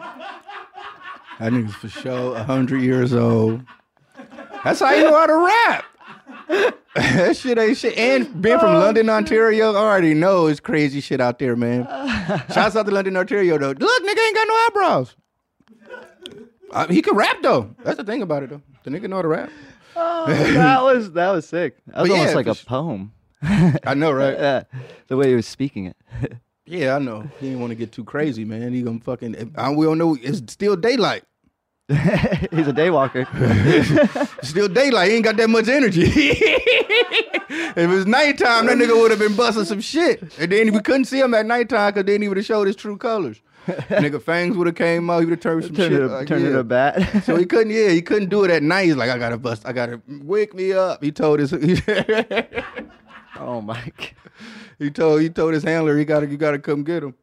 nigga's 1.40 1.74
for 1.74 1.90
sure 1.90 2.36
a 2.36 2.42
hundred 2.42 2.80
years 2.80 3.12
old. 3.12 3.64
That's 4.64 4.80
how 4.80 4.94
you 4.94 5.02
know 5.04 5.14
how 5.14 5.26
to 5.26 5.34
rap. 5.34 5.84
that 6.94 7.36
shit 7.36 7.58
ain't 7.58 7.76
shit. 7.76 7.98
And 7.98 8.40
being 8.40 8.58
from 8.58 8.76
London, 8.76 9.10
Ontario, 9.10 9.74
I 9.74 9.76
already 9.76 10.14
know 10.14 10.46
it's 10.46 10.58
crazy 10.58 11.02
shit 11.02 11.20
out 11.20 11.38
there, 11.38 11.54
man. 11.54 11.84
Shouts 12.50 12.76
out 12.76 12.86
to 12.86 12.92
London, 12.92 13.14
Ontario, 13.18 13.58
though. 13.58 13.72
Look, 13.72 14.02
nigga 14.04 14.26
ain't 14.26 14.34
got 14.34 14.48
no 14.48 14.54
eyebrows. 14.54 15.16
Uh, 16.70 16.86
he 16.88 17.02
can 17.02 17.14
rap 17.14 17.36
though. 17.42 17.74
That's 17.84 17.98
the 17.98 18.04
thing 18.04 18.22
about 18.22 18.42
it 18.44 18.48
though. 18.48 18.62
The 18.84 18.90
nigga 18.90 19.10
know 19.10 19.16
how 19.16 19.22
to 19.22 19.28
rap. 19.28 19.50
Oh, 19.96 20.26
that 20.26 20.82
was 20.82 21.12
that 21.12 21.30
was 21.30 21.46
sick. 21.48 21.76
That 21.86 22.00
was 22.02 22.08
But 22.08 22.14
almost 22.14 22.30
yeah, 22.30 22.36
like 22.36 22.46
a 22.46 22.54
poem. 22.54 23.12
I 23.42 23.94
know, 23.94 24.12
right? 24.12 24.36
Yeah, 24.38 24.62
the 25.08 25.16
way 25.16 25.28
he 25.28 25.34
was 25.34 25.46
speaking 25.46 25.86
it. 25.86 25.96
Yeah, 26.68 26.96
I 26.96 26.98
know. 26.98 27.20
He 27.38 27.46
didn't 27.46 27.60
want 27.60 27.70
to 27.70 27.76
get 27.76 27.92
too 27.92 28.02
crazy, 28.02 28.44
man. 28.44 28.72
He 28.72 28.82
gonna 28.82 28.98
fucking. 28.98 29.54
I, 29.56 29.70
we 29.70 29.86
don't 29.86 29.98
know. 29.98 30.16
It's 30.20 30.38
still 30.52 30.74
daylight. 30.74 31.22
He's 31.88 32.66
a 32.66 32.72
daywalker. 32.72 33.24
Still 34.44 34.66
daylight. 34.66 35.10
He 35.10 35.14
ain't 35.14 35.24
got 35.24 35.36
that 35.36 35.48
much 35.48 35.68
energy. 35.68 36.02
if 36.06 37.78
it 37.78 37.86
was 37.86 38.06
nighttime, 38.06 38.66
that 38.66 38.76
nigga 38.78 39.00
would 39.00 39.12
have 39.12 39.20
been 39.20 39.36
busting 39.36 39.64
some 39.64 39.80
shit. 39.80 40.20
And 40.40 40.50
then 40.50 40.72
we 40.72 40.80
couldn't 40.80 41.04
see 41.04 41.20
him 41.20 41.34
at 41.34 41.46
nighttime 41.46 41.92
because 41.94 42.04
then 42.06 42.20
he 42.20 42.26
would 42.26 42.36
have 42.36 42.46
showed 42.46 42.66
his 42.66 42.74
true 42.74 42.96
colors. 42.96 43.40
nigga 43.88 44.22
fangs 44.22 44.56
would 44.56 44.66
have 44.68 44.76
came 44.76 45.10
out. 45.10 45.18
He 45.20 45.26
would 45.26 45.32
have 45.32 45.40
turned 45.40 45.64
some 45.64 45.74
Turn 45.74 45.90
shit. 45.90 46.00
it, 46.00 46.06
like, 46.06 46.28
turn 46.28 46.44
it 46.44 46.50
yeah. 46.50 46.58
a 46.58 46.64
bat. 46.64 47.22
So 47.24 47.36
he 47.36 47.44
couldn't. 47.44 47.72
Yeah, 47.72 47.88
he 47.88 48.00
couldn't 48.00 48.28
do 48.28 48.44
it 48.44 48.50
at 48.50 48.62
night. 48.62 48.86
He's 48.86 48.96
like, 48.96 49.10
I 49.10 49.18
gotta 49.18 49.38
bust. 49.38 49.62
I 49.66 49.72
gotta 49.72 50.00
wake 50.06 50.54
me 50.54 50.72
up. 50.72 51.02
He 51.02 51.10
told 51.10 51.40
his. 51.40 51.52
oh 53.38 53.60
my! 53.60 53.92
God. 53.96 54.12
he 54.78 54.90
told. 54.90 55.20
He 55.22 55.30
told 55.30 55.54
his 55.54 55.64
handler. 55.64 55.98
He 55.98 56.04
gotta. 56.04 56.26
You 56.26 56.36
gotta 56.36 56.58
come 56.58 56.84
get 56.84 57.02
him. 57.02 57.14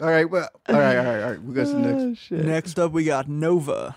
All 0.00 0.08
right. 0.08 0.28
Well. 0.28 0.48
All 0.68 0.76
right. 0.76 0.96
All 0.98 1.04
right. 1.04 1.22
All 1.22 1.30
right. 1.30 1.42
We 1.42 1.54
got 1.54 1.66
some 1.68 1.82
next. 1.82 2.30
Oh. 2.30 2.36
Next 2.36 2.78
up, 2.78 2.92
we 2.92 3.04
got 3.04 3.28
Nova. 3.28 3.96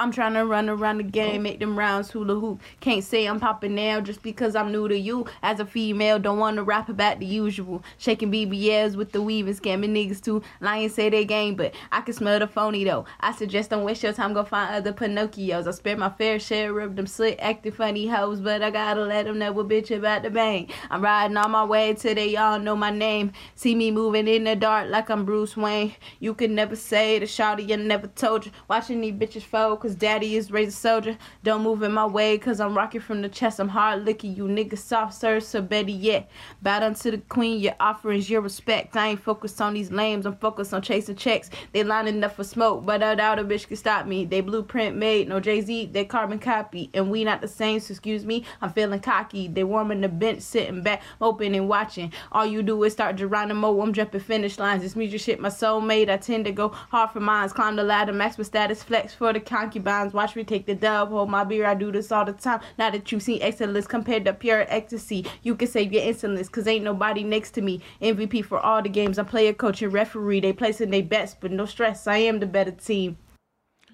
I'm 0.00 0.12
trying 0.12 0.34
to 0.34 0.46
run 0.46 0.68
around 0.68 0.98
the 0.98 1.02
game, 1.02 1.40
oh. 1.40 1.42
make 1.42 1.58
them 1.58 1.76
rounds 1.76 2.12
hula 2.12 2.38
hoop. 2.38 2.60
Can't 2.78 3.02
say 3.02 3.26
I'm 3.26 3.40
popping 3.40 3.74
now 3.74 4.00
just 4.00 4.22
because 4.22 4.54
I'm 4.54 4.70
new 4.70 4.86
to 4.86 4.96
you. 4.96 5.26
As 5.42 5.58
a 5.58 5.66
female, 5.66 6.20
don't 6.20 6.38
want 6.38 6.56
to 6.56 6.62
rap 6.62 6.88
about 6.88 7.18
the 7.18 7.26
usual. 7.26 7.82
Shaking 7.98 8.30
BBLs 8.30 8.94
with 8.94 9.10
the 9.10 9.20
weave 9.20 9.48
and 9.48 9.60
scamming 9.60 9.90
niggas 9.90 10.22
too. 10.22 10.40
Lions 10.60 10.94
say 10.94 11.10
they 11.10 11.24
game, 11.24 11.56
but 11.56 11.74
I 11.90 12.02
can 12.02 12.14
smell 12.14 12.38
the 12.38 12.46
phony 12.46 12.84
though. 12.84 13.06
I 13.18 13.32
suggest 13.32 13.70
don't 13.70 13.82
waste 13.82 14.04
your 14.04 14.12
time, 14.12 14.34
go 14.34 14.44
find 14.44 14.72
other 14.72 14.92
Pinocchios. 14.92 15.66
I 15.66 15.72
spare 15.72 15.96
my 15.96 16.10
fair 16.10 16.38
share 16.38 16.78
of 16.78 16.94
them 16.94 17.08
slick, 17.08 17.38
acting 17.40 17.72
funny 17.72 18.06
hoes, 18.06 18.40
but 18.40 18.62
I 18.62 18.70
gotta 18.70 19.02
let 19.02 19.26
them 19.26 19.40
know 19.40 19.50
what 19.50 19.68
bitch 19.68 19.90
about 19.90 20.22
the 20.22 20.30
bang. 20.30 20.70
I'm 20.90 21.02
riding 21.02 21.36
on 21.36 21.50
my 21.50 21.64
way 21.64 21.94
till 21.94 22.14
they 22.14 22.36
all 22.36 22.60
know 22.60 22.76
my 22.76 22.90
name. 22.90 23.32
See 23.56 23.74
me 23.74 23.90
moving 23.90 24.28
in 24.28 24.44
the 24.44 24.54
dark 24.54 24.90
like 24.90 25.10
I'm 25.10 25.24
Bruce 25.24 25.56
Wayne. 25.56 25.94
You 26.20 26.34
can 26.34 26.54
never 26.54 26.76
say 26.76 27.18
the 27.18 27.26
shawty, 27.26 27.72
I 27.72 27.76
never 27.76 28.06
told 28.06 28.46
you. 28.46 28.52
Watching 28.68 29.00
these 29.00 29.14
bitches 29.14 29.42
fold, 29.42 29.80
cause 29.88 29.96
daddy 29.96 30.36
is 30.36 30.50
raised 30.50 30.72
a 30.72 30.76
soldier. 30.76 31.16
Don't 31.42 31.62
move 31.62 31.82
in 31.82 31.92
my 31.92 32.04
way, 32.04 32.36
cause 32.36 32.60
I'm 32.60 32.76
rocking 32.76 33.00
from 33.00 33.22
the 33.22 33.28
chest. 33.28 33.58
I'm 33.58 33.68
hard 33.68 34.04
licking 34.04 34.36
you 34.36 34.44
niggas 34.44 34.78
soft 34.78 35.14
serve, 35.14 35.42
so 35.42 35.62
better 35.62 35.90
yet. 35.90 36.30
Bow 36.60 36.80
down 36.80 36.94
to 36.94 37.10
the 37.12 37.18
queen, 37.18 37.60
your 37.60 37.74
offerings, 37.80 38.28
your 38.28 38.42
respect. 38.42 38.96
I 38.96 39.08
ain't 39.08 39.22
focused 39.22 39.60
on 39.60 39.72
these 39.72 39.90
lames, 39.90 40.26
I'm 40.26 40.36
focused 40.36 40.74
on 40.74 40.82
chasing 40.82 41.16
checks. 41.16 41.48
They 41.72 41.84
lining 41.84 42.22
up 42.22 42.36
for 42.36 42.44
smoke, 42.44 42.84
but 42.84 43.02
I 43.02 43.14
doubt 43.14 43.38
a 43.38 43.44
bitch 43.44 43.66
can 43.66 43.76
stop 43.76 44.06
me. 44.06 44.26
They 44.26 44.42
blueprint 44.42 44.96
made, 44.96 45.28
no 45.28 45.40
Jay 45.40 45.62
Z, 45.62 45.86
they 45.92 46.04
carbon 46.04 46.38
copy. 46.38 46.90
And 46.92 47.10
we 47.10 47.24
not 47.24 47.40
the 47.40 47.48
same, 47.48 47.80
so 47.80 47.92
excuse 47.92 48.26
me, 48.26 48.44
I'm 48.60 48.72
feeling 48.72 49.00
cocky. 49.00 49.48
They 49.48 49.64
warming 49.64 50.02
the 50.02 50.08
bench, 50.08 50.42
sitting 50.42 50.82
back, 50.82 51.02
open 51.20 51.54
and 51.54 51.68
watching. 51.68 52.12
All 52.32 52.44
you 52.44 52.62
do 52.62 52.82
is 52.84 52.92
start 52.92 53.16
Geronimo, 53.16 53.80
I'm 53.80 53.94
jumping 53.94 54.20
finish 54.20 54.58
lines. 54.58 54.82
This 54.82 54.96
music 54.96 55.20
shit, 55.20 55.40
my 55.40 55.48
soul 55.48 55.80
soulmate. 55.80 56.10
I 56.10 56.16
tend 56.16 56.44
to 56.44 56.52
go 56.52 56.68
hard 56.68 57.10
for 57.10 57.20
mines. 57.20 57.52
Climb 57.52 57.76
the 57.76 57.84
ladder, 57.84 58.12
max 58.12 58.36
with 58.36 58.46
status, 58.46 58.82
flex 58.82 59.14
for 59.14 59.32
the 59.32 59.40
concubines. 59.78 60.12
Watch 60.12 60.36
me 60.36 60.44
take 60.44 60.66
the 60.66 60.74
dub, 60.74 61.10
hold 61.10 61.30
my 61.30 61.44
beer. 61.44 61.66
I 61.66 61.74
do 61.74 61.92
this 61.92 62.12
all 62.12 62.24
the 62.24 62.32
time. 62.32 62.60
Now 62.78 62.90
that 62.90 63.10
you've 63.10 63.22
seen 63.22 63.40
excellence 63.42 63.86
compared 63.86 64.24
to 64.24 64.32
pure 64.32 64.66
ecstasy, 64.68 65.26
you 65.42 65.54
can 65.54 65.68
save 65.68 65.92
your 65.92 66.02
insolence, 66.02 66.48
cause 66.48 66.66
ain't 66.66 66.84
nobody 66.84 67.22
next 67.22 67.52
to 67.52 67.62
me. 67.62 67.80
MVP 68.02 68.44
for 68.44 68.58
all 68.58 68.82
the 68.82 68.88
games. 68.88 69.18
I'm 69.18 69.26
player, 69.26 69.52
coach, 69.52 69.82
and 69.82 69.92
referee. 69.92 70.40
They 70.40 70.52
placing 70.52 70.90
their 70.90 71.02
bets, 71.02 71.36
but 71.38 71.50
no 71.50 71.66
stress. 71.66 72.06
I 72.06 72.18
am 72.18 72.40
the 72.40 72.46
better 72.46 72.72
team. 72.72 73.18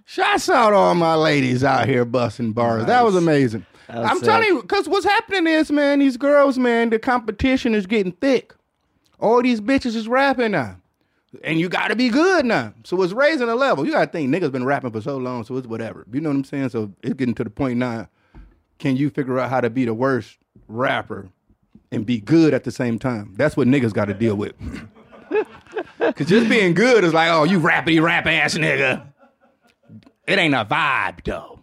Shouts 0.06 0.50
out 0.50 0.74
all 0.74 0.94
my 0.94 1.14
ladies 1.14 1.64
out 1.64 1.88
here 1.88 2.04
busting 2.04 2.52
bars. 2.52 2.84
That 2.86 3.04
was 3.04 3.16
amazing. 3.16 3.64
That 3.88 4.00
was 4.00 4.10
I'm 4.10 4.16
sick. 4.18 4.26
telling 4.26 4.48
you, 4.48 4.62
because 4.62 4.88
what's 4.88 5.06
happening 5.06 5.46
is, 5.46 5.70
man, 5.70 6.00
these 6.00 6.16
girls, 6.16 6.58
man, 6.58 6.90
the 6.90 6.98
competition 6.98 7.74
is 7.74 7.86
getting 7.86 8.12
thick. 8.12 8.54
All 9.18 9.42
these 9.42 9.60
bitches 9.60 9.96
is 9.96 10.06
rapping 10.06 10.52
now. 10.52 10.76
And 11.42 11.58
you 11.58 11.68
got 11.68 11.88
to 11.88 11.96
be 11.96 12.08
good 12.08 12.44
now. 12.44 12.72
So 12.84 13.02
it's 13.02 13.12
raising 13.12 13.46
the 13.46 13.56
level. 13.56 13.84
You 13.84 13.92
got 13.92 14.04
to 14.04 14.10
think 14.10 14.32
niggas 14.32 14.52
been 14.52 14.64
rapping 14.64 14.92
for 14.92 15.00
so 15.00 15.16
long, 15.16 15.44
so 15.44 15.56
it's 15.56 15.66
whatever. 15.66 16.06
You 16.12 16.20
know 16.20 16.30
what 16.30 16.36
I'm 16.36 16.44
saying? 16.44 16.68
So 16.68 16.92
it's 17.02 17.14
getting 17.14 17.34
to 17.34 17.44
the 17.44 17.50
point 17.50 17.78
now. 17.78 18.08
Can 18.78 18.96
you 18.96 19.10
figure 19.10 19.38
out 19.38 19.50
how 19.50 19.60
to 19.60 19.70
be 19.70 19.84
the 19.84 19.94
worst 19.94 20.38
rapper 20.68 21.28
and 21.90 22.04
be 22.04 22.20
good 22.20 22.54
at 22.54 22.64
the 22.64 22.70
same 22.70 22.98
time? 22.98 23.34
That's 23.36 23.56
what 23.56 23.66
niggas 23.66 23.92
got 23.92 24.06
to 24.06 24.14
deal 24.14 24.36
with. 24.36 24.54
Because 25.98 26.28
just 26.28 26.48
being 26.48 26.74
good 26.74 27.02
is 27.02 27.14
like, 27.14 27.30
oh, 27.30 27.44
you 27.44 27.58
rappity 27.58 28.00
rap 28.02 28.26
ass 28.26 28.54
nigga. 28.54 29.06
It 30.26 30.38
ain't 30.38 30.54
a 30.54 30.64
vibe 30.64 31.24
though. 31.24 31.60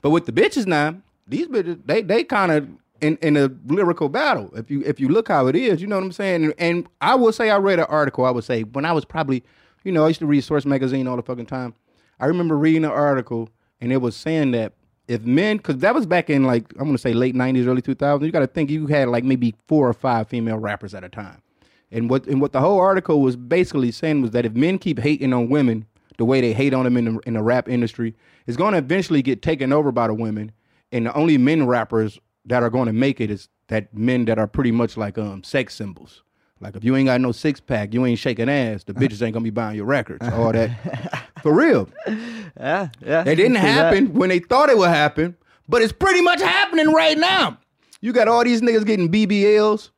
But 0.00 0.10
with 0.10 0.26
the 0.26 0.32
bitches 0.32 0.66
now, 0.66 0.96
these 1.26 1.46
bitches, 1.48 1.80
they 1.84 2.02
they 2.02 2.24
kind 2.24 2.52
of 2.52 2.68
in, 3.00 3.16
in 3.18 3.36
a 3.36 3.50
lyrical 3.66 4.08
battle. 4.08 4.50
If 4.54 4.70
you 4.70 4.82
if 4.84 5.00
you 5.00 5.08
look 5.08 5.28
how 5.28 5.46
it 5.46 5.56
is, 5.56 5.80
you 5.80 5.86
know 5.86 5.96
what 5.96 6.04
I'm 6.04 6.12
saying. 6.12 6.52
And, 6.58 6.88
I 7.00 7.14
will 7.14 7.32
say 7.32 7.50
I 7.50 7.58
read 7.58 7.78
an 7.78 7.86
article. 7.86 8.24
I 8.24 8.30
would 8.30 8.44
say 8.44 8.62
when 8.62 8.84
I 8.84 8.92
was 8.92 9.04
probably, 9.04 9.42
you 9.84 9.92
know, 9.92 10.04
I 10.04 10.08
used 10.08 10.20
to 10.20 10.26
read 10.26 10.42
Source 10.42 10.66
magazine 10.66 11.06
all 11.06 11.16
the 11.16 11.22
fucking 11.22 11.46
time. 11.46 11.74
I 12.18 12.26
remember 12.26 12.56
reading 12.56 12.84
an 12.84 12.90
article 12.90 13.48
and 13.80 13.92
it 13.92 13.98
was 13.98 14.14
saying 14.14 14.50
that 14.52 14.74
if 15.08 15.22
men, 15.22 15.56
because 15.56 15.78
that 15.78 15.94
was 15.94 16.06
back 16.06 16.30
in 16.30 16.44
like 16.44 16.72
I'm 16.78 16.86
gonna 16.86 16.98
say 16.98 17.12
late 17.12 17.34
'90s, 17.34 17.66
early 17.66 17.82
2000s. 17.82 18.24
You 18.24 18.30
got 18.30 18.40
to 18.40 18.46
think 18.46 18.70
you 18.70 18.86
had 18.86 19.08
like 19.08 19.24
maybe 19.24 19.54
four 19.66 19.88
or 19.88 19.92
five 19.92 20.28
female 20.28 20.58
rappers 20.58 20.94
at 20.94 21.02
a 21.02 21.08
time. 21.08 21.42
And 21.90 22.08
what 22.08 22.26
and 22.26 22.40
what 22.40 22.52
the 22.52 22.60
whole 22.60 22.78
article 22.78 23.20
was 23.20 23.36
basically 23.36 23.90
saying 23.90 24.22
was 24.22 24.30
that 24.32 24.44
if 24.44 24.52
men 24.52 24.78
keep 24.78 24.98
hating 24.98 25.32
on 25.32 25.48
women 25.48 25.86
the 26.18 26.24
way 26.24 26.40
they 26.40 26.52
hate 26.52 26.74
on 26.74 26.84
them 26.84 26.98
in 26.98 27.04
the, 27.06 27.20
in 27.20 27.32
the 27.32 27.42
rap 27.42 27.66
industry, 27.66 28.14
it's 28.46 28.56
going 28.56 28.72
to 28.72 28.78
eventually 28.78 29.22
get 29.22 29.40
taken 29.40 29.72
over 29.72 29.90
by 29.90 30.06
the 30.06 30.12
women. 30.12 30.52
And 30.92 31.06
the 31.06 31.14
only 31.14 31.38
men 31.38 31.66
rappers 31.66 32.20
that 32.46 32.62
are 32.62 32.70
going 32.70 32.86
to 32.86 32.92
make 32.92 33.20
it 33.20 33.30
is 33.30 33.48
that 33.68 33.94
men 33.94 34.24
that 34.26 34.38
are 34.38 34.46
pretty 34.46 34.72
much 34.72 34.96
like 34.96 35.18
um 35.18 35.42
sex 35.44 35.74
symbols. 35.74 36.22
Like 36.60 36.76
if 36.76 36.84
you 36.84 36.94
ain't 36.94 37.06
got 37.06 37.20
no 37.20 37.32
six 37.32 37.58
pack, 37.58 37.94
you 37.94 38.04
ain't 38.04 38.18
shaking 38.18 38.48
ass. 38.48 38.84
The 38.84 38.92
bitches 38.92 39.22
ain't 39.22 39.32
gonna 39.32 39.44
be 39.44 39.50
buying 39.50 39.76
your 39.76 39.86
records. 39.86 40.26
All 40.28 40.52
that 40.52 41.28
for 41.42 41.54
real. 41.54 41.88
Yeah, 42.06 42.88
yeah. 43.00 43.22
It 43.22 43.36
didn't 43.36 43.54
see 43.56 43.62
that. 43.62 43.94
happen 43.94 44.12
when 44.12 44.28
they 44.28 44.40
thought 44.40 44.68
it 44.68 44.76
would 44.76 44.90
happen, 44.90 45.36
but 45.68 45.80
it's 45.80 45.92
pretty 45.92 46.20
much 46.20 46.40
happening 46.40 46.92
right 46.92 47.16
now. 47.16 47.56
You 48.02 48.12
got 48.12 48.28
all 48.28 48.44
these 48.44 48.60
niggas 48.60 48.84
getting 48.84 49.10
BBLs, 49.10 49.90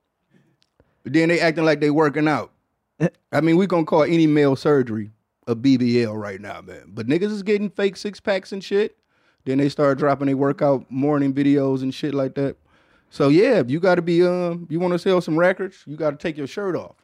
but 1.02 1.12
then 1.12 1.28
they 1.28 1.40
acting 1.40 1.64
like 1.64 1.80
they 1.80 1.90
working 1.90 2.28
out. 2.28 2.52
I 3.32 3.40
mean, 3.40 3.56
we 3.56 3.66
gonna 3.66 3.84
call 3.84 4.04
any 4.04 4.28
male 4.28 4.54
surgery 4.54 5.10
a 5.46 5.56
BBL 5.56 6.14
right 6.14 6.40
now, 6.40 6.60
man. 6.60 6.84
But 6.88 7.08
niggas 7.08 7.32
is 7.32 7.42
getting 7.42 7.70
fake 7.70 7.96
six 7.96 8.20
packs 8.20 8.52
and 8.52 8.62
shit. 8.62 8.96
Then 9.44 9.58
they 9.58 9.68
start 9.68 9.98
dropping 9.98 10.26
their 10.26 10.36
workout 10.36 10.90
morning 10.90 11.34
videos 11.34 11.82
and 11.82 11.92
shit 11.92 12.14
like 12.14 12.34
that. 12.34 12.56
So 13.10 13.28
yeah, 13.28 13.58
if 13.58 13.70
you 13.70 13.80
got 13.80 13.96
to 13.96 14.02
be 14.02 14.26
um, 14.26 14.66
you 14.70 14.80
want 14.80 14.92
to 14.92 14.98
sell 14.98 15.20
some 15.20 15.38
records, 15.38 15.82
you 15.86 15.96
got 15.96 16.10
to 16.10 16.16
take 16.16 16.36
your 16.36 16.46
shirt 16.46 16.76
off. 16.76 16.96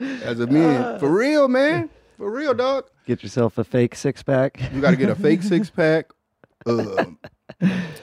As 0.00 0.40
a 0.40 0.46
man, 0.48 0.98
for 0.98 1.10
real, 1.10 1.48
man, 1.48 1.88
for 2.18 2.30
real, 2.30 2.52
dog. 2.52 2.84
Get 3.06 3.22
yourself 3.22 3.56
a 3.56 3.64
fake 3.64 3.94
six 3.94 4.22
pack. 4.22 4.60
You 4.72 4.80
got 4.80 4.90
to 4.90 4.96
get 4.96 5.08
a 5.08 5.14
fake 5.14 5.42
six 5.44 5.70
pack, 5.70 6.10
um, 6.66 7.18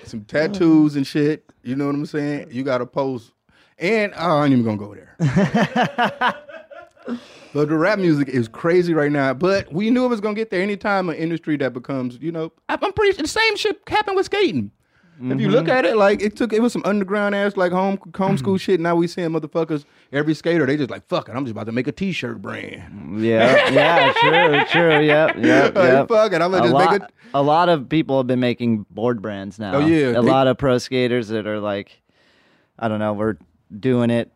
some 0.04 0.24
tattoos 0.26 0.96
and 0.96 1.06
shit. 1.06 1.46
You 1.64 1.76
know 1.76 1.86
what 1.86 1.96
I'm 1.96 2.06
saying? 2.06 2.48
You 2.52 2.64
got 2.64 2.80
to 2.80 2.86
post. 2.86 3.32
And 3.78 4.14
oh, 4.16 4.38
I 4.38 4.46
ain't 4.46 4.54
even 4.54 4.64
gonna 4.64 4.78
go 4.78 4.96
there. 4.96 6.36
but 7.54 7.70
the 7.70 7.76
rap 7.76 8.00
music 8.00 8.28
is 8.30 8.48
crazy 8.48 8.94
right 8.94 9.12
now. 9.12 9.34
But 9.34 9.72
we 9.72 9.90
knew 9.90 10.06
it 10.06 10.10
was 10.10 10.22
gonna 10.22 10.36
get 10.36 10.50
there. 10.50 10.62
Anytime 10.62 11.10
an 11.10 11.16
industry 11.16 11.58
that 11.58 11.74
becomes, 11.74 12.18
you 12.22 12.32
know, 12.32 12.52
I'm 12.70 12.94
pretty. 12.94 13.22
The 13.22 13.28
same 13.28 13.56
shit 13.56 13.82
happened 13.88 14.18
with 14.18 14.26
skating. 14.26 14.72
If 15.22 15.40
you 15.40 15.50
look 15.50 15.66
mm-hmm. 15.66 15.78
at 15.78 15.86
it, 15.86 15.96
like 15.96 16.22
it 16.22 16.36
took, 16.36 16.52
it 16.52 16.62
was 16.62 16.74
some 16.74 16.82
underground 16.84 17.36
ass 17.36 17.56
like 17.56 17.72
home 17.72 17.98
homeschool 17.98 18.40
mm-hmm. 18.40 18.56
shit. 18.58 18.80
Now 18.82 18.96
we 18.96 19.08
seeing 19.08 19.30
motherfuckers, 19.30 19.86
every 20.12 20.34
skater, 20.34 20.66
they 20.66 20.76
just 20.76 20.90
like 20.90 21.08
fuck 21.08 21.30
it. 21.30 21.36
I'm 21.36 21.46
just 21.46 21.52
about 21.52 21.68
to 21.68 21.72
make 21.72 21.88
a 21.88 21.94
t-shirt 21.94 22.42
brand. 22.42 23.22
Yeah, 23.24 23.70
yeah, 23.70 24.14
true, 24.18 24.66
true. 24.66 25.00
Yep, 25.06 25.38
yep, 25.38 25.76
Like, 25.76 25.88
yep. 25.88 26.08
fuck 26.10 26.34
it, 26.34 26.42
I'm 26.42 26.52
gonna 26.52 26.58
a 26.58 26.62
just 26.64 26.74
lot, 26.74 26.92
make 26.92 27.02
it. 27.02 27.14
a 27.34 27.42
lot 27.42 27.70
of 27.70 27.88
people 27.88 28.18
have 28.18 28.28
been 28.28 28.42
making 28.42 28.86
board 28.90 29.22
brands 29.22 29.58
now. 29.58 29.76
Oh, 29.76 29.86
yeah, 29.86 30.08
a 30.08 30.14
they- 30.14 30.20
lot 30.20 30.48
of 30.48 30.58
pro 30.58 30.78
skaters 30.80 31.30
that 31.30 31.48
are 31.48 31.62
like, 31.62 32.02
I 32.78 32.90
don't 32.90 33.00
know, 33.00 33.14
we're 33.14 33.38
doing 33.80 34.10
it 34.10 34.32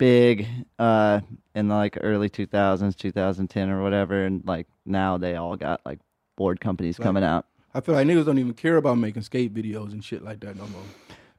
big 0.00 0.48
uh, 0.78 1.20
in 1.54 1.68
the 1.68 1.74
like 1.74 1.96
early 2.00 2.28
2000s, 2.30 2.96
2010 2.96 3.70
or 3.70 3.82
whatever, 3.82 4.24
and 4.24 4.42
like 4.46 4.66
now 4.84 5.18
they 5.18 5.36
all 5.36 5.56
got 5.56 5.80
like 5.84 6.00
board 6.36 6.60
companies 6.60 6.96
coming 6.98 7.22
out. 7.22 7.46
I 7.72 7.80
feel 7.80 7.94
like 7.94 8.06
niggas 8.08 8.24
don't 8.24 8.38
even 8.38 8.54
care 8.54 8.78
about 8.78 8.96
making 8.96 9.22
skate 9.22 9.54
videos 9.54 9.92
and 9.92 10.02
shit 10.02 10.24
like 10.24 10.40
that 10.40 10.56
no 10.56 10.66
more. 10.66 10.82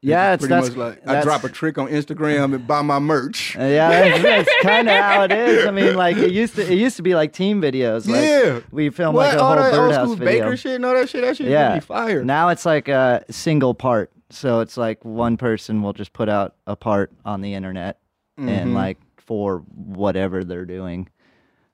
Yeah, 0.04 0.34
It's 0.34 0.44
it's 0.44 0.50
pretty 0.50 0.68
that's, 0.68 0.76
much 0.76 0.98
like 1.06 1.08
I 1.08 1.22
drop 1.22 1.44
a 1.44 1.50
trick 1.50 1.78
on 1.78 1.88
Instagram 1.88 2.56
and 2.56 2.66
buy 2.66 2.82
my 2.82 2.98
merch. 3.00 3.56
Uh, 3.58 3.64
Yeah, 3.64 4.18
that's, 4.18 4.50
kind 4.64 4.88
of 4.90 4.96
how 4.96 5.24
it 5.24 5.32
is. 5.32 5.68
I 5.68 5.72
mean, 5.72 5.96
like 5.96 6.18
it 6.18 6.32
used 6.32 6.56
to. 6.56 6.72
It 6.72 6.78
used 6.78 6.96
to 6.98 7.04
be 7.04 7.14
like 7.14 7.34
team 7.34 7.62
videos. 7.62 8.08
Like, 8.08 8.22
Yeah. 8.22 8.60
we 8.72 8.90
filmed 8.90 9.16
What 9.16 9.28
like 9.28 9.38
a 9.38 9.42
all 9.44 9.58
whole 9.58 9.72
that 9.72 9.80
old 9.80 9.94
school 9.94 10.16
video. 10.16 10.44
baker 10.46 10.58
shit 10.58 10.76
and 10.76 10.86
all 10.86 10.96
that 10.96 11.10
shit? 11.10 11.22
That 11.22 11.38
shit 11.38 11.48
yeah. 11.50 11.76
be 11.76 11.82
fire. 11.82 12.24
Now 12.24 12.50
it's 12.50 12.66
like 12.66 12.88
a 12.88 13.24
single 13.30 13.74
part. 13.74 14.12
So 14.32 14.62
it's 14.62 14.78
like 14.78 15.04
one 15.04 15.38
person 15.38 15.82
will 15.84 15.94
just 15.94 16.14
put 16.14 16.30
out 16.30 16.56
a 16.66 16.76
part 16.76 17.12
on 17.26 17.42
the 17.42 17.54
internet 17.54 18.00
Mm-hmm. 18.42 18.50
and 18.50 18.74
like 18.74 18.98
for 19.18 19.60
whatever 19.76 20.44
they're 20.44 20.66
doing, 20.66 21.08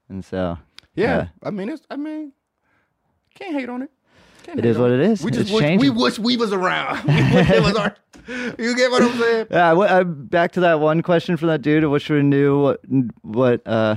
and 0.10 0.24
so 0.24 0.58
yeah. 0.96 1.28
I 1.44 1.50
mean 1.50 1.70
it's 1.70 1.86
I 1.90 1.96
mean 1.96 2.34
can't 3.36 3.54
hate 3.54 3.70
on 3.70 3.84
it. 3.84 3.92
Can't 4.44 4.60
It 4.60 4.66
is 4.66 4.78
what 4.78 4.92
it 4.92 5.00
is. 5.00 5.24
We 5.24 5.32
just 5.32 5.54
wish, 5.54 5.80
we 5.80 5.90
wish 5.90 6.20
we 6.20 6.38
was 6.38 6.54
around. 6.54 7.04
we 7.08 7.14
wish 7.16 7.50
it 7.50 7.62
was 7.62 7.76
our, 7.76 7.96
you 8.58 8.76
get 8.76 8.92
what 8.92 9.04
I'm 9.04 9.18
saying? 9.18 9.48
Yeah, 9.52 9.76
wh- 9.76 9.92
uh, 9.92 10.04
back 10.04 10.54
to 10.54 10.62
that 10.62 10.80
one 10.80 11.02
question 11.02 11.38
from 11.38 11.50
that 11.50 11.62
dude. 11.62 11.84
I 11.84 11.88
wish 11.88 12.10
we 12.10 12.22
knew 12.24 12.62
what 12.62 12.80
what 13.22 13.68
uh 13.68 13.96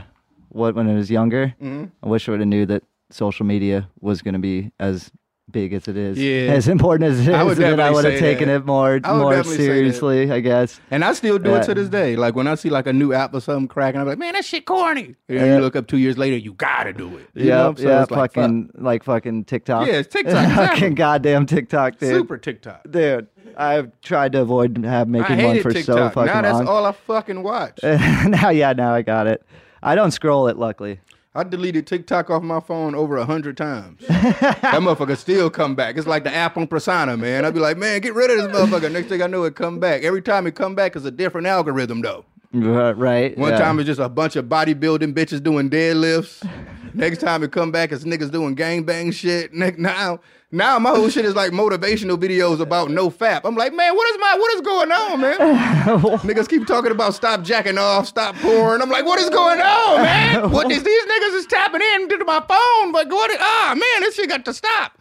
what 0.48 0.74
when 0.74 0.88
I 0.88 0.94
was 0.94 1.10
younger. 1.10 1.54
Mm-hmm. 1.60 1.86
I 2.02 2.08
wish 2.08 2.28
I 2.28 2.32
would 2.32 2.40
have 2.40 2.48
knew 2.48 2.66
that 2.66 2.82
social 3.10 3.46
media 3.46 3.88
was 4.00 4.22
going 4.22 4.34
to 4.34 4.40
be 4.40 4.72
as 4.78 5.10
big 5.52 5.72
as 5.72 5.88
it 5.88 5.96
is. 5.96 6.18
Yeah. 6.18 6.52
as 6.52 6.68
important 6.68 7.10
as 7.10 7.20
it 7.20 7.28
is. 7.28 7.34
I 7.34 7.42
would 7.42 7.56
then 7.58 7.80
I 7.80 7.90
would 7.90 8.04
have 8.04 8.18
taken 8.18 8.48
that. 8.48 8.56
it 8.62 8.66
more 8.66 9.00
more 9.00 9.32
definitely 9.32 9.42
say 9.42 9.56
that. 9.56 9.56
seriously. 9.74 10.32
I 10.32 10.40
guess. 10.40 10.80
And 10.90 11.04
I 11.04 11.12
still 11.12 11.38
do 11.38 11.50
Yeah. 11.50 11.60
it 11.60 11.64
to 11.64 11.74
this 11.74 11.88
day. 11.88 12.16
Like 12.16 12.34
when 12.34 12.46
I 12.46 12.54
see 12.54 12.70
like 12.70 12.86
a 12.86 12.92
new 12.92 13.12
app 13.12 13.34
or 13.34 13.40
something 13.40 13.68
cracking, 13.68 14.00
I'm 14.00 14.06
like, 14.06 14.18
man, 14.18 14.34
that 14.34 14.44
shit 14.44 14.64
corny. 14.66 15.16
And 15.28 15.38
Yeah. 15.38 15.54
you 15.56 15.60
look 15.60 15.76
up 15.76 15.86
two 15.86 15.98
years 15.98 16.16
later, 16.18 16.36
you 16.36 16.52
gotta 16.54 16.92
do 16.92 17.08
it. 17.16 17.28
You 17.34 17.46
Yeah, 17.48 17.56
know? 17.56 17.74
So 17.76 17.88
yeah, 17.88 18.02
it's 18.02 18.10
like, 18.10 18.32
fuck. 18.32 18.34
fucking 18.34 18.70
like 18.74 19.04
fucking 19.04 19.44
TikTok. 19.44 19.86
Yeah, 19.86 19.94
it's 19.94 20.08
TikTok, 20.14 20.32
exactly. 20.44 20.66
fucking 20.66 20.94
goddamn 20.94 21.46
TikTok, 21.46 21.98
dude. 21.98 22.10
super 22.10 22.38
TikTok. 22.38 22.90
Dude, 22.90 23.26
I've 23.56 23.90
tried 24.00 24.32
to 24.32 24.40
avoid 24.42 24.84
have 24.84 25.08
making 25.08 25.42
one 25.42 25.60
for 25.60 25.72
TikTok. 25.72 25.96
so 25.96 26.10
fucking 26.10 26.26
now 26.32 26.42
that's 26.42 26.54
long. 26.58 26.68
all 26.68 26.86
I 26.86 26.92
fucking 26.92 27.42
watch. 27.42 27.80
now, 27.82 28.50
yeah, 28.50 28.72
now 28.72 28.94
I 28.94 29.02
got 29.02 29.26
it. 29.26 29.42
I 29.82 29.94
don't 29.94 30.10
scroll 30.10 30.48
it, 30.48 30.56
luckily. 30.58 31.00
I 31.32 31.44
deleted 31.44 31.86
TikTok 31.86 32.28
off 32.28 32.42
my 32.42 32.58
phone 32.58 32.96
over 32.96 33.16
a 33.16 33.24
hundred 33.24 33.56
times. 33.56 34.04
that 34.08 34.62
motherfucker 34.62 35.16
still 35.16 35.48
come 35.48 35.76
back. 35.76 35.96
It's 35.96 36.06
like 36.06 36.24
the 36.24 36.34
app 36.34 36.56
on 36.56 36.66
Persona, 36.66 37.16
man. 37.16 37.44
I'd 37.44 37.54
be 37.54 37.60
like, 37.60 37.76
man, 37.76 38.00
get 38.00 38.14
rid 38.14 38.30
of 38.32 38.38
this 38.38 38.60
motherfucker. 38.60 38.90
Next 38.90 39.08
thing 39.08 39.22
I 39.22 39.28
know, 39.28 39.44
it 39.44 39.54
come 39.54 39.78
back. 39.78 40.02
Every 40.02 40.22
time 40.22 40.48
it 40.48 40.56
come 40.56 40.74
back, 40.74 40.96
it's 40.96 41.04
a 41.04 41.10
different 41.10 41.46
algorithm 41.46 42.00
though. 42.00 42.24
Uh, 42.52 42.94
right. 42.96 43.38
One 43.38 43.52
yeah. 43.52 43.58
time 43.58 43.78
it's 43.78 43.86
just 43.86 44.00
a 44.00 44.08
bunch 44.08 44.34
of 44.34 44.46
bodybuilding 44.46 45.14
bitches 45.14 45.40
doing 45.40 45.70
deadlifts. 45.70 46.44
Next 46.94 47.18
time 47.18 47.44
it 47.44 47.52
come 47.52 47.70
back, 47.70 47.92
it's 47.92 48.02
niggas 48.02 48.32
doing 48.32 48.56
gangbang 48.56 49.14
shit. 49.14 49.54
Next 49.54 49.78
now, 49.78 50.18
now 50.52 50.78
my 50.78 50.90
whole 50.90 51.08
shit 51.08 51.24
is 51.24 51.34
like 51.34 51.52
motivational 51.52 52.18
videos 52.18 52.60
about 52.60 52.90
no 52.90 53.08
fap. 53.10 53.42
I'm 53.44 53.54
like, 53.56 53.72
man, 53.72 53.94
what 53.94 54.08
is 54.10 54.18
my 54.20 54.34
what 54.38 54.54
is 54.54 54.60
going 54.62 54.92
on, 54.92 55.20
man? 55.20 55.38
niggas 56.20 56.48
keep 56.48 56.66
talking 56.66 56.90
about 56.90 57.14
stop 57.14 57.42
jacking 57.42 57.78
off, 57.78 58.06
stop 58.08 58.34
porn. 58.36 58.82
I'm 58.82 58.90
like, 58.90 59.04
what 59.04 59.18
is 59.20 59.30
going 59.30 59.60
on, 59.60 60.02
man? 60.02 60.50
What 60.50 60.70
is 60.70 60.82
these 60.82 61.04
niggas 61.04 61.34
is 61.36 61.46
tapping 61.46 61.80
in 61.80 62.02
into 62.10 62.24
my 62.24 62.40
phone? 62.40 62.92
But 62.92 63.08
what? 63.08 63.30
Ah, 63.40 63.74
man, 63.76 64.02
this 64.02 64.14
shit 64.16 64.28
got 64.28 64.44
to 64.46 64.52
stop. 64.54 64.92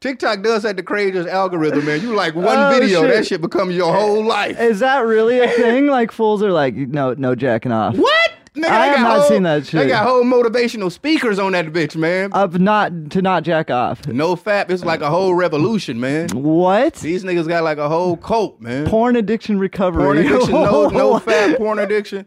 TikTok 0.00 0.42
does 0.42 0.64
have 0.64 0.76
the 0.76 0.82
craziest 0.82 1.28
algorithm, 1.28 1.86
man. 1.86 2.02
You 2.02 2.14
like 2.14 2.34
one 2.34 2.46
Oh, 2.58 2.78
video, 2.78 3.02
shit. 3.02 3.10
that 3.14 3.26
shit 3.26 3.40
becomes 3.40 3.74
your 3.74 3.94
whole 3.94 4.22
life. 4.24 4.58
Is 4.60 4.80
that 4.80 4.98
really 5.06 5.38
a 5.40 5.48
thing? 5.48 5.86
Like 5.86 6.12
fools 6.12 6.42
are 6.42 6.52
like, 6.52 6.74
no, 6.74 7.14
no 7.14 7.34
jacking 7.34 7.72
off. 7.72 7.96
What? 7.96 8.30
Nigga, 8.54 8.68
I 8.68 8.86
have 8.86 9.00
not 9.00 9.18
whole- 9.18 9.28
seen 9.28 9.42
that 9.42 9.66
shit. 9.66 9.80
They 9.80 9.88
got 9.88 10.06
whole 10.06 10.22
motivational 10.22 10.92
speakers 10.92 11.40
on 11.40 11.52
that 11.52 11.66
bitch, 11.72 11.96
man. 11.96 12.32
Of 12.32 12.60
not 12.60 13.10
to 13.10 13.20
not 13.20 13.42
jack 13.42 13.68
off. 13.68 14.06
no 14.06 14.36
fap, 14.36 14.70
it's 14.70 14.84
like 14.84 15.00
a 15.00 15.10
whole 15.10 15.34
revolution, 15.34 15.98
man. 15.98 16.28
What? 16.30 16.94
These 16.94 17.24
niggas 17.24 17.48
got 17.48 17.64
like 17.64 17.78
a 17.78 17.88
whole 17.88 18.16
cult, 18.16 18.60
man. 18.60 18.86
Porn 18.86 19.16
addiction 19.16 19.58
recovery. 19.58 20.04
Porn 20.04 20.18
addiction, 20.18 20.52
no, 20.52 20.88
no 20.88 21.18
fap 21.18 21.56
porn 21.58 21.80
addiction. 21.80 22.26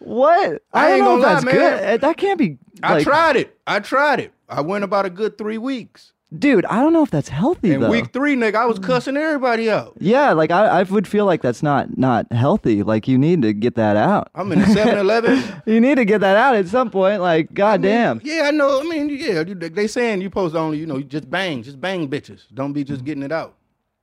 What? 0.00 0.62
I 0.72 0.88
I, 0.88 0.92
ain't 0.94 1.04
gonna 1.04 1.22
lie, 1.22 1.40
good. 1.40 1.54
man. 1.54 1.94
Uh, 1.94 1.96
That 1.98 2.16
can't 2.16 2.38
be. 2.38 2.58
I 2.82 3.02
tried 3.04 3.36
it. 3.36 3.56
I 3.66 3.78
tried 3.80 4.20
it. 4.20 4.32
I 4.48 4.62
went 4.62 4.82
about 4.82 5.06
a 5.06 5.10
good 5.10 5.38
three 5.38 5.58
weeks. 5.58 6.12
Dude. 6.36 6.64
I 6.66 6.80
don't 6.80 6.92
know 6.92 7.02
if 7.02 7.10
that's 7.10 7.28
healthy 7.28 7.72
And 7.72 7.82
though. 7.82 7.90
week 7.90 8.12
three, 8.12 8.36
nigga, 8.36 8.56
I 8.56 8.66
was 8.66 8.78
mm. 8.78 8.84
cussing 8.84 9.16
everybody 9.16 9.70
out. 9.70 9.94
yeah, 9.98 10.32
like 10.32 10.50
I, 10.50 10.66
I 10.66 10.82
would 10.84 11.06
feel 11.06 11.26
like 11.26 11.42
that's 11.42 11.62
not 11.62 11.96
not 11.98 12.30
healthy. 12.32 12.82
Like 12.82 13.08
you 13.08 13.18
need 13.18 13.42
to 13.42 13.52
get 13.52 13.74
that 13.76 13.96
out. 13.96 14.30
I'm 14.34 14.50
in 14.52 14.60
the 14.60 14.66
7-Eleven. 14.66 15.42
You 15.66 15.80
need 15.80 15.96
to 15.96 16.04
get 16.04 16.20
that 16.20 16.36
out 16.36 16.56
at 16.56 16.66
some 16.68 16.90
point. 16.90 17.20
Like, 17.20 17.52
goddamn. 17.54 18.20
Yeah, 18.24 18.44
I 18.46 18.50
know. 18.50 18.80
I 18.80 18.84
mean, 18.84 19.08
yeah, 19.10 19.44
they 19.44 19.86
saying 19.86 20.20
you 20.20 20.26
supposed 20.28 20.54
to 20.54 20.60
only, 20.60 20.78
you 20.78 20.86
know, 20.86 21.00
just 21.00 21.30
bang, 21.30 21.62
just 21.62 21.80
bang 21.80 22.08
bitches. 22.08 22.42
Don't 22.52 22.72
be 22.72 22.82
just 22.82 23.02
mm. 23.02 23.06
getting 23.06 23.22
it 23.22 23.32
out. 23.32 23.54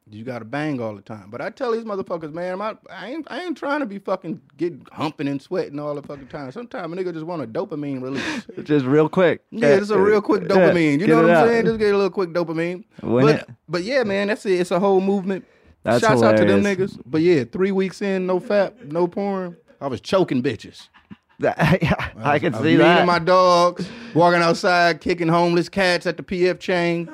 You 0.10 0.24
got 0.24 0.40
to 0.40 0.46
bang 0.46 0.80
all 0.80 0.96
the 0.96 1.02
time. 1.02 1.30
But 1.30 1.42
I 1.42 1.50
tell 1.50 1.74
these 1.74 1.84
motherfuckers, 1.84 2.32
man, 2.34 2.62
I 2.62 2.76
ain't, 3.08 3.28
I 3.30 3.42
ain't 3.44 3.58
trying 3.58 3.82
to 3.82 3.86
be 3.86 4.00
fucking 4.00 4.40
getting 4.56 4.86
humping 4.92 5.28
and 5.28 5.42
sweating 5.42 5.80
all 5.80 5.96
the 5.96 6.02
fucking 6.02 6.28
time. 6.28 6.50
Sometimes 6.54 6.94
a 6.94 6.96
nigga 6.96 7.14
just 7.14 7.26
want 7.26 7.42
a 7.42 7.48
dopamine 7.48 8.02
release. 8.02 8.46
Just 8.64 8.86
real 8.86 9.10
quick. 9.10 9.42
Yeah, 9.52 9.76
it's 9.76 9.90
a 9.90 10.00
real 10.00 10.22
quick 10.22 10.44
Yeah, 10.44 10.48
dopamine. 10.56 11.02
You 11.02 11.08
know 11.08 11.18
what 11.18 11.26
I'm 11.26 11.32
out. 11.32 11.48
saying? 11.48 11.66
Just 11.66 11.80
get 11.80 11.94
a 11.94 11.98
little 11.98 12.10
quick 12.10 12.30
dopamine. 12.30 12.86
But 13.02 13.26
it- 13.36 13.50
but 13.68 13.84
yeah, 13.84 14.04
man, 14.04 14.28
that's 14.30 14.46
it. 14.46 14.62
It's 14.62 14.72
a 14.72 14.80
whole 14.80 15.02
movement. 15.02 15.46
That's 15.84 16.02
Shouts 16.02 16.22
out 16.24 16.38
to 16.38 16.46
them 16.46 16.62
niggas. 16.64 17.00
But 17.06 17.22
yeah, 17.22 17.44
three 17.44 17.72
weeks 17.74 18.02
in, 18.02 18.26
no 18.28 18.40
fap, 18.40 18.92
no 18.92 19.08
porn. 19.08 19.58
I 19.82 19.88
was 19.88 20.00
choking 20.02 20.42
bitches. 20.42 20.88
I, 21.44 21.96
I 22.18 22.40
can 22.40 22.56
I 22.56 22.58
was 22.60 22.66
see 22.66 22.70
mean 22.72 22.78
that, 22.80 23.06
my 23.06 23.20
dogs, 23.20 23.88
walking 24.16 24.42
outside, 24.42 25.02
kicking 25.02 25.28
homeless 25.28 25.68
cats 25.70 26.08
at 26.08 26.16
the 26.18 26.24
PF 26.24 26.60
Chang's. 26.60 27.10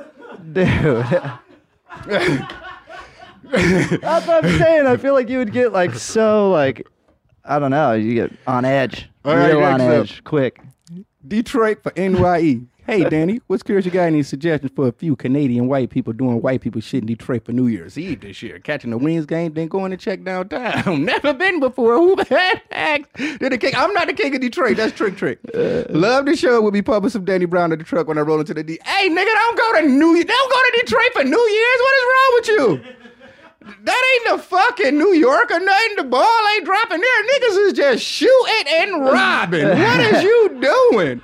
dude. 0.53 1.05
That's 3.51 4.27
what 4.27 4.45
I'm 4.45 4.57
saying. 4.57 4.87
I 4.87 4.97
feel 4.97 5.13
like 5.13 5.29
you 5.29 5.37
would 5.39 5.51
get 5.51 5.71
like 5.73 5.95
so 5.95 6.49
like, 6.51 6.87
I 7.45 7.59
don't 7.59 7.71
know. 7.71 7.93
You 7.93 8.13
get 8.13 8.31
on 8.47 8.65
edge, 8.65 9.09
All 9.25 9.35
right, 9.35 9.47
real 9.49 9.63
on 9.63 9.77
next 9.79 9.83
up. 9.83 10.01
edge, 10.03 10.23
quick. 10.23 10.61
Detroit 11.27 11.81
for 11.83 11.91
NYE. 11.95 12.61
Hey, 12.85 13.05
Danny, 13.05 13.39
what's 13.47 13.63
curious? 13.63 13.85
You 13.85 13.91
got 13.91 14.03
any 14.07 14.23
suggestions 14.23 14.69
for 14.75 14.89
a 14.89 14.91
few 14.91 15.15
Canadian 15.15 15.69
white 15.69 15.89
people 15.89 16.11
doing 16.11 16.41
white 16.41 16.59
people 16.59 16.81
shit 16.81 16.99
in 16.99 17.07
Detroit 17.07 17.45
for 17.45 17.53
New 17.53 17.67
Year's 17.67 17.97
Eve 17.97 18.19
this 18.19 18.43
year? 18.43 18.59
Catching 18.59 18.89
the 18.89 18.97
Wings 18.97 19.25
game, 19.25 19.53
then 19.53 19.69
going 19.69 19.91
to 19.91 19.95
check 19.97 20.21
downtown. 20.25 21.05
Never 21.05 21.33
been 21.33 21.61
before. 21.61 21.95
Who 21.95 22.17
the 22.17 22.25
heck 22.69 23.13
did 23.13 23.39
the 23.53 23.57
king? 23.57 23.71
I'm 23.77 23.93
not 23.93 24.07
the 24.07 24.13
king 24.13 24.35
of 24.35 24.41
Detroit. 24.41 24.75
That's 24.75 24.91
Trick 24.91 25.15
Trick. 25.15 25.39
Uh. 25.55 25.83
Love 25.91 26.25
the 26.25 26.35
show. 26.35 26.61
We'll 26.61 26.71
be 26.71 26.81
pumping 26.81 27.09
some 27.09 27.23
Danny 27.23 27.45
Brown 27.45 27.71
in 27.71 27.79
the 27.79 27.85
truck 27.85 28.05
when 28.09 28.17
I 28.17 28.21
roll 28.21 28.41
into 28.41 28.53
the 28.53 28.63
D. 28.65 28.77
Hey, 28.83 29.07
nigga, 29.09 29.33
don't 29.33 29.57
go 29.57 29.81
to 29.81 29.87
New. 29.87 30.21
Don't 30.21 30.51
go 30.51 30.57
to 30.57 30.81
Detroit 30.81 31.13
for 31.13 31.23
New 31.23 31.39
Year's. 31.49 31.79
What 31.79 31.93
is 31.95 32.03
wrong 32.11 32.31
with 32.33 32.47
you? 32.49 33.02
That 33.83 34.13
ain't 34.13 34.37
the 34.37 34.43
fucking 34.43 34.97
New 34.97 35.13
York 35.13 35.51
or 35.51 35.59
nothing. 35.59 35.95
The 35.97 36.03
ball 36.03 36.39
ain't 36.55 36.65
dropping 36.65 37.01
there. 37.01 37.23
Niggas 37.23 37.67
is 37.67 37.73
just 37.73 38.03
shooting 38.03 38.67
and 38.67 39.05
robbing. 39.05 39.67
What 39.83 39.99
is 39.99 40.23
you 40.23 40.59
doing? 40.59 41.21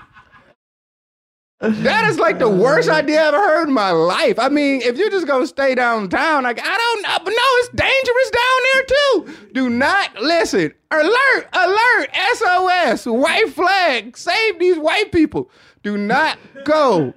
That 1.62 2.06
is 2.10 2.18
like 2.18 2.40
the 2.40 2.50
worst 2.50 2.88
uh. 2.88 2.94
idea 2.94 3.22
I 3.22 3.28
ever 3.28 3.38
heard 3.38 3.68
in 3.68 3.74
my 3.74 3.92
life. 3.92 4.40
I 4.40 4.48
mean, 4.48 4.82
if 4.82 4.98
you're 4.98 5.10
just 5.10 5.28
gonna 5.28 5.46
stay 5.46 5.76
downtown, 5.76 6.44
like 6.44 6.60
I 6.64 6.78
don't 6.78 7.02
know, 7.02 7.18
but 7.26 7.32
no, 7.32 7.44
it's 7.58 7.70
dangerous 7.70 8.32
down 8.32 8.60
there 8.72 8.84
too. 8.86 9.50
Do 9.54 9.70
not 9.70 10.16
listen. 10.22 10.74
Alert, 10.92 11.50
alert, 11.52 12.10
SOS, 12.36 13.06
white 13.06 13.50
flag, 13.50 14.16
save 14.18 14.60
these 14.60 14.78
white 14.78 15.12
people. 15.12 15.52
Do 15.84 15.98
not 15.98 16.38
go 16.64 17.14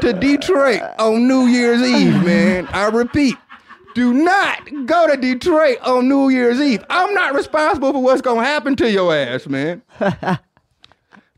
to 0.00 0.12
Detroit 0.12 0.82
on 0.98 1.26
New 1.26 1.46
Year's 1.46 1.82
Eve, 1.82 2.24
man. 2.24 2.68
I 2.68 2.88
repeat. 2.88 3.36
Do 3.94 4.12
not 4.12 4.86
go 4.86 5.08
to 5.08 5.16
Detroit 5.16 5.78
on 5.82 6.08
New 6.08 6.28
Year's 6.28 6.60
Eve. 6.60 6.84
I'm 6.90 7.14
not 7.14 7.34
responsible 7.34 7.92
for 7.92 8.02
what's 8.02 8.20
gonna 8.20 8.44
happen 8.44 8.74
to 8.76 8.90
your 8.90 9.14
ass, 9.14 9.46
man. 9.46 9.82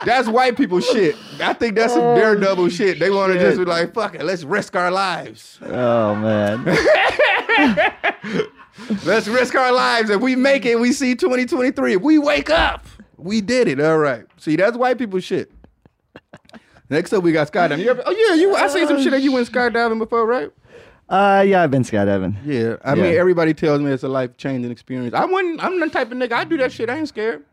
That's 0.05 0.29
white 0.29 0.57
people 0.57 0.81
shit. 0.81 1.17
I 1.41 1.55
think 1.55 1.75
that's 1.75 1.95
some 1.95 2.03
oh, 2.03 2.15
daredevil 2.15 2.69
shit. 2.69 2.99
They 2.99 3.09
want 3.09 3.33
to 3.33 3.39
just 3.39 3.57
be 3.57 3.65
like, 3.65 3.95
fuck 3.95 4.15
it, 4.15 4.25
let's 4.25 4.45
risk 4.45 4.77
our 4.77 4.91
lives. 4.91 5.59
Oh 5.63 6.15
man. 6.15 6.65
Let's 9.05 9.27
risk 9.27 9.55
our 9.55 9.73
lives. 9.73 10.11
If 10.11 10.21
we 10.21 10.37
make 10.37 10.67
it, 10.67 10.79
we 10.79 10.93
see 10.93 11.15
2023. 11.15 11.95
If 11.95 12.03
we 12.03 12.19
wake 12.19 12.51
up, 12.51 12.87
we 13.17 13.41
did 13.41 13.69
it. 13.69 13.81
All 13.81 13.99
right. 13.99 14.27
See, 14.37 14.55
that's 14.57 14.77
white 14.77 14.99
people 14.99 15.19
shit. 15.21 15.51
Next 16.89 17.13
up, 17.13 17.25
we 17.25 17.33
got 17.33 17.51
skydiving. 17.51 17.81
You 17.81 17.91
ever, 17.91 18.03
oh 18.07 18.13
yeah, 18.13 18.35
you. 18.35 18.55
I 18.55 18.69
seen 18.69 18.87
some 18.87 19.03
shit 19.03 19.11
that 19.11 19.23
you 19.23 19.33
went 19.33 19.49
oh, 19.49 19.53
skydiving 19.53 19.99
before, 19.99 20.27
right? 20.27 20.51
Uh, 21.09 21.45
yeah, 21.47 21.63
I've 21.63 21.71
been 21.71 21.83
skydiving. 21.85 22.35
Yeah. 22.45 22.77
I 22.85 22.95
Yeah. 22.95 23.03
mean, 23.03 23.15
everybody 23.17 23.55
tells 23.55 23.81
me 23.81 23.91
it's 23.93 24.03
a 24.03 24.09
life 24.09 24.37
changing 24.37 24.71
experience. 24.73 25.15
I 25.15 25.25
wouldn't. 25.25 25.63
I'm 25.63 25.79
the 25.79 25.89
type 25.89 26.11
of 26.11 26.19
nigga. 26.19 26.33
I 26.33 26.45
do 26.45 26.57
that 26.59 26.73
shit. 26.73 26.91
I 26.91 26.99
ain't 26.99 27.09
scared. 27.09 27.45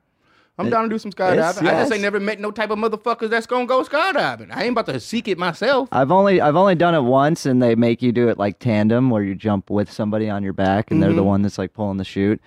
I'm 0.59 0.69
down 0.69 0.83
to 0.83 0.89
do 0.89 0.99
some 0.99 1.11
skydiving. 1.11 1.67
I 1.67 1.79
just 1.81 1.91
ain't 1.91 2.01
never 2.03 2.19
met 2.19 2.39
no 2.39 2.51
type 2.51 2.69
of 2.69 2.77
motherfuckers 2.77 3.29
that's 3.29 3.47
gonna 3.47 3.65
go 3.65 3.81
skydiving. 3.83 4.51
I 4.55 4.63
ain't 4.65 4.73
about 4.73 4.85
to 4.85 4.99
seek 4.99 5.27
it 5.27 5.39
myself. 5.39 5.89
I've 5.91 6.11
only 6.11 6.41
I've 6.41 6.55
only 6.55 6.75
done 6.75 6.93
it 6.93 7.01
once, 7.01 7.47
and 7.47 7.61
they 7.61 7.73
make 7.73 8.03
you 8.03 8.11
do 8.11 8.27
it 8.29 8.37
like 8.37 8.59
tandem, 8.59 9.09
where 9.09 9.23
you 9.23 9.33
jump 9.33 9.71
with 9.71 9.91
somebody 9.91 10.29
on 10.29 10.43
your 10.43 10.53
back, 10.53 10.91
and 10.91 10.99
Mm-hmm. 10.99 11.09
they're 11.09 11.15
the 11.15 11.23
one 11.23 11.41
that's 11.41 11.57
like 11.57 11.73
pulling 11.73 11.97
the 11.97 12.03
chute. 12.03 12.39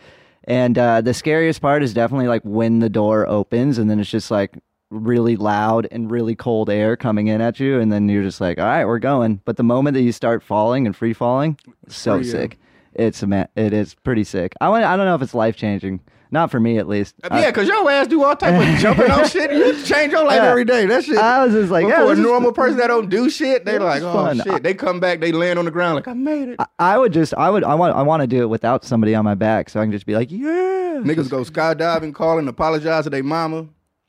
And 0.44 0.78
uh, 0.78 1.00
the 1.00 1.14
scariest 1.14 1.60
part 1.60 1.82
is 1.82 1.92
definitely 1.94 2.28
like 2.28 2.42
when 2.44 2.78
the 2.78 2.88
door 2.88 3.26
opens, 3.26 3.76
and 3.78 3.90
then 3.90 3.98
it's 3.98 4.10
just 4.10 4.30
like 4.30 4.56
really 4.90 5.36
loud 5.36 5.86
and 5.90 6.10
really 6.10 6.34
cold 6.34 6.70
air 6.70 6.96
coming 6.96 7.26
in 7.28 7.40
at 7.40 7.58
you, 7.60 7.80
and 7.80 7.92
then 7.92 8.08
you're 8.08 8.22
just 8.22 8.40
like, 8.40 8.58
all 8.58 8.64
right, 8.64 8.84
we're 8.84 8.98
going. 8.98 9.40
But 9.44 9.56
the 9.56 9.62
moment 9.64 9.94
that 9.94 10.02
you 10.02 10.12
start 10.12 10.42
falling 10.42 10.86
and 10.86 10.94
free 10.94 11.12
falling, 11.12 11.58
so 11.88 12.14
yeah. 12.16 12.20
Uh, 12.20 12.24
sick. 12.24 12.58
It's 12.94 13.22
a 13.22 13.48
it 13.56 13.72
is 13.74 13.94
pretty 13.94 14.24
sick. 14.24 14.54
I 14.60 14.70
want, 14.70 14.84
I 14.84 14.96
don't 14.96 15.04
know 15.04 15.14
if 15.14 15.22
it's 15.22 15.34
life 15.34 15.56
changing. 15.56 16.00
Not 16.30 16.50
for 16.50 16.58
me, 16.58 16.78
at 16.78 16.88
least. 16.88 17.14
Uh, 17.22 17.28
yeah, 17.32 17.48
uh, 17.48 17.52
cause 17.52 17.68
your 17.68 17.88
ass 17.88 18.08
do 18.08 18.24
all 18.24 18.34
type 18.34 18.60
of 18.60 18.78
jumping 18.80 19.10
on 19.10 19.28
shit. 19.28 19.52
You 19.52 19.80
change 19.84 20.12
your 20.12 20.24
life 20.24 20.36
Yeah. 20.42 20.50
every 20.50 20.64
day. 20.64 20.84
That 20.86 21.04
shit. 21.04 21.16
I 21.18 21.44
was 21.44 21.54
just 21.54 21.70
like, 21.70 21.86
yeah, 21.86 22.04
for 22.04 22.12
a 22.12 22.16
normal 22.16 22.52
person 22.52 22.78
that 22.78 22.88
don't 22.88 23.08
do 23.08 23.30
shit, 23.30 23.64
they 23.64 23.78
like, 23.78 24.02
oh 24.02 24.12
fun. 24.12 24.40
shit. 24.42 24.62
They 24.62 24.74
come 24.74 24.98
back, 24.98 25.20
they 25.20 25.30
land 25.30 25.58
on 25.58 25.66
the 25.66 25.70
ground 25.70 25.94
like 25.96 26.08
I 26.08 26.14
made 26.14 26.48
it. 26.48 26.60
I 26.78 26.98
would 26.98 27.12
just, 27.12 27.32
I 27.34 27.48
would, 27.48 27.62
I 27.62 27.74
want, 27.76 27.94
I 27.94 28.02
want 28.02 28.22
to 28.22 28.26
do 28.26 28.42
it 28.42 28.46
without 28.48 28.84
somebody 28.84 29.14
on 29.14 29.24
my 29.24 29.34
back, 29.36 29.70
so 29.70 29.80
I 29.80 29.84
can 29.84 29.92
just 29.92 30.06
be 30.06 30.14
like, 30.14 30.30
yeah. 30.32 31.00
Niggas 31.04 31.30
go 31.30 31.42
skydiving, 31.42 32.12
calling, 32.12 32.48
apologize 32.48 33.04
to 33.04 33.10
their 33.10 33.22
mama. 33.22 33.68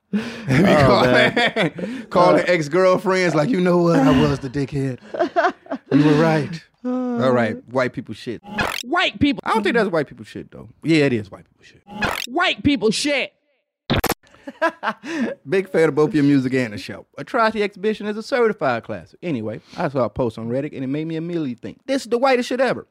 Be 0.12 0.20
Oh, 0.50 0.86
calling, 0.86 2.06
calling 2.10 2.42
uh, 2.42 2.46
ex 2.48 2.70
girlfriends 2.70 3.36
like, 3.36 3.50
you 3.50 3.60
know 3.60 3.80
what? 3.80 4.00
I 4.00 4.20
was 4.22 4.40
the 4.40 4.50
dickhead. 4.50 5.00
You 5.92 6.04
were 6.06 6.22
right. 6.22 6.64
Uh. 6.84 7.24
All 7.24 7.32
right, 7.32 7.56
white 7.70 7.94
people 7.94 8.14
shit. 8.14 8.42
White 8.84 9.20
people, 9.20 9.42
I 9.46 9.54
don't 9.54 9.64
think 9.64 9.76
that's 9.76 9.90
white 9.90 10.08
people 10.08 10.26
shit 10.26 10.52
though. 10.52 10.70
Yeah, 10.84 11.06
it 11.06 11.14
is 11.14 11.32
white 11.32 11.46
people 11.46 11.64
shit. 11.64 11.82
white 12.28 12.62
people 12.64 12.92
shit. 12.92 13.34
Big 15.48 15.70
fan 15.70 15.90
of 15.90 15.96
both 15.96 16.14
your 16.14 16.24
music 16.24 16.54
and 16.54 16.74
the 16.74 16.78
show. 16.78 17.06
Atrocity 17.18 17.64
Exhibition 17.64 18.06
is 18.08 18.18
a 18.18 18.24
certified 18.24 18.84
classic. 18.84 19.20
Anyway, 19.22 19.62
I 19.78 19.88
saw 19.90 20.06
a 20.06 20.10
post 20.10 20.38
on 20.38 20.50
Reddit 20.50 20.74
and 20.74 20.84
it 20.84 20.88
made 20.88 21.08
me 21.08 21.16
immediately 21.16 21.54
think 21.56 21.80
this 21.86 22.04
is 22.04 22.10
the 22.10 22.18
whitest 22.18 22.50
shit 22.50 22.60
ever. 22.62 22.86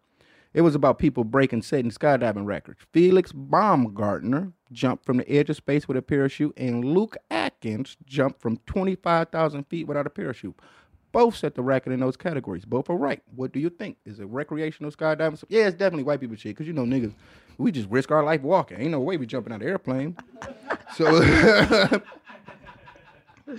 It 0.57 0.63
was 0.63 0.75
about 0.75 0.99
people 0.99 1.23
breaking 1.23 1.61
setting 1.61 1.91
skydiving 1.91 2.47
records. 2.47 2.81
Felix 2.91 3.31
Baumgartner 3.31 4.55
jumped 4.73 5.05
from 5.05 5.19
the 5.19 5.31
edge 5.31 5.51
of 5.51 5.57
space 5.57 5.87
with 5.87 5.99
a 5.99 6.03
parachute, 6.03 6.55
and 6.57 6.83
Luke 6.83 7.15
Aikins 7.31 7.99
jumped 8.07 8.41
from 8.41 8.57
25,000 8.65 9.65
feet 9.65 9.87
without 9.87 10.07
a 10.07 10.11
parachute. 10.11 10.59
Both 11.13 11.37
set 11.37 11.57
the 11.57 11.63
record 11.63 11.93
in 11.93 12.01
those 12.01 12.17
categories. 12.17 12.65
Both 12.65 12.89
are 12.89 12.97
right. 12.97 13.23
What 13.35 13.53
do 13.53 13.61
you 13.61 13.69
think? 13.69 13.99
Is 14.07 14.19
it 14.19 14.25
recreational 14.25 14.91
skydiving? 14.91 15.45
Yeah, 15.51 15.67
it's 15.67 15.77
definitely 15.77 16.05
white 16.05 16.21
people 16.21 16.37
shit. 16.37 16.57
Because 16.57 16.67
you 16.67 16.73
know, 16.73 16.85
niggas, 16.85 17.13
we 17.59 17.71
just 17.71 17.91
risk 17.91 18.11
our 18.11 18.25
life 18.25 18.41
walking. 18.41 18.81
Ain't 18.81 18.93
no 18.93 19.01
way 19.01 19.19
we 19.19 19.27
jumping 19.27 19.53
out 19.53 19.61
of 19.61 19.69
airplane. 19.69 20.17
So 20.95 21.21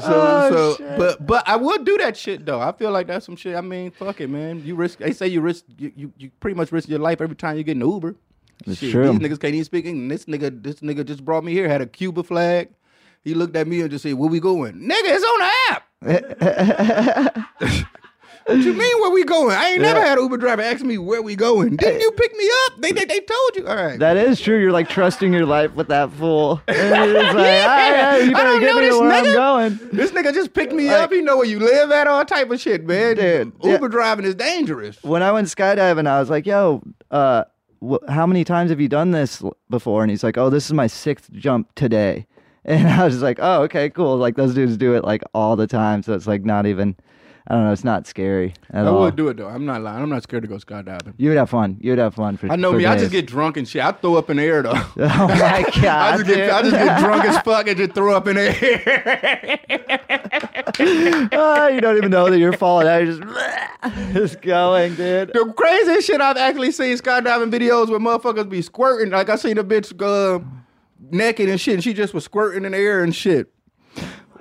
So, 0.00 0.02
oh, 0.02 0.74
so, 0.76 0.96
but 0.98 1.26
but 1.26 1.48
I 1.48 1.56
would 1.56 1.84
do 1.84 1.96
that 1.98 2.16
shit 2.16 2.44
though. 2.44 2.60
I 2.60 2.72
feel 2.72 2.90
like 2.90 3.06
that's 3.06 3.24
some 3.26 3.36
shit. 3.36 3.56
I 3.56 3.60
mean, 3.60 3.90
fuck 3.90 4.20
it, 4.20 4.28
man. 4.28 4.62
You 4.64 4.74
risk. 4.74 4.98
They 4.98 5.12
say 5.12 5.28
you 5.28 5.40
risk. 5.40 5.64
You 5.78 5.92
you, 5.96 6.12
you 6.18 6.30
pretty 6.40 6.56
much 6.56 6.72
risk 6.72 6.88
your 6.88 6.98
life 6.98 7.20
every 7.20 7.36
time 7.36 7.56
you 7.56 7.64
get 7.64 7.76
an 7.76 7.82
Uber. 7.82 8.16
That's 8.66 8.78
Shit, 8.78 8.92
true. 8.92 9.10
These 9.10 9.20
niggas 9.20 9.40
can't 9.40 9.54
even 9.54 9.64
speak 9.64 9.86
English. 9.86 10.24
This 10.24 10.26
nigga, 10.26 10.62
this 10.62 10.76
nigga 10.76 11.04
just 11.04 11.24
brought 11.24 11.44
me 11.44 11.52
here. 11.52 11.68
Had 11.68 11.80
a 11.80 11.86
Cuba 11.86 12.22
flag. 12.22 12.70
He 13.22 13.34
looked 13.34 13.56
at 13.56 13.66
me 13.66 13.80
and 13.80 13.90
just 13.90 14.02
said, 14.02 14.14
"Where 14.14 14.28
we 14.28 14.40
going, 14.40 14.74
nigga? 14.74 14.90
It's 15.04 15.24
on 15.24 15.38
the 15.40 15.50
app." 15.70 15.82
what 18.46 18.58
you 18.58 18.72
mean 18.72 19.00
where 19.00 19.10
we 19.10 19.24
going? 19.24 19.54
I 19.56 19.70
ain't 19.70 19.80
never 19.82 20.00
had 20.00 20.18
an 20.18 20.24
Uber 20.24 20.36
driver 20.38 20.62
ask 20.62 20.84
me 20.84 20.98
where 20.98 21.22
we 21.22 21.34
going. 21.36 21.76
Didn't 21.76 22.00
you 22.00 22.10
pick 22.12 22.34
me 22.36 22.48
up? 22.66 22.80
They 22.80 22.92
they, 22.92 23.04
they 23.04 23.20
told 23.20 23.56
you. 23.56 23.66
All 23.66 23.76
right. 23.76 23.98
That 23.98 24.16
is 24.16 24.40
true. 24.40 24.60
You're 24.60 24.72
like 24.72 24.88
trusting 24.88 25.32
your 25.32 25.46
life 25.46 25.74
with 25.74 25.88
that 25.88 26.10
fool. 26.12 26.60
And 26.68 27.10
you're 27.12 27.22
just 27.22 27.34
like, 27.36 27.44
Yeah. 27.46 27.66
"Ah, 27.68 28.16
you 28.16 28.30
I 28.30 28.32
better 28.32 28.44
don't 28.50 28.60
get 28.60 28.74
know 28.74 28.80
me 28.80 28.88
to 28.90 28.98
where 29.00 29.10
I'm 29.12 29.24
nigga." 29.24 29.34
going. 29.34 29.90
This 29.92 30.10
nigga 30.12 30.34
just 30.34 30.52
picked 30.54 30.72
me 30.72 30.88
Like- 30.88 31.02
up. 31.04 31.12
He 31.12 31.22
know 31.22 31.36
where 31.38 31.46
you 31.46 31.58
live 31.60 31.90
at, 31.90 32.06
all 32.06 32.24
type 32.24 32.50
of 32.50 32.60
shit, 32.60 32.84
man. 32.86 33.16
Dude, 33.16 33.52
Uber 33.62 33.84
yeah. 33.86 33.88
driving 33.88 34.24
is 34.24 34.34
dangerous. 34.34 35.02
When 35.02 35.22
I 35.22 35.32
went 35.32 35.48
skydiving, 35.48 36.06
I 36.06 36.20
was 36.20 36.30
like, 36.30 36.46
"Yo, 36.46 36.82
uh, 37.10 37.44
wh- 37.86 38.06
how 38.08 38.26
many 38.26 38.44
times 38.44 38.70
have 38.70 38.80
you 38.80 38.88
done 38.88 39.10
this 39.12 39.42
before?" 39.70 40.02
And 40.02 40.10
he's 40.10 40.22
like, 40.24 40.36
"Oh, 40.38 40.50
this 40.50 40.66
is 40.66 40.72
my 40.72 40.86
sixth 40.86 41.30
jump 41.32 41.74
today." 41.74 42.26
And 42.66 42.88
I 42.88 43.04
was 43.04 43.12
just 43.14 43.22
like, 43.22 43.38
"Oh, 43.42 43.62
okay, 43.64 43.90
cool." 43.90 44.16
Like 44.16 44.36
those 44.36 44.54
dudes 44.54 44.78
do 44.78 44.94
it 44.94 45.04
like 45.04 45.22
all 45.34 45.54
the 45.54 45.66
time, 45.66 46.02
so 46.02 46.14
it's 46.14 46.26
like 46.26 46.44
not 46.46 46.64
even. 46.66 46.96
I 47.46 47.54
don't 47.56 47.64
know. 47.64 47.72
It's 47.72 47.84
not 47.84 48.06
scary 48.06 48.54
at 48.70 48.86
I 48.86 48.88
all. 48.88 49.00
would 49.00 49.16
do 49.16 49.28
it 49.28 49.36
though. 49.36 49.48
I'm 49.48 49.66
not 49.66 49.82
lying. 49.82 50.02
I'm 50.02 50.08
not 50.08 50.22
scared 50.22 50.44
to 50.44 50.48
go 50.48 50.56
skydiving. 50.56 51.12
You 51.18 51.28
would 51.28 51.36
have 51.36 51.50
fun. 51.50 51.76
You 51.80 51.90
would 51.90 51.98
have 51.98 52.14
fun 52.14 52.38
for. 52.38 52.50
I 52.50 52.56
know 52.56 52.72
for 52.72 52.78
me. 52.78 52.86
I 52.86 52.96
just 52.96 53.12
get 53.12 53.26
drunk 53.26 53.58
and 53.58 53.68
shit. 53.68 53.84
I 53.84 53.92
throw 53.92 54.14
up 54.14 54.30
in 54.30 54.38
the 54.38 54.42
air 54.44 54.62
though. 54.62 54.72
Oh 54.96 55.28
my 55.28 55.62
god! 55.80 55.84
I 55.84 56.16
just 56.16 56.26
get 56.26 56.50
I 56.50 56.62
just 56.62 56.74
get 56.74 57.00
drunk 57.00 57.24
as 57.24 57.38
fuck 57.44 57.68
and 57.68 57.76
just 57.76 57.92
throw 57.92 58.16
up 58.16 58.26
in 58.28 58.36
the 58.36 59.60
air. 59.68 61.28
Ah, 61.32 61.68
you 61.68 61.80
don't 61.80 61.96
even 61.96 62.10
know 62.10 62.30
that 62.30 62.38
you're 62.38 62.52
falling 62.52 62.88
out. 62.88 63.04
You're 63.04 63.16
just, 63.16 64.12
just 64.14 64.40
going, 64.42 64.94
dude. 64.94 65.28
the 65.32 65.52
craziest 65.56 66.06
shit 66.06 66.20
I've 66.20 66.36
actually 66.36 66.72
seen 66.72 66.96
skydiving 66.96 67.50
videos 67.52 67.88
where 67.90 68.00
motherfuckers 68.00 68.48
be 68.48 68.62
squirting. 68.62 69.12
Like 69.12 69.28
I 69.28 69.36
seen 69.36 69.58
a 69.58 69.64
bitch 69.64 69.96
go 69.96 70.44
naked 71.10 71.48
and 71.48 71.60
shit, 71.60 71.74
and 71.74 71.84
she 71.84 71.92
just 71.92 72.14
was 72.14 72.24
squirting 72.24 72.64
in 72.64 72.72
the 72.72 72.78
air 72.78 73.02
and 73.04 73.14
shit. 73.14 73.53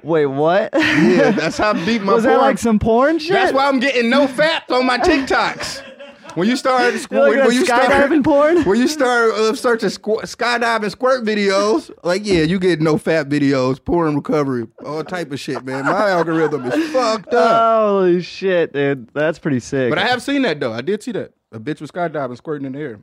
Wait, 0.04 0.26
what? 0.26 0.70
Yeah, 0.74 1.32
that's 1.38 1.58
how 1.58 1.74
deep 1.74 2.02
my 2.02 2.14
Was 2.14 2.24
that 2.24 2.38
like 2.40 2.58
some 2.58 2.78
porn 2.80 3.20
shit? 3.20 3.32
That's 3.32 3.54
why 3.54 3.68
I'm 3.68 3.80
getting 3.80 4.10
no 4.10 4.28
fap 4.28 4.70
on 4.70 4.86
my 4.86 4.98
TikToks. 5.00 5.92
When 6.36 6.48
you 6.48 6.56
start 6.56 6.94
You're 7.12 7.30
when, 7.30 7.46
when 7.46 7.52
you 7.54 7.64
start 7.64 7.92
skydiving 7.92 8.24
porn? 8.24 8.64
when 8.64 8.80
you 8.80 8.88
start 8.88 9.34
uh, 9.34 9.54
searching 9.56 9.90
squ- 9.90 10.24
skydiving 10.24 10.90
squirt 10.90 11.24
videos, 11.24 11.92
like 12.04 12.26
yeah, 12.26 12.42
you 12.42 12.58
get 12.60 12.82
no 12.82 12.96
fap 12.96 13.26
videos, 13.26 13.84
porn 13.84 14.16
recovery, 14.16 14.68
all 14.84 15.04
type 15.04 15.32
of 15.32 15.40
shit, 15.40 15.64
man. 15.64 15.86
My 15.86 16.10
algorithm 16.10 16.66
is 16.66 16.92
fucked 16.92 17.34
up. 17.34 17.84
Holy 17.84 18.22
shit, 18.24 18.74
dude. 18.74 19.10
That's 19.14 19.38
pretty 19.38 19.60
sick. 19.60 19.90
But 19.92 20.00
I 20.00 20.08
have 20.08 20.24
seen 20.24 20.42
that 20.42 20.60
though. 20.60 20.74
I 20.74 20.82
did 20.82 21.04
see 21.04 21.12
that. 21.12 21.34
A 21.52 21.60
bitch 21.60 21.80
was 21.80 21.92
skydiving, 21.92 22.36
squirting 22.36 22.66
in 22.66 22.72
the 22.74 22.80
air. 22.80 23.00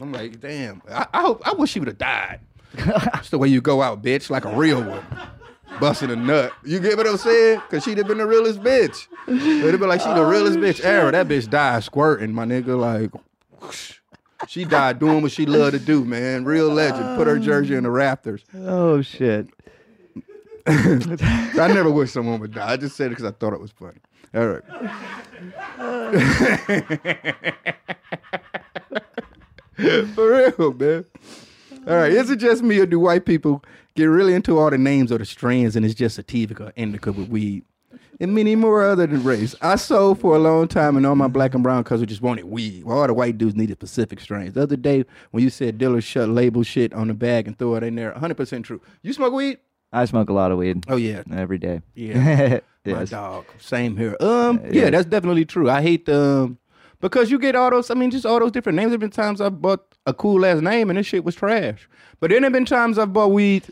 I'm 0.00 0.12
like, 0.12 0.40
damn. 0.40 0.82
I, 0.90 1.06
I 1.14 1.20
hope 1.20 1.46
I 1.46 1.52
wish 1.52 1.70
she 1.70 1.78
would 1.78 1.88
have 1.88 1.98
died. 1.98 2.40
That's 2.74 3.30
the 3.30 3.38
way 3.38 3.46
you 3.48 3.60
go 3.60 3.80
out, 3.80 4.02
bitch, 4.02 4.28
like 4.28 4.44
a 4.44 4.56
real 4.56 4.82
one. 4.82 5.04
Busting 5.78 6.10
a 6.10 6.16
nut. 6.16 6.52
You 6.64 6.80
get 6.80 6.96
what 6.96 7.06
I'm 7.06 7.16
saying? 7.16 7.62
Cause 7.70 7.84
she'd 7.84 7.98
have 7.98 8.08
been 8.08 8.18
the 8.18 8.26
realest 8.26 8.60
bitch. 8.60 9.06
It'd 9.28 9.80
be 9.80 9.86
like 9.86 10.00
she 10.00 10.08
the 10.08 10.20
oh, 10.20 10.28
realest 10.28 10.58
bitch 10.58 10.80
ever. 10.80 11.10
That 11.10 11.28
bitch 11.28 11.48
died 11.48 11.84
squirting, 11.84 12.34
my 12.34 12.44
nigga. 12.44 12.78
Like 12.78 13.10
whoosh. 13.60 13.98
she 14.48 14.64
died 14.64 14.98
doing 14.98 15.22
what 15.22 15.32
she 15.32 15.46
loved 15.46 15.72
to 15.72 15.78
do, 15.78 16.04
man. 16.04 16.44
Real 16.44 16.68
legend. 16.68 17.16
Put 17.16 17.26
her 17.26 17.38
jersey 17.38 17.74
in 17.74 17.84
the 17.84 17.88
Raptors. 17.88 18.42
oh 18.54 19.00
shit. 19.02 19.48
I 20.66 21.70
never 21.72 21.90
wish 21.90 22.10
someone 22.10 22.38
would 22.40 22.52
die. 22.52 22.72
I 22.72 22.76
just 22.76 22.96
said 22.96 23.06
it 23.06 23.10
because 23.10 23.24
I 23.24 23.30
thought 23.30 23.54
it 23.54 23.60
was 23.60 23.70
funny. 23.70 23.98
All 24.34 24.46
right. 24.46 24.62
For 30.14 30.30
real, 30.30 30.74
man. 30.74 31.04
All 31.86 31.96
right. 31.96 32.12
Is 32.12 32.30
it 32.30 32.36
just 32.36 32.62
me 32.62 32.78
or 32.78 32.86
do 32.86 33.00
white 33.00 33.24
people 33.24 33.64
get 33.94 34.04
really 34.04 34.34
into 34.34 34.58
all 34.58 34.70
the 34.70 34.78
names 34.78 35.10
of 35.10 35.18
the 35.18 35.24
strains 35.24 35.76
and 35.76 35.84
it's 35.84 35.94
just 35.94 36.16
sativa 36.16 36.64
or 36.66 36.72
indica 36.76 37.12
with 37.12 37.28
weed? 37.28 37.64
And 38.20 38.34
many 38.34 38.54
more 38.54 38.82
other 38.86 39.06
than 39.06 39.24
race. 39.24 39.54
I 39.62 39.76
sold 39.76 40.20
for 40.20 40.36
a 40.36 40.38
long 40.38 40.68
time 40.68 40.96
and 40.98 41.06
all 41.06 41.14
my 41.16 41.26
black 41.28 41.54
and 41.54 41.62
brown 41.62 41.84
cousins 41.84 42.08
just 42.10 42.20
wanted 42.20 42.44
weed. 42.44 42.84
While 42.84 42.98
all 42.98 43.06
the 43.06 43.14
white 43.14 43.38
dudes 43.38 43.56
needed 43.56 43.78
specific 43.78 44.20
strains. 44.20 44.52
The 44.54 44.62
other 44.62 44.76
day 44.76 45.04
when 45.30 45.42
you 45.42 45.48
said 45.48 45.78
dealers 45.78 46.04
shut 46.04 46.28
label 46.28 46.62
shit 46.62 46.92
on 46.92 47.08
the 47.08 47.14
bag 47.14 47.46
and 47.48 47.58
throw 47.58 47.76
it 47.76 47.82
in 47.82 47.94
there, 47.94 48.12
100% 48.12 48.62
true. 48.64 48.80
You 49.02 49.12
smoke 49.14 49.32
weed? 49.32 49.58
I 49.92 50.04
smoke 50.04 50.28
a 50.28 50.34
lot 50.34 50.52
of 50.52 50.58
weed 50.58 50.84
Oh, 50.86 50.96
yeah. 50.96 51.22
every 51.32 51.56
day. 51.58 51.80
Yeah. 51.94 52.60
My 52.86 53.04
dog. 53.04 53.46
Same 53.58 53.96
here. 53.96 54.16
Um, 54.20 54.60
yeah, 54.66 54.84
yeah. 54.84 54.90
that's 54.90 55.06
definitely 55.06 55.44
true. 55.46 55.68
I 55.70 55.82
hate 55.82 56.06
the 56.06 56.20
um, 56.20 56.58
because 57.00 57.30
you 57.30 57.38
get 57.38 57.54
all 57.56 57.70
those. 57.70 57.90
I 57.90 57.94
mean, 57.94 58.10
just 58.10 58.24
all 58.26 58.38
those 58.38 58.52
different 58.52 58.76
names. 58.76 58.88
There 58.90 58.94
have 58.94 59.00
been 59.00 59.10
times 59.10 59.40
I 59.40 59.48
bought 59.48 59.94
a 60.06 60.12
cool 60.14 60.44
ass 60.46 60.60
name 60.60 60.90
and 60.90 60.98
this 60.98 61.06
shit 61.06 61.24
was 61.24 61.34
trash. 61.34 61.88
But 62.20 62.30
then 62.30 62.42
there 62.42 62.46
have 62.46 62.52
been 62.52 62.64
times 62.66 62.98
I've 62.98 63.12
bought 63.12 63.32
weed 63.32 63.64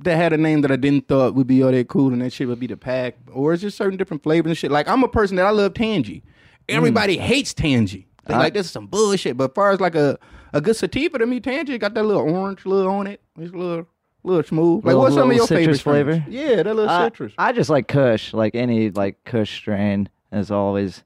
that 0.00 0.16
had 0.16 0.32
a 0.32 0.36
name 0.36 0.60
that 0.62 0.70
I 0.70 0.76
didn't 0.76 1.08
thought 1.08 1.34
would 1.34 1.46
be 1.46 1.62
all 1.62 1.72
that 1.72 1.88
cool, 1.88 2.12
and 2.12 2.22
that 2.22 2.32
shit 2.32 2.48
would 2.48 2.60
be 2.60 2.66
the 2.66 2.76
pack, 2.76 3.16
or 3.32 3.52
it's 3.52 3.62
just 3.62 3.76
certain 3.76 3.96
different 3.96 4.22
flavors 4.22 4.50
and 4.50 4.56
shit. 4.58 4.70
Like 4.70 4.88
I'm 4.88 5.02
a 5.02 5.08
person 5.08 5.36
that 5.36 5.46
I 5.46 5.50
love 5.50 5.74
tangy. 5.74 6.22
Mm. 6.68 6.74
Everybody 6.76 7.16
hates 7.18 7.52
tangy. 7.54 8.06
They 8.26 8.34
I- 8.34 8.38
like 8.38 8.54
this 8.54 8.66
is 8.66 8.72
some 8.72 8.86
bullshit. 8.86 9.36
But 9.36 9.50
as 9.50 9.54
far 9.54 9.70
as 9.70 9.80
like 9.80 9.94
a 9.94 10.18
a 10.52 10.60
good 10.60 10.76
sativa 10.76 11.18
to 11.18 11.26
me, 11.26 11.40
tangy 11.40 11.76
got 11.78 11.94
that 11.94 12.04
little 12.04 12.22
orange 12.22 12.64
little 12.64 12.92
on 12.92 13.06
it. 13.06 13.20
It's 13.38 13.52
a 13.52 13.56
little 13.56 13.86
little 14.24 14.42
smooth. 14.42 14.78
Like 14.84 14.86
Little- 14.86 15.00
what's 15.02 15.14
some 15.14 15.30
of 15.30 15.36
your 15.36 15.46
favorite 15.46 15.80
flavor? 15.80 16.24
Yeah, 16.28 16.56
that 16.62 16.76
little 16.76 16.88
I, 16.88 17.04
citrus. 17.06 17.32
I 17.38 17.52
just 17.52 17.70
like 17.70 17.88
Kush. 17.88 18.32
Like 18.34 18.54
any 18.54 18.90
like 18.90 19.24
Kush 19.24 19.50
strain 19.54 20.08
is 20.32 20.50
always 20.50 21.02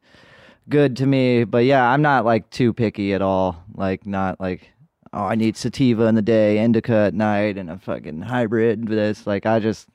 good 0.69 0.97
to 0.97 1.07
me. 1.07 1.45
But 1.45 1.65
yeah, 1.65 1.89
I'm 1.89 2.03
not 2.03 2.25
like 2.25 2.51
too 2.51 2.73
picky 2.73 3.15
at 3.15 3.23
all. 3.23 3.63
Like 3.75 4.07
not 4.07 4.41
like 4.41 4.72
oh 5.13 5.25
I 5.25 5.35
need 5.35 5.57
sativa 5.57 6.05
in 6.07 6.15
the 6.15 6.23
day, 6.23 6.59
indica 6.59 6.95
at 6.95 7.15
night, 7.15 7.59
and 7.59 7.71
a 7.71 7.79
fucking 7.79 8.23
hybrid 8.23 8.87
this. 8.89 9.27
Like 9.27 9.47
I 9.47 9.59
just 9.59 9.89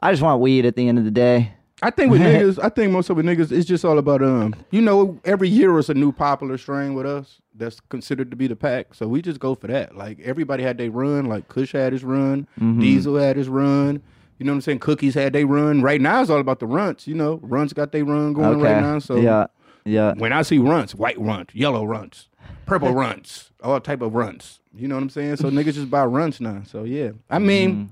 I 0.00 0.10
just 0.12 0.22
want 0.22 0.40
weed 0.40 0.64
at 0.66 0.76
the 0.76 0.88
end 0.88 0.98
of 0.98 1.04
the 1.04 1.10
day. 1.10 1.52
I 1.82 1.90
think 1.90 2.10
with 2.10 2.20
niggas, 2.20 2.62
I 2.62 2.68
think 2.68 2.92
most 2.92 3.08
of 3.08 3.16
the 3.16 3.22
niggas, 3.22 3.50
it's 3.50 3.66
just 3.66 3.84
all 3.86 3.98
about 3.98 4.22
um, 4.22 4.54
you 4.70 4.82
know, 4.82 5.18
every 5.24 5.48
year 5.48 5.78
is 5.78 5.88
a 5.88 5.94
new 5.94 6.12
popular 6.12 6.58
strain 6.58 6.92
with 6.94 7.06
us 7.06 7.40
that's 7.54 7.80
considered 7.88 8.30
to 8.30 8.36
be 8.36 8.46
the 8.46 8.56
pack. 8.56 8.94
So 8.94 9.08
we 9.08 9.22
just 9.22 9.40
go 9.40 9.54
for 9.54 9.66
that. 9.68 9.96
Like 9.96 10.20
everybody 10.20 10.62
had 10.62 10.76
their 10.78 10.90
run. 10.90 11.24
Like 11.26 11.48
Kush 11.48 11.72
had 11.72 11.92
his 11.94 12.04
run, 12.04 12.46
Mm-hmm. 12.60 12.80
Diesel 12.80 13.16
had 13.16 13.36
his 13.36 13.48
run. 13.48 14.02
You 14.38 14.46
know 14.46 14.52
what 14.52 14.56
I'm 14.56 14.60
saying? 14.62 14.78
Cookies 14.78 15.14
had 15.14 15.32
they 15.34 15.44
run. 15.44 15.82
Right 15.82 16.00
now 16.00 16.20
it's 16.22 16.30
all 16.30 16.38
about 16.40 16.60
the 16.60 16.66
runts. 16.66 17.06
You 17.06 17.14
know, 17.14 17.40
runts 17.42 17.72
got 17.74 17.92
their 17.92 18.04
run 18.04 18.32
going 18.34 18.60
Okay. 18.60 18.72
right 18.74 18.80
now. 18.82 18.98
So 18.98 19.16
yeah, 19.16 19.46
yeah. 19.84 20.14
when 20.16 20.32
I 20.32 20.42
see 20.42 20.58
runts, 20.58 20.94
white 20.94 21.18
runts, 21.20 21.54
yellow 21.54 21.84
runts, 21.84 22.28
purple 22.66 22.94
runts, 23.04 23.50
all 23.62 23.80
type 23.80 24.00
of 24.02 24.14
runts. 24.14 24.59
You 24.74 24.88
know 24.88 24.94
what 24.94 25.02
I'm 25.02 25.10
saying? 25.10 25.36
So 25.36 25.50
niggas 25.50 25.74
just 25.74 25.90
buy 25.90 26.04
runts 26.04 26.40
now. 26.40 26.62
So 26.66 26.84
yeah, 26.84 27.10
I 27.28 27.38
mean, 27.38 27.70
Mm-hmm. 27.74 27.84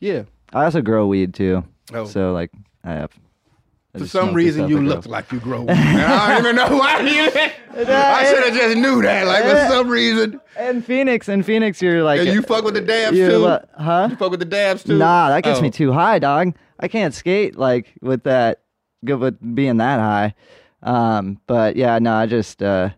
yeah. 0.00 0.22
I 0.52 0.64
also 0.64 0.80
grow 0.82 1.06
weed 1.06 1.34
too. 1.34 1.64
Oh. 1.92 2.04
So 2.06 2.32
like 2.32 2.50
I 2.84 2.92
have. 2.92 3.10
I 3.92 3.98
For 3.98 4.06
some 4.06 4.32
reason, 4.34 4.68
you 4.68 4.80
look 4.80 5.06
like 5.06 5.32
you 5.32 5.40
grow 5.40 5.62
weed. 5.62 5.70
I 5.70 6.28
don't 6.28 6.38
even 6.44 6.54
know 6.56 6.68
why. 6.76 6.94
I 7.72 8.24
should 8.24 8.44
have 8.44 8.54
just 8.54 8.76
knew 8.76 9.02
that. 9.02 9.26
Like 9.26 9.42
for 9.42 9.66
some 9.72 9.88
reason, 9.88 10.40
In 10.58 10.80
Phoenix, 10.82 11.28
in 11.28 11.42
Phoenix, 11.42 11.82
you're 11.82 12.04
like 12.04 12.20
and 12.20 12.28
you 12.28 12.42
fuck 12.42 12.64
with 12.64 12.74
the 12.74 12.80
dabs 12.80 13.16
too. 13.16 13.38
li- 13.38 13.58
huh? 13.76 14.08
You 14.10 14.16
fuck 14.16 14.30
with 14.30 14.38
the 14.40 14.46
dabs 14.46 14.84
too. 14.84 14.96
Nah, 14.98 15.30
that 15.30 15.42
gets 15.42 15.58
Oh. 15.58 15.62
me 15.62 15.70
too 15.70 15.92
high, 15.92 16.20
dog. 16.20 16.54
I 16.78 16.86
can't 16.86 17.12
skate 17.12 17.56
like 17.58 17.92
with 18.00 18.22
that, 18.24 18.62
good 19.04 19.18
with 19.18 19.54
being 19.56 19.78
that 19.78 19.98
high. 19.98 20.34
Um, 20.84 21.40
but 21.48 21.74
yeah, 21.76 21.98
no, 21.98 22.14
I 22.14 22.26
just, 22.26 22.62
uh, 22.62 22.90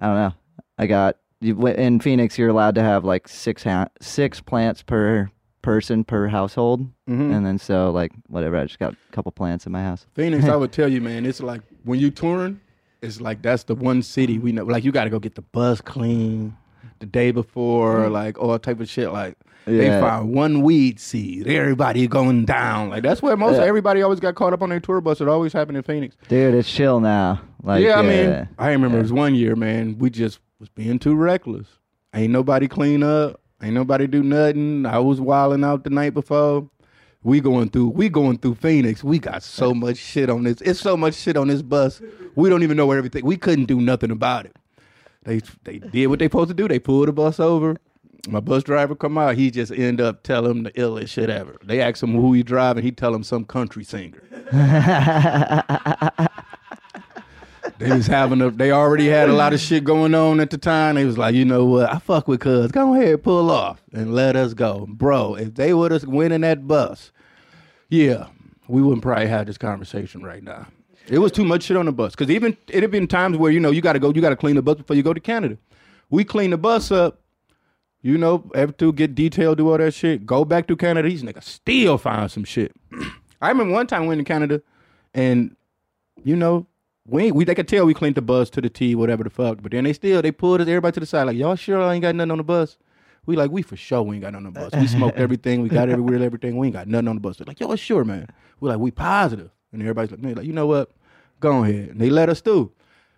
I 0.00 0.06
don't 0.06 0.16
know. 0.16 0.32
I 0.78 0.86
got 0.86 1.16
in 1.42 2.00
Phoenix. 2.00 2.38
You're 2.38 2.48
allowed 2.48 2.74
to 2.76 2.82
have 2.82 3.04
like 3.04 3.28
six 3.28 3.64
ha- 3.64 3.88
six 4.00 4.40
plants 4.40 4.82
per 4.82 5.30
person 5.62 6.02
per 6.04 6.26
household, 6.28 6.80
Mm-hmm. 7.08 7.32
and 7.32 7.46
then 7.46 7.58
so 7.58 7.90
like 7.90 8.12
whatever. 8.28 8.56
I 8.56 8.64
just 8.64 8.78
got 8.78 8.92
a 8.94 9.12
couple 9.12 9.30
plants 9.32 9.66
in 9.66 9.72
my 9.72 9.82
house. 9.82 10.06
Phoenix, 10.14 10.44
I 10.46 10.56
would 10.56 10.72
tell 10.80 10.88
you, 10.90 11.00
man. 11.00 11.26
It's 11.26 11.40
like 11.40 11.60
when 11.84 11.98
you 12.00 12.10
touring, 12.10 12.60
it's 13.00 13.20
like 13.20 13.42
that's 13.42 13.64
the 13.64 13.74
one 13.74 14.02
city 14.02 14.38
we 14.38 14.52
know. 14.52 14.64
Like 14.64 14.84
you 14.84 14.92
got 14.92 15.04
to 15.04 15.10
go 15.10 15.18
get 15.18 15.34
the 15.34 15.42
bus 15.42 15.80
clean 15.80 16.56
the 17.00 17.06
day 17.06 17.30
before, 17.32 18.08
like 18.08 18.38
all 18.38 18.58
type 18.58 18.80
of 18.80 18.88
shit. 18.88 19.12
Like 19.12 19.36
they 19.64 19.86
Yeah. 19.86 20.00
find 20.00 20.32
one 20.34 20.62
weed 20.62 20.98
seed, 20.98 21.46
everybody 21.46 22.06
going 22.08 22.44
down. 22.44 22.90
Like 22.90 23.02
that's 23.04 23.22
where 23.22 23.36
most 23.36 23.58
Yeah. 23.58 23.64
everybody 23.64 24.02
always 24.02 24.18
got 24.20 24.34
caught 24.34 24.52
up 24.52 24.62
on 24.62 24.70
their 24.70 24.80
tour 24.80 25.00
bus. 25.00 25.20
It 25.20 25.28
always 25.28 25.52
happened 25.52 25.76
in 25.76 25.82
Phoenix. 25.84 26.16
Dude, 26.28 26.54
it's 26.54 26.72
chill 26.72 26.98
now. 27.00 27.40
Like 27.62 27.84
yeah, 27.84 28.00
I 28.00 28.02
yeah, 28.02 28.26
mean, 28.38 28.48
I 28.58 28.70
remember 28.72 28.98
it 28.98 29.02
was 29.02 29.12
one 29.12 29.34
year, 29.36 29.54
man. 29.54 29.96
We 29.98 30.10
just 30.10 30.40
was 30.62 30.68
being 30.68 31.00
too 31.00 31.16
reckless. 31.16 31.66
Ain't 32.14 32.32
nobody 32.32 32.68
clean 32.68 33.02
up. 33.02 33.40
Ain't 33.60 33.74
nobody 33.74 34.06
do 34.06 34.22
nothing. 34.22 34.86
I 34.86 35.00
was 35.00 35.20
wilding 35.20 35.64
out 35.64 35.82
the 35.82 35.90
night 35.90 36.14
before. 36.14 36.70
We 37.24 37.40
going 37.40 37.70
through. 37.70 37.88
We 37.88 38.08
going 38.08 38.38
through 38.38 38.54
Phoenix. 38.54 39.02
We 39.02 39.18
got 39.18 39.42
so 39.42 39.74
much 39.74 39.96
shit 39.96 40.30
on 40.30 40.44
this. 40.44 40.60
It's 40.60 40.78
so 40.78 40.96
much 40.96 41.14
shit 41.14 41.36
on 41.36 41.48
this 41.48 41.62
bus. 41.62 42.00
We 42.36 42.48
don't 42.48 42.62
even 42.62 42.76
know 42.76 42.86
where 42.86 42.96
everything. 42.96 43.26
We 43.26 43.36
couldn't 43.36 43.64
do 43.64 43.80
nothing 43.80 44.12
about 44.12 44.46
it. 44.46 44.54
They 45.24 45.40
they 45.64 45.78
did 45.78 46.06
what 46.06 46.20
they 46.20 46.26
supposed 46.26 46.50
to 46.50 46.54
do. 46.54 46.68
They 46.68 46.78
pulled 46.78 47.08
the 47.08 47.12
bus 47.12 47.40
over. 47.40 47.76
My 48.28 48.38
bus 48.38 48.62
driver 48.62 48.94
come 48.94 49.18
out, 49.18 49.34
he 49.34 49.50
just 49.50 49.72
end 49.72 50.00
up 50.00 50.22
telling 50.22 50.52
him 50.52 50.62
the 50.62 50.70
illest 50.72 51.08
shit 51.08 51.28
ever. 51.28 51.56
They 51.64 51.80
ask 51.80 52.00
him 52.00 52.12
who 52.12 52.32
he 52.34 52.44
driving, 52.44 52.84
he 52.84 52.92
tell 52.92 53.12
him 53.12 53.24
some 53.24 53.44
country 53.44 53.82
singer. 53.82 54.22
they 57.78 57.92
was 57.92 58.06
having 58.06 58.40
a, 58.40 58.50
they 58.50 58.70
already 58.70 59.08
had 59.08 59.28
a 59.28 59.32
lot 59.32 59.52
of 59.52 59.60
shit 59.60 59.84
going 59.84 60.14
on 60.14 60.40
at 60.40 60.50
the 60.50 60.58
time. 60.58 60.94
They 60.94 61.04
was 61.04 61.18
like, 61.18 61.34
you 61.34 61.44
know 61.44 61.64
what, 61.64 61.92
I 61.92 61.98
fuck 61.98 62.28
with 62.28 62.40
cuz. 62.40 62.70
Go 62.70 62.94
ahead, 62.94 63.22
pull 63.22 63.50
off 63.50 63.82
and 63.92 64.14
let 64.14 64.36
us 64.36 64.54
go. 64.54 64.86
Bro, 64.88 65.36
if 65.36 65.54
they 65.54 65.74
would 65.74 65.90
have 65.90 66.04
went 66.04 66.32
in 66.32 66.42
that 66.42 66.66
bus, 66.66 67.12
yeah, 67.88 68.26
we 68.68 68.82
wouldn't 68.82 69.02
probably 69.02 69.26
have 69.26 69.46
this 69.46 69.58
conversation 69.58 70.22
right 70.22 70.42
now. 70.42 70.66
It 71.08 71.18
was 71.18 71.32
too 71.32 71.44
much 71.44 71.64
shit 71.64 71.76
on 71.76 71.86
the 71.86 71.92
bus. 71.92 72.14
Cause 72.14 72.30
even 72.30 72.56
it 72.68 72.82
had 72.82 72.90
been 72.90 73.08
times 73.08 73.36
where, 73.36 73.50
you 73.50 73.60
know, 73.60 73.70
you 73.70 73.80
gotta 73.80 73.98
go, 73.98 74.12
you 74.14 74.20
gotta 74.20 74.36
clean 74.36 74.56
the 74.56 74.62
bus 74.62 74.76
before 74.76 74.96
you 74.96 75.02
go 75.02 75.12
to 75.12 75.20
Canada. 75.20 75.58
We 76.10 76.24
clean 76.24 76.50
the 76.50 76.58
bus 76.58 76.90
up, 76.90 77.20
you 78.02 78.16
know, 78.18 78.50
have 78.54 78.76
to 78.76 78.92
get 78.92 79.14
detailed, 79.14 79.58
do 79.58 79.70
all 79.70 79.78
that 79.78 79.94
shit. 79.94 80.24
Go 80.24 80.44
back 80.44 80.68
to 80.68 80.76
Canada, 80.76 81.08
these 81.08 81.22
niggas 81.22 81.44
still 81.44 81.98
find 81.98 82.30
some 82.30 82.44
shit. 82.44 82.72
I 83.40 83.48
remember 83.48 83.72
one 83.72 83.86
time 83.88 84.02
we 84.02 84.08
went 84.08 84.20
to 84.20 84.24
Canada 84.24 84.62
and, 85.14 85.56
you 86.22 86.36
know, 86.36 86.66
we 87.06 87.24
ain't, 87.24 87.36
we 87.36 87.44
they 87.44 87.54
could 87.54 87.68
tell 87.68 87.84
we 87.84 87.94
cleaned 87.94 88.14
the 88.14 88.22
bus 88.22 88.50
to 88.50 88.60
the 88.60 88.70
T, 88.70 88.94
whatever 88.94 89.24
the 89.24 89.30
fuck. 89.30 89.60
But 89.62 89.72
then 89.72 89.84
they 89.84 89.92
still 89.92 90.22
they 90.22 90.32
pulled 90.32 90.60
us 90.60 90.68
everybody 90.68 90.94
to 90.94 91.00
the 91.00 91.06
side, 91.06 91.24
like, 91.24 91.36
y'all 91.36 91.56
sure 91.56 91.82
I 91.82 91.94
ain't 91.94 92.02
got 92.02 92.14
nothing 92.14 92.30
on 92.32 92.38
the 92.38 92.44
bus? 92.44 92.78
We 93.26 93.36
like, 93.36 93.50
we 93.50 93.62
for 93.62 93.76
sure 93.76 94.02
we 94.02 94.16
ain't 94.16 94.24
got 94.24 94.32
nothing 94.32 94.46
on 94.48 94.52
the 94.52 94.60
bus. 94.60 94.80
We 94.80 94.86
smoked 94.86 95.16
everything, 95.18 95.62
we 95.62 95.68
got 95.68 95.88
everywhere, 95.88 96.22
everything. 96.22 96.56
We 96.56 96.68
ain't 96.68 96.74
got 96.74 96.88
nothing 96.88 97.08
on 97.08 97.16
the 97.16 97.20
bus. 97.20 97.36
They're 97.36 97.46
like, 97.46 97.60
y'all 97.60 97.76
sure, 97.76 98.04
man. 98.04 98.28
We're 98.60 98.70
like, 98.70 98.78
we. 98.78 98.92
And 98.96 99.80
everybody's 99.80 100.10
like, 100.10 100.20
man, 100.20 100.34
like, 100.34 100.46
you 100.46 100.52
know 100.52 100.66
what? 100.66 100.90
Go 101.40 101.64
ahead. 101.64 101.90
And 101.90 102.00
they 102.00 102.10
let 102.10 102.28
us 102.28 102.40
through. 102.40 102.72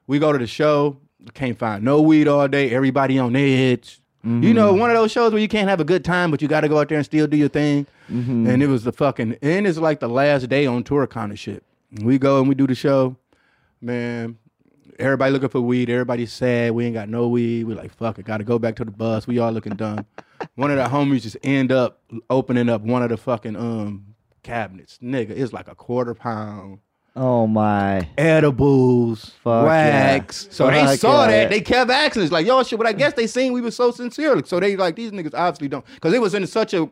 We 0.07 0.18
go 0.18 0.32
to 0.32 0.39
the 0.39 0.47
show, 0.47 0.99
can't 1.32 1.59
find 1.59 1.82
no 1.85 2.01
weed 2.01 2.28
all 2.28 2.47
day, 2.49 2.70
everybody 2.70 3.18
on 3.18 3.35
edge. 3.35 4.01
You 4.26 4.55
know, 4.55 4.70
mm-hmm. 4.70 4.80
one 4.80 4.91
of 4.91 4.97
those 4.97 5.12
shows 5.12 5.32
where 5.32 5.41
you 5.43 5.49
can't 5.49 5.68
have 5.68 5.80
a 5.80 5.85
good 5.85 6.03
time, 6.03 6.30
but 6.30 6.41
you 6.41 6.49
got 6.49 6.62
to 6.62 6.68
go 6.68 6.78
out 6.78 6.89
there 6.89 6.97
and 6.97 7.05
still 7.05 7.26
do 7.26 7.37
your 7.37 7.51
thing. 7.51 7.87
Mm-hmm. 8.11 8.47
And 8.47 8.62
it 8.62 8.68
was 8.68 8.82
the 8.82 8.93
fucking, 8.93 9.37
and 9.43 9.66
it's 9.66 9.76
like 9.76 10.01
the 10.01 10.09
last 10.09 10.49
day 10.49 10.64
on 10.64 10.82
tour 10.82 11.07
kind 11.07 11.30
of 11.30 11.39
shit. 11.39 11.62
We 12.01 12.16
go 12.18 12.39
and 12.39 12.49
we 12.49 12.55
do 12.55 12.66
the 12.66 12.74
show, 12.74 13.16
man. 13.85 14.39
Everybody 14.99 15.32
looking 15.32 15.49
for 15.49 15.61
weed. 15.61 15.91
Everybody's 15.91 16.32
sad. 16.32 16.70
We 16.72 16.85
ain't 16.87 16.95
got 16.95 17.09
no 17.09 17.26
weed. 17.28 17.64
We 17.64 17.74
like, 17.74 17.93
fuck 17.93 18.18
it. 18.18 18.24
Got 18.24 18.39
to 18.39 18.45
go 18.45 18.59
back 18.61 18.76
to 18.76 18.85
the 18.85 18.93
bus. 18.93 19.26
We 19.26 19.41
all 19.41 19.51
looking 19.51 19.74
dumb. 19.74 20.07
one 20.55 20.70
of 20.70 20.76
the 20.76 20.85
homies 20.85 21.22
just 21.22 21.37
end 21.43 21.72
up 21.72 22.01
opening 22.30 22.68
up 22.68 22.82
one 22.82 23.03
of 23.03 23.09
the 23.09 23.16
fucking 23.16 23.57
um 23.57 24.14
cabinets. 24.45 24.99
Nigga, 25.03 25.30
it's 25.30 25.53
like 25.53 25.66
a 25.68 25.74
quarter 25.74 26.14
pound 26.14 26.78
Oh 27.16 27.47
my. 27.47 28.09
edibles, 28.18 29.30
Fuck 29.43 29.66
wax. 29.66 30.47
yeah. 30.47 30.53
So 30.53 30.70
they 30.70 30.97
saw 30.97 31.24
yeah. 31.24 31.30
that. 31.30 31.51
They 31.51 31.61
kept 31.61 31.91
asking 31.91 32.22
us 32.22 32.30
like, 32.32 32.47
yo, 32.47 32.62
shit. 32.62 32.78
But 32.78 32.87
I 32.89 32.93
guess 32.93 33.14
they 33.14 33.26
seen 33.26 33.53
we 33.53 33.61
was 33.61 33.74
so 33.76 33.91
sincere. 33.91 34.43
So 34.45 34.61
they 34.61 34.76
like 34.76 34.97
these 34.97 35.11
niggas 35.12 35.35
obviously 35.35 35.68
don't 35.68 35.85
because 35.95 36.12
it 36.12 36.20
was 36.20 36.35
in 36.35 36.47
such 36.47 36.74
a 36.74 36.89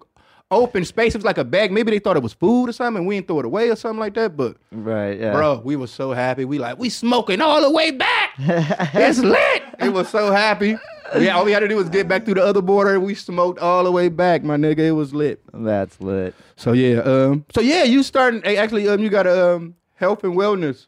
open 0.53 0.85
space. 0.85 1.15
It 1.15 1.19
was 1.19 1.25
like 1.25 1.39
a 1.39 1.45
bag. 1.45 1.73
Maybe 1.73 1.91
they 1.91 1.99
thought 1.99 2.17
it 2.17 2.23
was 2.23 2.33
food 2.35 2.69
or 2.69 2.73
something. 2.73 2.99
and 2.99 3.07
We 3.07 3.17
didn't 3.17 3.27
throw 3.29 3.41
it 3.41 3.45
away 3.47 3.71
or 3.71 3.77
something 3.77 3.99
like 3.99 4.15
that. 4.15 4.37
But 4.37 4.57
Right. 4.71 5.19
Yeah. 5.19 5.33
bro, 5.33 5.61
we 5.65 5.75
were 5.77 5.87
so 5.89 6.13
happy. 6.13 6.45
We 6.45 6.59
like 6.59 6.79
we 6.79 6.89
smoking 6.91 7.41
all 7.41 7.61
the 7.63 7.71
way 7.71 7.91
back. 7.91 8.31
it's 8.39 9.19
lit. 9.19 9.63
It 9.81 9.93
was 9.93 10.09
so 10.09 10.31
happy. 10.31 10.77
Yeah, 11.19 11.37
all 11.37 11.45
we 11.45 11.53
had 11.53 11.61
to 11.61 11.69
do 11.69 11.77
was 11.77 11.89
get 11.91 12.09
back 12.09 12.25
through 12.25 12.35
the 12.35 12.45
other 12.45 12.63
border. 12.63 12.99
We 13.01 13.15
smoked 13.15 13.59
all 13.59 13.85
the 13.85 13.93
way 13.93 14.09
back, 14.09 14.43
my 14.45 14.57
nigga. 14.57 14.79
It 14.79 14.93
was 14.93 15.13
lit. 15.13 15.43
That's 15.53 16.01
lit. 16.01 16.35
So 16.57 16.73
yeah, 16.73 17.01
um, 17.01 17.45
so 17.55 17.61
yeah, 17.61 17.83
you 17.83 18.03
starting 18.03 18.41
hey, 18.43 18.57
actually 18.57 18.89
um, 18.89 19.01
you 19.01 19.11
got 19.11 19.27
a 19.27 19.57
um, 19.57 19.75
health 19.97 20.25
and 20.25 20.35
wellness 20.35 20.87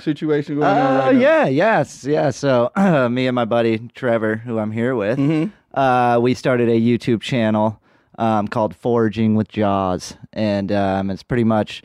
situation 0.00 0.56
going 0.56 0.66
on 0.66 0.76
Oh 0.76 0.98
right 1.06 1.14
now. 1.14 1.20
yeah, 1.20 1.46
yes, 1.46 2.04
yeah. 2.04 2.30
So 2.30 2.70
uh, 2.74 3.08
me 3.10 3.26
and 3.26 3.34
my 3.34 3.44
buddy 3.44 3.88
Trevor, 3.94 4.36
who 4.36 4.58
I'm 4.58 4.72
here 4.72 4.94
with, 4.94 5.18
Mm-hmm. 5.18 5.78
uh, 5.78 6.18
we 6.18 6.34
started 6.34 6.68
a 6.68 6.80
YouTube 6.80 7.20
channel 7.20 7.80
um, 8.18 8.48
called 8.48 8.74
Foraging 8.76 9.34
with 9.34 9.48
Jaws, 9.48 10.16
and 10.32 10.70
um, 10.72 11.10
it's 11.10 11.22
pretty 11.22 11.44
much 11.44 11.82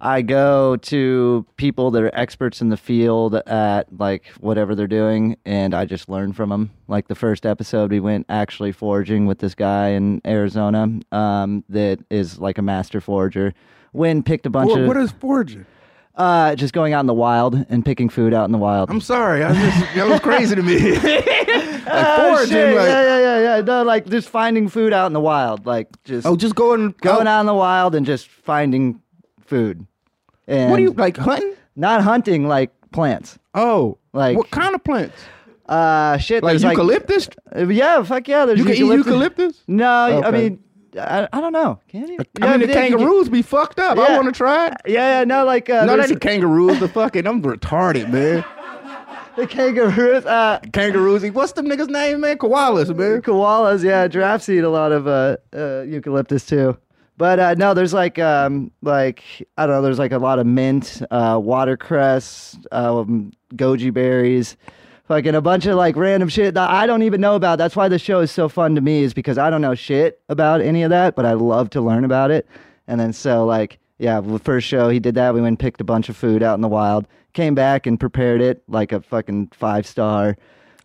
I 0.00 0.20
go 0.20 0.76
to 0.76 1.46
people 1.56 1.90
that 1.92 2.02
are 2.02 2.10
experts 2.14 2.60
in 2.60 2.68
the 2.68 2.76
field 2.76 3.34
at 3.34 3.86
like 3.98 4.26
whatever 4.40 4.74
they're 4.74 4.86
doing, 4.86 5.36
and 5.46 5.72
I 5.74 5.84
just 5.86 6.08
learn 6.08 6.32
from 6.34 6.50
them. 6.50 6.70
Like 6.88 7.08
the 7.08 7.14
first 7.14 7.46
episode, 7.46 7.90
we 7.90 8.00
went 8.00 8.26
actually 8.28 8.72
foraging 8.72 9.26
with 9.26 9.38
this 9.38 9.54
guy 9.54 9.88
in 9.88 10.20
Arizona 10.26 10.88
um, 11.12 11.64
that 11.70 12.00
is 12.10 12.38
like 12.38 12.58
a 12.58 12.62
master 12.62 13.00
forager. 13.00 13.54
Win 13.92 14.22
picked 14.22 14.44
a 14.44 14.50
bunch 14.50 14.70
What, 14.70 14.80
of 14.82 14.86
what 14.88 14.96
is 14.98 15.12
foraging? 15.12 15.64
uh, 16.16 16.54
just 16.56 16.72
going 16.74 16.92
out 16.92 17.00
in 17.00 17.06
the 17.06 17.14
wild 17.14 17.54
and 17.70 17.84
picking 17.84 18.08
food 18.10 18.34
out 18.34 18.44
in 18.44 18.52
the 18.52 18.58
wild. 18.58 18.90
I'm 18.90 19.00
sorry, 19.00 19.42
I 19.44 19.52
just 19.54 19.94
that 19.94 20.08
was 20.08 20.20
crazy 20.20 20.54
to 20.54 20.62
me. 20.62 20.76
like 21.86 22.06
Oh, 22.06 22.34
foraging, 22.36 22.52
shit. 22.52 22.76
like 22.76 22.86
yeah, 22.88 23.02
yeah, 23.02 23.18
yeah, 23.18 23.56
yeah. 23.56 23.60
No, 23.62 23.82
like 23.82 24.06
just 24.06 24.28
finding 24.28 24.68
food 24.68 24.92
out 24.92 25.06
in 25.06 25.12
the 25.12 25.20
wild, 25.20 25.66
like 25.66 25.88
just 26.04 26.26
oh, 26.26 26.36
just 26.36 26.54
going 26.54 26.94
going 27.00 27.26
out. 27.26 27.40
in 27.40 27.46
the 27.46 27.54
wild 27.54 27.94
and 27.94 28.04
just 28.06 28.28
finding 28.28 29.00
food. 29.40 29.86
And 30.48 30.70
What 30.70 30.78
are 30.78 30.82
you 30.82 30.92
like 30.92 31.16
hunting? 31.16 31.54
Not 31.76 32.02
hunting 32.02 32.46
like 32.48 32.70
plants. 32.92 33.38
Oh, 33.54 33.98
Like- 34.12 34.36
what 34.36 34.50
kind 34.50 34.74
of 34.74 34.82
plants? 34.84 35.16
Uh, 35.68 36.16
shit. 36.18 36.42
Like 36.44 36.52
there's 36.52 36.62
eucalyptus? 36.62 37.28
Uh, 37.54 37.66
yeah, 37.66 38.02
fuck 38.04 38.28
yeah. 38.28 38.44
There's 38.46 38.58
you 38.58 38.64
can 38.64 38.74
eat 38.74 38.78
eucalyptus? 38.78 39.62
No, 39.66 39.84
I 39.88 40.12
Okay. 40.28 40.30
mean, 40.30 40.58
I, 40.96 41.26
I 41.32 41.40
don't 41.40 41.52
know. 41.52 41.80
Can 41.88 42.06
you? 42.06 42.18
I 42.40 42.52
mean, 42.56 42.60
the 42.60 42.66
you 42.68 42.72
kangaroos 42.72 43.28
be 43.28 43.42
fucked 43.42 43.80
up. 43.80 43.98
I 43.98 44.08
Yeah. 44.08 44.16
want 44.16 44.26
to 44.26 44.32
try 44.32 44.68
it. 44.68 44.74
yeah, 44.86 45.18
yeah, 45.18 45.24
no, 45.24 45.44
like 45.44 45.68
uh, 45.68 45.84
No, 45.84 45.96
there's 45.96 46.08
not 46.10 46.14
the 46.14 46.20
kangaroos. 46.20 46.78
The 46.78 46.88
fucking 46.88 47.26
I'm 47.26 47.42
retarded, 47.42 48.08
man. 48.10 48.44
The 49.36 49.46
kangaroos. 49.46 50.24
Uh, 50.24 50.60
Kangaroos. 50.72 51.22
What's 51.32 51.52
the 51.52 51.62
nigga's 51.62 51.88
name, 51.88 52.20
man? 52.20 52.38
Koalas, 52.38 52.94
man. 52.96 53.22
koalas 53.22 53.84
yeah 53.84 54.08
giraffes 54.08 54.48
eat 54.48 54.64
a 54.64 54.68
lot 54.68 54.92
of 54.92 55.06
uh, 55.06 55.36
uh 55.54 55.82
eucalyptus 55.82 56.46
too 56.46 56.76
but 57.16 57.38
uh 57.38 57.54
no 57.54 57.74
there's 57.74 57.94
like 57.94 58.18
um 58.18 58.70
like 58.82 59.22
i 59.56 59.66
don't 59.66 59.76
know 59.76 59.82
there's 59.82 59.98
like 59.98 60.12
a 60.12 60.18
lot 60.18 60.38
of 60.38 60.46
mint 60.46 61.02
uh 61.10 61.38
watercress 61.42 62.58
um 62.72 63.32
goji 63.54 63.92
berries 63.92 64.56
fucking 65.04 65.34
a 65.34 65.40
bunch 65.40 65.66
of 65.66 65.76
like 65.76 65.96
random 65.96 66.28
shit 66.28 66.54
that 66.54 66.68
i 66.68 66.86
don't 66.86 67.02
even 67.02 67.20
know 67.20 67.34
about 67.34 67.56
that's 67.58 67.76
why 67.76 67.88
the 67.88 67.98
show 67.98 68.20
is 68.20 68.30
so 68.30 68.48
fun 68.48 68.74
to 68.74 68.80
me 68.80 69.02
is 69.02 69.14
because 69.14 69.38
i 69.38 69.48
don't 69.50 69.62
know 69.62 69.74
shit 69.74 70.20
about 70.28 70.60
any 70.60 70.82
of 70.82 70.90
that 70.90 71.14
but 71.14 71.24
i 71.24 71.32
love 71.32 71.70
to 71.70 71.80
learn 71.80 72.04
about 72.04 72.30
it 72.30 72.46
and 72.86 73.00
then 73.00 73.12
so 73.12 73.46
like 73.46 73.78
yeah 73.98 74.20
the 74.20 74.38
first 74.38 74.66
show 74.66 74.88
he 74.88 74.98
did 74.98 75.14
that 75.14 75.32
we 75.32 75.40
went 75.40 75.52
and 75.52 75.58
picked 75.58 75.80
a 75.80 75.84
bunch 75.84 76.08
of 76.08 76.16
food 76.16 76.42
out 76.42 76.54
in 76.54 76.60
the 76.60 76.68
wild 76.68 77.06
came 77.36 77.54
back 77.54 77.86
and 77.86 78.00
prepared 78.00 78.40
it 78.40 78.62
like 78.66 78.90
a 78.90 79.00
fucking 79.00 79.48
five 79.54 79.86
star 79.86 80.36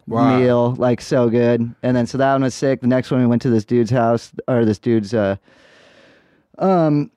Wow. 0.08 0.38
meal, 0.40 0.72
like 0.78 1.00
so 1.00 1.30
good. 1.30 1.74
And 1.84 1.96
then 1.96 2.06
so 2.06 2.18
that 2.18 2.34
one 2.34 2.42
was 2.44 2.54
sick. 2.54 2.82
The 2.82 2.88
next 2.88 3.10
one 3.12 3.22
we 3.22 3.28
went 3.28 3.42
to 3.44 3.50
this 3.50 3.64
dude's 3.66 3.92
house 3.92 4.32
or 4.48 4.66
this 4.66 4.78
dude's 4.80 5.14
uh 5.14 5.38
um 6.58 7.10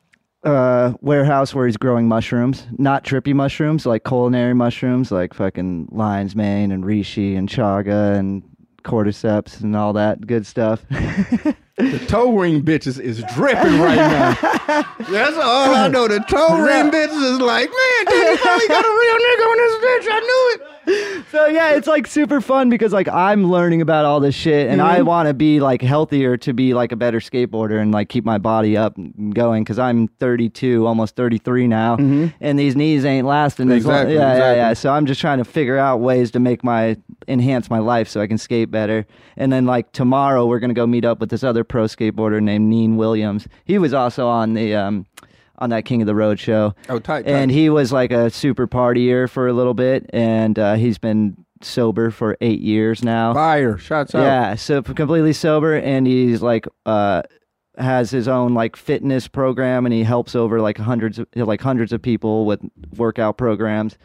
uh 0.45 0.93
warehouse 1.01 1.55
where 1.55 1.66
he's 1.66 1.76
growing 1.76 2.07
mushrooms, 2.07 2.66
not 2.78 3.03
trippy 3.05 3.35
mushrooms, 3.35 3.85
like 3.87 4.05
culinary 4.05 4.55
mushrooms, 4.55 5.11
like 5.11 5.35
fucking 5.35 5.89
lion's 5.91 6.37
mane 6.37 6.70
and 6.70 6.85
reishi 6.85 7.37
and 7.37 7.49
chaga 7.49 8.16
and 8.16 8.43
cordyceps 8.85 9.61
and 9.62 9.74
all 9.74 9.93
that 9.95 10.26
good 10.26 10.47
stuff. 10.47 10.85
The 11.76 11.98
toe 12.06 12.36
ring 12.36 12.62
bitches 12.62 13.00
is 13.00 13.24
dripping 13.34 13.80
right 13.80 13.96
now. 13.96 14.34
That's 15.10 15.36
all 15.36 15.74
I 15.74 15.88
know. 15.88 16.06
The 16.06 16.20
toe 16.20 16.62
ring 16.62 16.92
bitches 16.92 17.32
is 17.32 17.40
like, 17.40 17.68
man, 17.68 18.04
Danny 18.06 18.36
Kelly 18.36 18.68
got 18.68 18.84
a 18.84 18.88
real 18.88 19.16
nigga 19.16 19.44
on 19.44 19.56
this 19.58 19.74
bitch. 19.84 20.06
I 20.12 20.20
knew 20.20 20.54
it. 20.54 20.74
so 21.32 21.46
yeah, 21.46 21.72
it's 21.72 21.86
like 21.86 22.06
super 22.06 22.40
fun 22.40 22.70
because 22.70 22.92
like 22.92 23.08
I'm 23.08 23.50
learning 23.50 23.80
about 23.80 24.04
all 24.04 24.20
this 24.20 24.34
shit 24.34 24.68
and 24.68 24.82
I 24.82 24.98
mm-hmm. 24.98 25.06
want 25.06 25.28
to 25.28 25.34
be 25.34 25.58
like 25.58 25.82
healthier 25.82 26.36
to 26.38 26.52
be 26.52 26.74
like 26.74 26.92
a 26.92 26.96
better 26.96 27.20
skateboarder 27.20 27.80
and 27.80 27.90
like 27.90 28.08
keep 28.08 28.24
my 28.24 28.38
body 28.38 28.76
up 28.76 28.96
and 28.96 29.34
going 29.34 29.64
because 29.64 29.78
I'm 29.78 30.08
32, 30.08 30.86
almost 30.86 31.16
33 31.16 31.66
now, 31.66 31.96
mm-hmm. 31.96 32.26
and 32.40 32.58
these 32.58 32.76
knees 32.76 33.04
ain't 33.04 33.26
lasting. 33.26 33.70
as 33.70 33.84
long- 33.84 33.94
Exactly, 33.94 34.14
yeah, 34.14 34.20
yeah, 34.20 34.36
yeah. 34.36 34.52
exactly. 34.52 34.74
So 34.76 34.92
I'm 34.92 35.06
just 35.06 35.20
trying 35.20 35.38
to 35.38 35.44
figure 35.44 35.78
out 35.78 36.00
ways 36.00 36.30
to 36.32 36.40
make 36.40 36.62
my 36.62 36.96
enhance 37.28 37.70
my 37.70 37.78
life 37.78 38.08
so 38.08 38.20
I 38.20 38.26
can 38.26 38.38
skate 38.38 38.70
better. 38.70 39.06
And 39.36 39.52
then 39.52 39.66
like 39.66 39.92
tomorrow 39.92 40.46
we're 40.46 40.58
gonna 40.60 40.74
go 40.74 40.86
meet 40.86 41.04
up 41.04 41.20
with 41.20 41.30
this 41.30 41.44
other 41.44 41.64
pro 41.64 41.84
skateboarder 41.84 42.42
named 42.42 42.68
Neen 42.68 42.96
Williams. 42.96 43.46
He 43.64 43.78
was 43.78 43.92
also 43.92 44.26
on 44.28 44.54
the 44.54 44.74
um 44.74 45.06
on 45.58 45.70
that 45.70 45.84
King 45.84 46.02
of 46.02 46.06
the 46.06 46.14
Road 46.14 46.38
show. 46.40 46.74
Oh, 46.88 46.98
tight, 46.98 47.26
And 47.26 47.50
he 47.50 47.70
was 47.70 47.92
like 47.92 48.10
a 48.10 48.30
super 48.30 48.66
partier 48.66 49.30
for 49.30 49.46
a 49.46 49.52
little 49.52 49.74
bit, 49.74 50.10
and 50.12 50.58
uh, 50.58 50.74
he's 50.74 50.98
been 50.98 51.36
sober 51.62 52.10
for 52.10 52.36
eight 52.40 52.60
years 52.60 53.02
now. 53.02 53.32
Fire. 53.34 53.78
Shots 53.78 54.14
out. 54.14 54.22
Yeah, 54.22 54.54
so 54.56 54.82
completely 54.82 55.32
sober, 55.32 55.76
and 55.76 56.06
he's 56.06 56.42
like 56.42 56.66
uh, 56.86 57.22
has 57.78 58.10
his 58.10 58.28
own 58.28 58.54
like 58.54 58.76
fitness 58.76 59.28
program, 59.28 59.86
and 59.86 59.92
he 59.92 60.02
helps 60.02 60.34
over 60.34 60.60
like 60.60 60.78
hundreds 60.78 61.18
of 61.18 61.26
like 61.34 61.60
hundreds 61.60 61.92
of 61.92 62.02
people 62.02 62.46
with 62.46 62.60
workout 62.96 63.38
programs. 63.38 63.96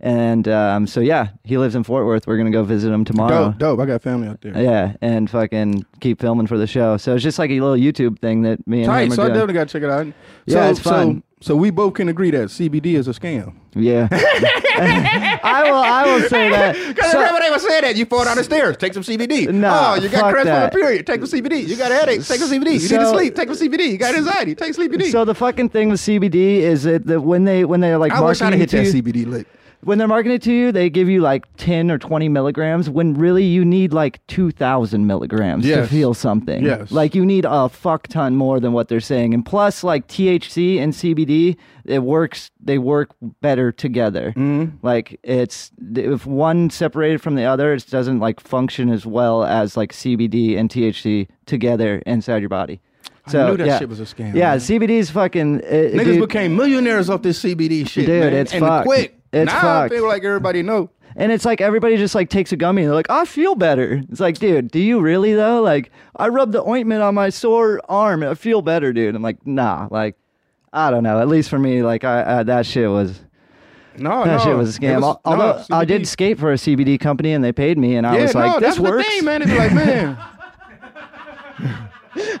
And 0.00 0.46
um, 0.48 0.86
so 0.86 1.00
yeah, 1.00 1.28
he 1.44 1.58
lives 1.58 1.74
in 1.74 1.84
Fort 1.84 2.06
Worth. 2.06 2.26
We're 2.26 2.36
gonna 2.36 2.50
go 2.50 2.64
visit 2.64 2.92
him 2.92 3.04
tomorrow. 3.04 3.50
Dope, 3.50 3.58
dope. 3.58 3.80
I 3.80 3.86
got 3.86 4.02
family 4.02 4.28
out 4.28 4.40
there. 4.40 4.60
Yeah, 4.60 4.94
and 5.00 5.28
fucking 5.30 5.84
keep 6.00 6.20
filming 6.20 6.46
for 6.46 6.58
the 6.58 6.66
show. 6.66 6.96
So 6.96 7.14
it's 7.14 7.22
just 7.22 7.38
like 7.38 7.50
a 7.50 7.60
little 7.60 7.76
YouTube 7.76 8.18
thing 8.20 8.42
that 8.42 8.66
me 8.66 8.80
and 8.80 8.86
Tight. 8.86 9.02
him 9.02 9.12
are 9.12 9.14
So 9.14 9.22
I 9.22 9.28
definitely 9.28 9.54
got 9.54 9.68
to 9.68 9.72
check 9.72 9.82
it 9.82 9.90
out. 9.90 10.06
Yeah, 10.46 10.64
so, 10.66 10.70
it's 10.70 10.80
fun. 10.80 11.22
So, 11.40 11.48
so 11.48 11.56
we 11.56 11.70
both 11.70 11.94
can 11.94 12.08
agree 12.08 12.30
that 12.30 12.48
CBD 12.48 12.94
is 12.94 13.08
a 13.08 13.12
scam. 13.12 13.56
Yeah, 13.74 14.08
I 14.12 15.62
will. 15.64 15.74
I 15.74 16.04
will 16.06 16.28
say 16.28 16.48
that. 16.50 16.76
Because 16.96 17.12
So- 17.12 17.18
remember 17.18 17.40
they 17.40 17.50
were 17.50 17.58
saying 17.58 17.82
that 17.82 17.96
you 17.96 18.06
fall 18.06 18.24
down 18.24 18.36
the 18.36 18.44
stairs, 18.44 18.76
take 18.78 18.94
some 18.94 19.02
CBD. 19.02 19.52
No, 19.52 19.68
oh, 19.70 19.94
you 19.96 20.08
got 20.08 20.32
crest 20.32 20.48
on 20.48 20.62
the 20.62 20.70
period, 20.70 21.06
take 21.06 21.24
some 21.24 21.40
CBD. 21.40 21.66
You 21.68 21.76
got 21.76 21.92
a 21.92 21.94
headache, 21.94 22.24
take 22.24 22.40
some 22.40 22.48
CBD. 22.48 22.80
You 22.80 22.88
need 22.88 22.88
to 22.88 23.08
sleep, 23.10 23.34
take 23.34 23.48
some 23.52 23.68
CBD. 23.68 23.90
You 23.90 23.98
got 23.98 24.14
anxiety, 24.14 24.54
take 24.54 24.74
CBD. 24.74 25.10
So 25.10 25.24
the 25.24 25.34
fucking 25.34 25.68
thing 25.68 25.90
with 25.90 26.00
CBD 26.00 26.58
is 26.58 26.84
that, 26.84 27.06
that 27.06 27.20
when 27.20 27.44
they 27.44 27.64
when 27.64 27.80
they're 27.80 27.98
like 27.98 28.12
I 28.12 28.20
wish 28.20 28.40
I'd 28.40 28.54
hit 28.54 28.72
it 28.72 28.76
that 28.76 28.94
you, 28.94 29.02
CBD 29.02 29.26
lick. 29.26 29.46
When 29.86 29.98
they're 29.98 30.08
marketing 30.08 30.36
it 30.36 30.42
to 30.42 30.52
you, 30.52 30.72
they 30.72 30.90
give 30.90 31.08
you 31.08 31.20
like 31.20 31.44
ten 31.56 31.90
or 31.90 31.98
twenty 31.98 32.28
milligrams. 32.28 32.90
When 32.90 33.14
really 33.14 33.44
you 33.44 33.64
need 33.64 33.92
like 33.92 34.24
two 34.26 34.50
thousand 34.50 35.06
milligrams 35.06 35.62
to 35.64 35.68
Yes. 35.70 35.88
feel 35.90 36.12
something. 36.12 36.62
Yes. 36.64 36.90
like 36.92 37.14
you 37.14 37.24
need 37.24 37.46
a 37.48 37.68
fuck 37.68 38.08
ton 38.08 38.36
more 38.36 38.60
than 38.60 38.72
what 38.72 38.88
they're 38.88 39.00
saying. 39.00 39.32
And 39.32 39.44
plus, 39.46 39.82
like 39.84 40.06
THC 40.08 40.78
and 40.78 40.92
CBD, 40.92 41.56
it 41.84 42.02
works. 42.02 42.50
They 42.60 42.78
work 42.78 43.10
better 43.40 43.72
together. 43.72 44.30
Mm-hmm. 44.36 44.84
Like 44.86 45.18
it's 45.22 45.70
if 45.94 46.26
one 46.26 46.68
separated 46.70 47.22
from 47.22 47.36
the 47.36 47.44
other, 47.44 47.72
it 47.72 47.86
doesn't 47.88 48.18
like 48.18 48.40
function 48.40 48.90
as 48.90 49.06
well 49.06 49.44
as 49.44 49.76
like 49.76 49.92
CBD 49.92 50.56
and 50.58 50.68
THC 50.68 51.28
together 51.46 52.02
inside 52.06 52.38
your 52.42 52.48
body. 52.48 52.80
So 53.28 53.50
knew 53.50 53.56
that 53.56 53.66
yeah. 53.66 53.78
shit 53.80 53.88
was 53.88 53.98
a 53.98 54.04
scam, 54.04 54.34
Yeah, 54.36 54.50
man. 54.50 54.58
CBD 54.58 54.90
is 54.90 55.10
fucking. 55.10 55.60
uh, 55.60 55.66
Niggas 55.66 56.04
dude, 56.04 56.20
became 56.28 56.54
millionaires 56.54 57.10
off 57.10 57.22
this 57.22 57.42
CBD 57.42 57.88
shit, 57.88 58.06
Dude, 58.06 58.20
man. 58.22 58.32
it's 58.34 58.52
and 58.52 58.60
fucked. 58.64 58.86
quick. 58.86 59.15
It's 59.42 59.52
now 59.52 59.58
I 59.58 59.62
fucked. 59.82 59.94
feel 59.94 60.06
like 60.06 60.24
everybody 60.24 60.62
know. 60.62 60.90
And 61.18 61.32
it's 61.32 61.44
like 61.46 61.60
everybody 61.62 61.96
just 61.96 62.14
like 62.14 62.28
takes 62.28 62.52
a 62.52 62.56
gummy 62.56 62.82
and 62.82 62.88
they're 62.90 62.94
like, 62.94 63.08
I 63.10 63.24
feel 63.24 63.54
better. 63.54 64.02
It's 64.10 64.20
like, 64.20 64.38
dude, 64.38 64.70
do 64.70 64.78
you 64.78 65.00
really 65.00 65.32
though? 65.34 65.62
Like, 65.62 65.90
I 66.14 66.28
rubbed 66.28 66.52
the 66.52 66.62
ointment 66.66 67.00
on 67.02 67.14
my 67.14 67.30
sore 67.30 67.80
arm 67.88 68.22
and 68.22 68.30
I 68.30 68.34
feel 68.34 68.60
better, 68.60 68.92
dude. 68.92 69.14
I'm 69.14 69.22
like, 69.22 69.46
nah, 69.46 69.88
like, 69.90 70.16
I 70.74 70.90
don't 70.90 71.02
know. 71.02 71.18
At 71.20 71.28
least 71.28 71.48
for 71.48 71.58
me, 71.58 71.82
like, 71.82 72.04
I, 72.04 72.40
I 72.40 72.42
that 72.42 72.66
shit 72.66 72.90
was 72.90 73.18
No, 73.96 74.24
that 74.24 74.38
no. 74.38 74.44
shit 74.44 74.56
was 74.56 74.76
a 74.76 74.80
scam. 74.80 75.02
Al- 75.02 75.22
Although 75.24 75.64
no, 75.70 75.76
I 75.78 75.86
did 75.86 76.06
skate 76.06 76.38
for 76.38 76.52
a 76.52 76.56
CBD 76.56 77.00
company 77.00 77.32
and 77.32 77.42
they 77.42 77.52
paid 77.52 77.78
me, 77.78 77.96
and 77.96 78.06
I 78.06 78.16
Yeah, 78.16 78.22
was 78.24 78.34
no, 78.34 78.40
like, 78.40 78.60
that's 78.60 78.76
this 78.76 78.78
works. 78.84 79.06
the 79.06 79.10
thing, 79.10 79.24
man. 79.24 79.40
Be 79.42 79.56
like, 79.56 79.72
man, 79.72 80.18
I 81.58 81.88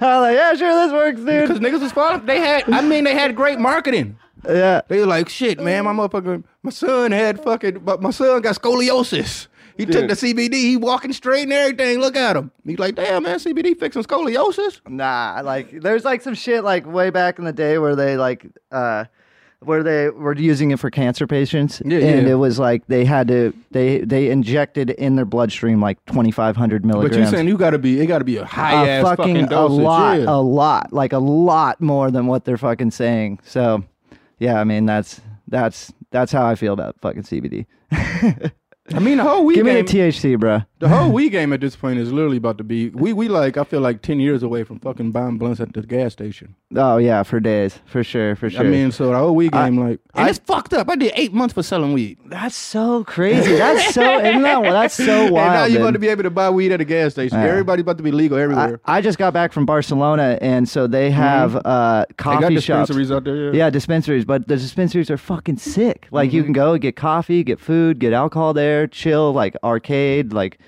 like, 0.00 0.36
yeah, 0.36 0.54
sure, 0.54 0.86
this 0.86 0.92
works, 0.92 1.20
dude." 1.20 1.48
because 1.48 1.60
niggas 1.60 1.80
was 1.80 1.92
following. 1.92 2.26
They 2.26 2.40
had, 2.40 2.68
I 2.70 2.82
mean, 2.82 3.04
they 3.04 3.14
had 3.14 3.34
great 3.34 3.58
marketing. 3.58 4.18
Yeah. 4.48 4.80
They 4.88 5.00
were 5.00 5.06
like, 5.06 5.28
shit, 5.28 5.60
man, 5.60 5.84
my 5.84 5.92
motherfucker, 5.92 6.42
my 6.62 6.70
son 6.70 7.12
had 7.12 7.42
fucking, 7.42 7.80
but 7.80 8.02
my 8.02 8.10
son 8.10 8.40
got 8.42 8.56
scoliosis. 8.56 9.48
He 9.76 9.84
took 9.84 10.08
the 10.08 10.14
CBD, 10.14 10.54
he 10.54 10.76
walking 10.76 11.12
straight 11.12 11.42
and 11.42 11.52
everything. 11.52 11.98
Look 11.98 12.16
at 12.16 12.34
him. 12.34 12.50
He's 12.64 12.78
like, 12.78 12.94
damn, 12.94 13.22
man, 13.24 13.38
CBD 13.38 13.78
fixing 13.78 14.02
scoliosis. 14.02 14.80
Nah, 14.88 15.42
like 15.44 15.82
there's 15.82 16.04
like 16.04 16.22
some 16.22 16.34
shit 16.34 16.64
like 16.64 16.86
way 16.86 17.10
back 17.10 17.38
in 17.38 17.44
the 17.44 17.52
day 17.52 17.78
where 17.78 17.94
they 17.94 18.16
like 18.16 18.46
uh 18.72 19.04
where 19.60 19.82
they 19.82 20.10
were 20.10 20.34
using 20.34 20.70
it 20.70 20.78
for 20.78 20.90
cancer 20.90 21.26
patients 21.26 21.82
Yeah, 21.84 21.98
and 21.98 22.26
yeah. 22.26 22.32
it 22.32 22.36
was 22.36 22.58
like 22.58 22.86
they 22.86 23.04
had 23.04 23.28
to 23.28 23.52
they 23.70 23.98
they 24.00 24.30
injected 24.30 24.90
in 24.90 25.16
their 25.16 25.24
bloodstream 25.24 25.80
like 25.80 26.02
2500 26.06 26.84
milligrams. 26.84 27.02
But 27.04 27.10
milligrams 27.10 27.32
you 27.32 27.36
saying 27.36 27.48
you 27.48 27.58
gotta 27.58 27.78
be, 27.78 28.00
it 28.00 28.06
gotta 28.06 28.24
be 28.24 28.36
a 28.36 28.44
high 28.44 28.86
a 28.86 28.88
ass 28.88 29.04
fucking, 29.04 29.34
fucking, 29.34 29.44
a 29.44 29.48
dosage. 29.48 29.82
lot 29.82 30.18
yeah. 30.20 30.24
a 30.28 30.40
lot 30.40 30.92
like 30.92 31.12
a 31.12 31.18
lot 31.18 31.80
more 31.80 32.10
than 32.10 32.26
what 32.26 32.44
they're 32.44 32.56
fucking 32.56 32.90
saying 32.90 33.40
so 33.44 33.82
yeah 34.38 34.60
i 34.60 34.64
mean 34.64 34.86
that's 34.86 35.20
that's 35.48 35.92
that's 36.10 36.32
how 36.32 36.46
i 36.46 36.54
feel 36.54 36.72
about 36.72 36.98
fucking 37.00 37.22
cbd 37.22 37.66
I 38.94 39.00
mean, 39.00 39.16
the 39.18 39.24
whole 39.24 39.44
weed 39.44 39.56
give 39.56 39.66
me 39.66 39.72
the 39.74 39.82
game, 39.82 40.10
thc 40.12 40.38
bro 40.38 40.60
the 40.78 40.88
whole 40.90 41.10
weed 41.10 41.30
game 41.30 41.52
at 41.54 41.60
this 41.60 41.74
point 41.74 41.98
is 41.98 42.12
literally 42.12 42.36
about 42.36 42.58
to 42.58 42.64
be. 42.64 42.90
We 42.90 43.12
we 43.14 43.28
like, 43.28 43.56
I 43.56 43.64
feel 43.64 43.80
like 43.80 44.02
ten 44.02 44.20
years 44.20 44.42
away 44.42 44.62
from 44.64 44.78
fucking 44.78 45.10
buying 45.10 45.38
blunts 45.38 45.58
at 45.60 45.72
the 45.72 45.82
gas 45.82 46.12
station. 46.12 46.54
oh 46.74 46.98
yeah 46.98 47.22
for 47.22 47.40
days 47.40 47.80
for 47.86 48.02
sure 48.04 48.36
for 48.36 48.50
sure 48.50 48.60
I 48.60 48.64
mean, 48.68 48.92
so 48.92 49.08
the 49.10 49.16
whole 49.16 49.34
weed 49.34 49.54
I- 49.54 49.66
game, 49.70 49.78
like, 49.78 50.00
and 50.14 50.26
I- 50.26 50.28
it's 50.30 50.38
fucked 50.38 50.74
up. 50.74 50.90
I 50.90 50.96
did 50.96 51.12
eight 51.16 51.32
months 51.32 51.54
for 51.54 51.62
selling 51.62 51.92
weed. 51.92 52.18
that's 52.26 52.56
so 52.56 53.04
crazy 53.04 53.56
that's 53.56 53.94
so 53.94 54.18
isn't 54.20 54.42
that, 54.42 54.62
that's 54.62 54.94
so 54.94 55.30
wild 55.32 55.36
and 55.38 55.54
now 55.54 55.64
you're 55.64 55.80
going 55.80 55.92
to 55.94 55.98
be 55.98 56.08
able 56.08 56.24
to 56.24 56.30
buy 56.30 56.50
weed 56.50 56.72
at 56.72 56.80
a 56.80 56.84
gas 56.84 57.12
station. 57.12 57.38
Yeah. 57.38 57.46
Everybody's 57.46 57.82
about 57.82 57.96
to 57.98 58.02
be 58.02 58.10
legal 58.12 58.36
everywhere. 58.36 58.80
I 58.84 59.00
just 59.00 59.16
got 59.18 59.32
back 59.32 59.52
from 59.52 59.64
Barcelona, 59.66 60.38
and 60.42 60.68
so 60.68 60.86
they 60.86 61.10
have 61.10 61.56
uh, 61.64 62.04
they 62.08 62.14
coffee 62.14 62.54
got 62.54 62.62
shops. 62.62 62.90
out 63.10 63.24
there. 63.24 63.36
Yeah. 63.54 63.64
Yeah, 63.66 63.70
dispensaries, 63.70 64.24
but 64.24 64.46
the 64.48 64.56
dispensaries 64.56 65.10
are 65.10 65.16
fucking 65.16 65.56
sick. 65.58 66.06
Like 66.10 66.32
you 66.32 66.42
can 66.44 66.52
go 66.52 66.76
get 66.76 66.96
coffee, 66.96 67.42
get 67.44 67.58
food, 67.60 67.98
get 67.98 68.12
alcohol 68.12 68.52
there, 68.52 68.86
chill, 68.86 69.32
like 69.32 69.56
arcade, 69.64 70.32
like 70.32 70.58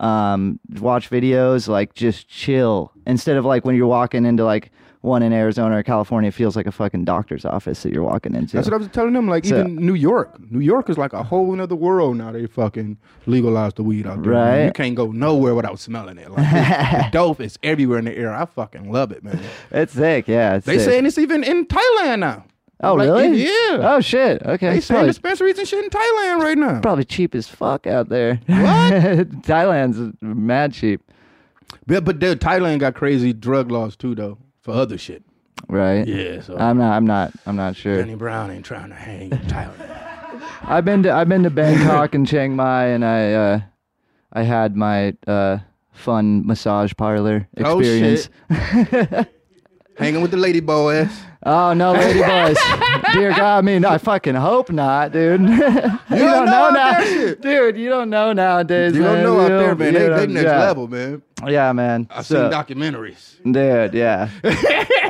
um, 0.00 0.60
watch 0.80 1.10
videos, 1.10 1.68
like 1.68 1.94
just 1.94 2.28
chill. 2.28 2.92
Instead 3.06 3.36
of 3.36 3.44
like 3.44 3.64
when 3.64 3.74
you're 3.76 3.86
walking 3.86 4.24
into 4.26 4.44
like 4.44 4.70
one 5.00 5.22
in 5.22 5.32
Arizona 5.32 5.76
or 5.78 5.82
California, 5.84 6.28
it 6.28 6.32
feels 6.34 6.56
like 6.56 6.66
a 6.66 6.72
fucking 6.72 7.04
doctor's 7.04 7.44
office 7.44 7.84
that 7.84 7.92
you're 7.92 8.02
walking 8.02 8.34
into. 8.34 8.56
That's 8.56 8.66
what 8.68 8.74
I 8.74 8.78
was 8.78 8.88
telling 8.88 9.12
them. 9.12 9.28
Like 9.28 9.44
So- 9.44 9.60
even 9.60 9.76
New 9.76 9.94
York, 9.94 10.38
New 10.50 10.58
York 10.60 10.90
is 10.90 10.98
like 10.98 11.12
a 11.12 11.22
whole 11.22 11.52
another 11.54 11.76
world 11.76 12.16
now. 12.16 12.32
They 12.32 12.46
fucking 12.46 12.98
legalized 13.26 13.76
the 13.76 13.84
weed 13.84 14.06
out 14.08 14.22
there. 14.22 14.32
man. 14.32 14.66
You 14.66 14.72
can't 14.72 14.96
go 14.96 15.12
nowhere 15.12 15.54
without 15.54 15.78
smelling 15.78 16.18
it. 16.18 16.30
Like 16.30 16.50
the 16.50 17.08
dope 17.12 17.40
is 17.40 17.58
everywhere 17.62 17.98
in 18.00 18.06
the 18.06 18.16
air. 18.16 18.34
I 18.34 18.44
fucking 18.44 18.90
love 18.90 19.12
it, 19.12 19.22
man. 19.22 19.40
it's 19.70 19.92
sick. 19.92 20.26
Yeah, 20.26 20.56
it's 20.56 20.66
They 20.66 20.78
sick. 20.78 20.86
saying 20.88 21.06
it's 21.06 21.18
even 21.18 21.44
in 21.44 21.66
Thailand 21.66 22.18
now. 22.20 22.44
Oh 22.80 22.94
Like, 22.94 23.08
really? 23.08 23.42
Yeah. 23.44 23.50
Oh 23.94 24.00
shit. 24.00 24.42
Okay. 24.42 24.78
they 24.78 24.80
probably, 24.86 25.08
dispensaries 25.08 25.58
and 25.58 25.66
shit 25.66 25.82
in 25.84 25.90
Thailand 25.90 26.40
right 26.40 26.56
now. 26.58 26.80
probably 26.80 27.04
cheap 27.04 27.34
as 27.34 27.48
fuck 27.48 27.86
out 27.86 28.08
there. 28.08 28.36
What? 28.46 28.52
Thailand's 29.42 30.16
mad 30.20 30.72
cheap. 30.72 31.02
But 31.86 32.04
but 32.04 32.18
dude, 32.18 32.40
Thailand 32.40 32.78
got 32.80 32.94
crazy 32.94 33.32
drug 33.32 33.70
laws 33.70 33.96
too, 33.96 34.14
though, 34.14 34.38
for 34.60 34.72
other 34.74 34.96
shit. 34.98 35.22
right? 35.68 36.06
Yeah. 36.06 36.40
So 36.40 36.56
I'm 36.56 36.78
not. 36.78 36.92
I'm 36.96 37.06
not. 37.06 37.32
I'm 37.46 37.56
not 37.56 37.74
sure. 37.76 37.96
Danny 37.98 38.14
Brown 38.14 38.50
ain't 38.50 38.64
trying 38.64 38.90
to 38.90 38.94
hang 38.94 39.32
in 39.32 39.38
Thailand. 39.38 40.04
I've 40.62 40.84
been 40.84 41.02
to. 41.02 41.12
I've 41.12 41.28
been 41.28 41.42
to 41.42 41.50
Bangkok 41.50 42.14
and 42.14 42.26
Chiang 42.26 42.54
Mai, 42.56 42.86
and 42.86 43.04
I. 43.04 43.32
Uh, 43.32 43.60
I 44.30 44.42
had 44.42 44.76
my 44.76 45.14
uh, 45.26 45.58
fun 45.90 46.46
massage 46.46 46.92
parlor 46.96 47.48
Oh, 47.58 47.78
experience. 47.80 48.28
Hanging 49.98 50.20
with 50.22 50.30
the 50.30 50.36
lady 50.36 50.60
boys. 50.60 51.08
Oh, 51.44 51.72
no, 51.72 51.92
lady 51.92 52.18
boys! 52.22 52.56
Dear 53.12 53.30
God, 53.30 53.58
I 53.58 53.60
mean, 53.62 53.84
I 53.84 53.98
fucking 53.98 54.34
hope 54.34 54.70
not, 54.70 55.12
dude. 55.12 55.40
you, 55.42 55.46
don't, 55.48 55.60
know 56.10 56.44
know 56.44 56.52
out 56.68 56.72
now, 56.72 57.02
there, 57.40 57.72
dude. 57.72 57.80
You 57.80 57.88
don't 57.88 58.10
know 58.10 58.32
nowadays. 58.32 58.94
You 58.94 59.02
don't 59.02 59.14
man. 59.14 59.22
know 59.24 59.40
out 59.40 59.50
You 59.50 59.58
there, 59.58 59.74
man. 59.74 59.92
you 59.92 59.98
They, 59.98 60.08
they 60.08 60.26
next 60.26 60.44
yeah. 60.46 60.58
level, 60.58 60.88
man. 60.88 61.22
Yeah, 61.46 61.72
man. 61.72 62.08
I've 62.10 62.26
So- 62.26 62.50
seen 62.50 62.58
documentaries. 62.58 63.36
Dude, 63.44 63.94
yeah. 63.94 64.28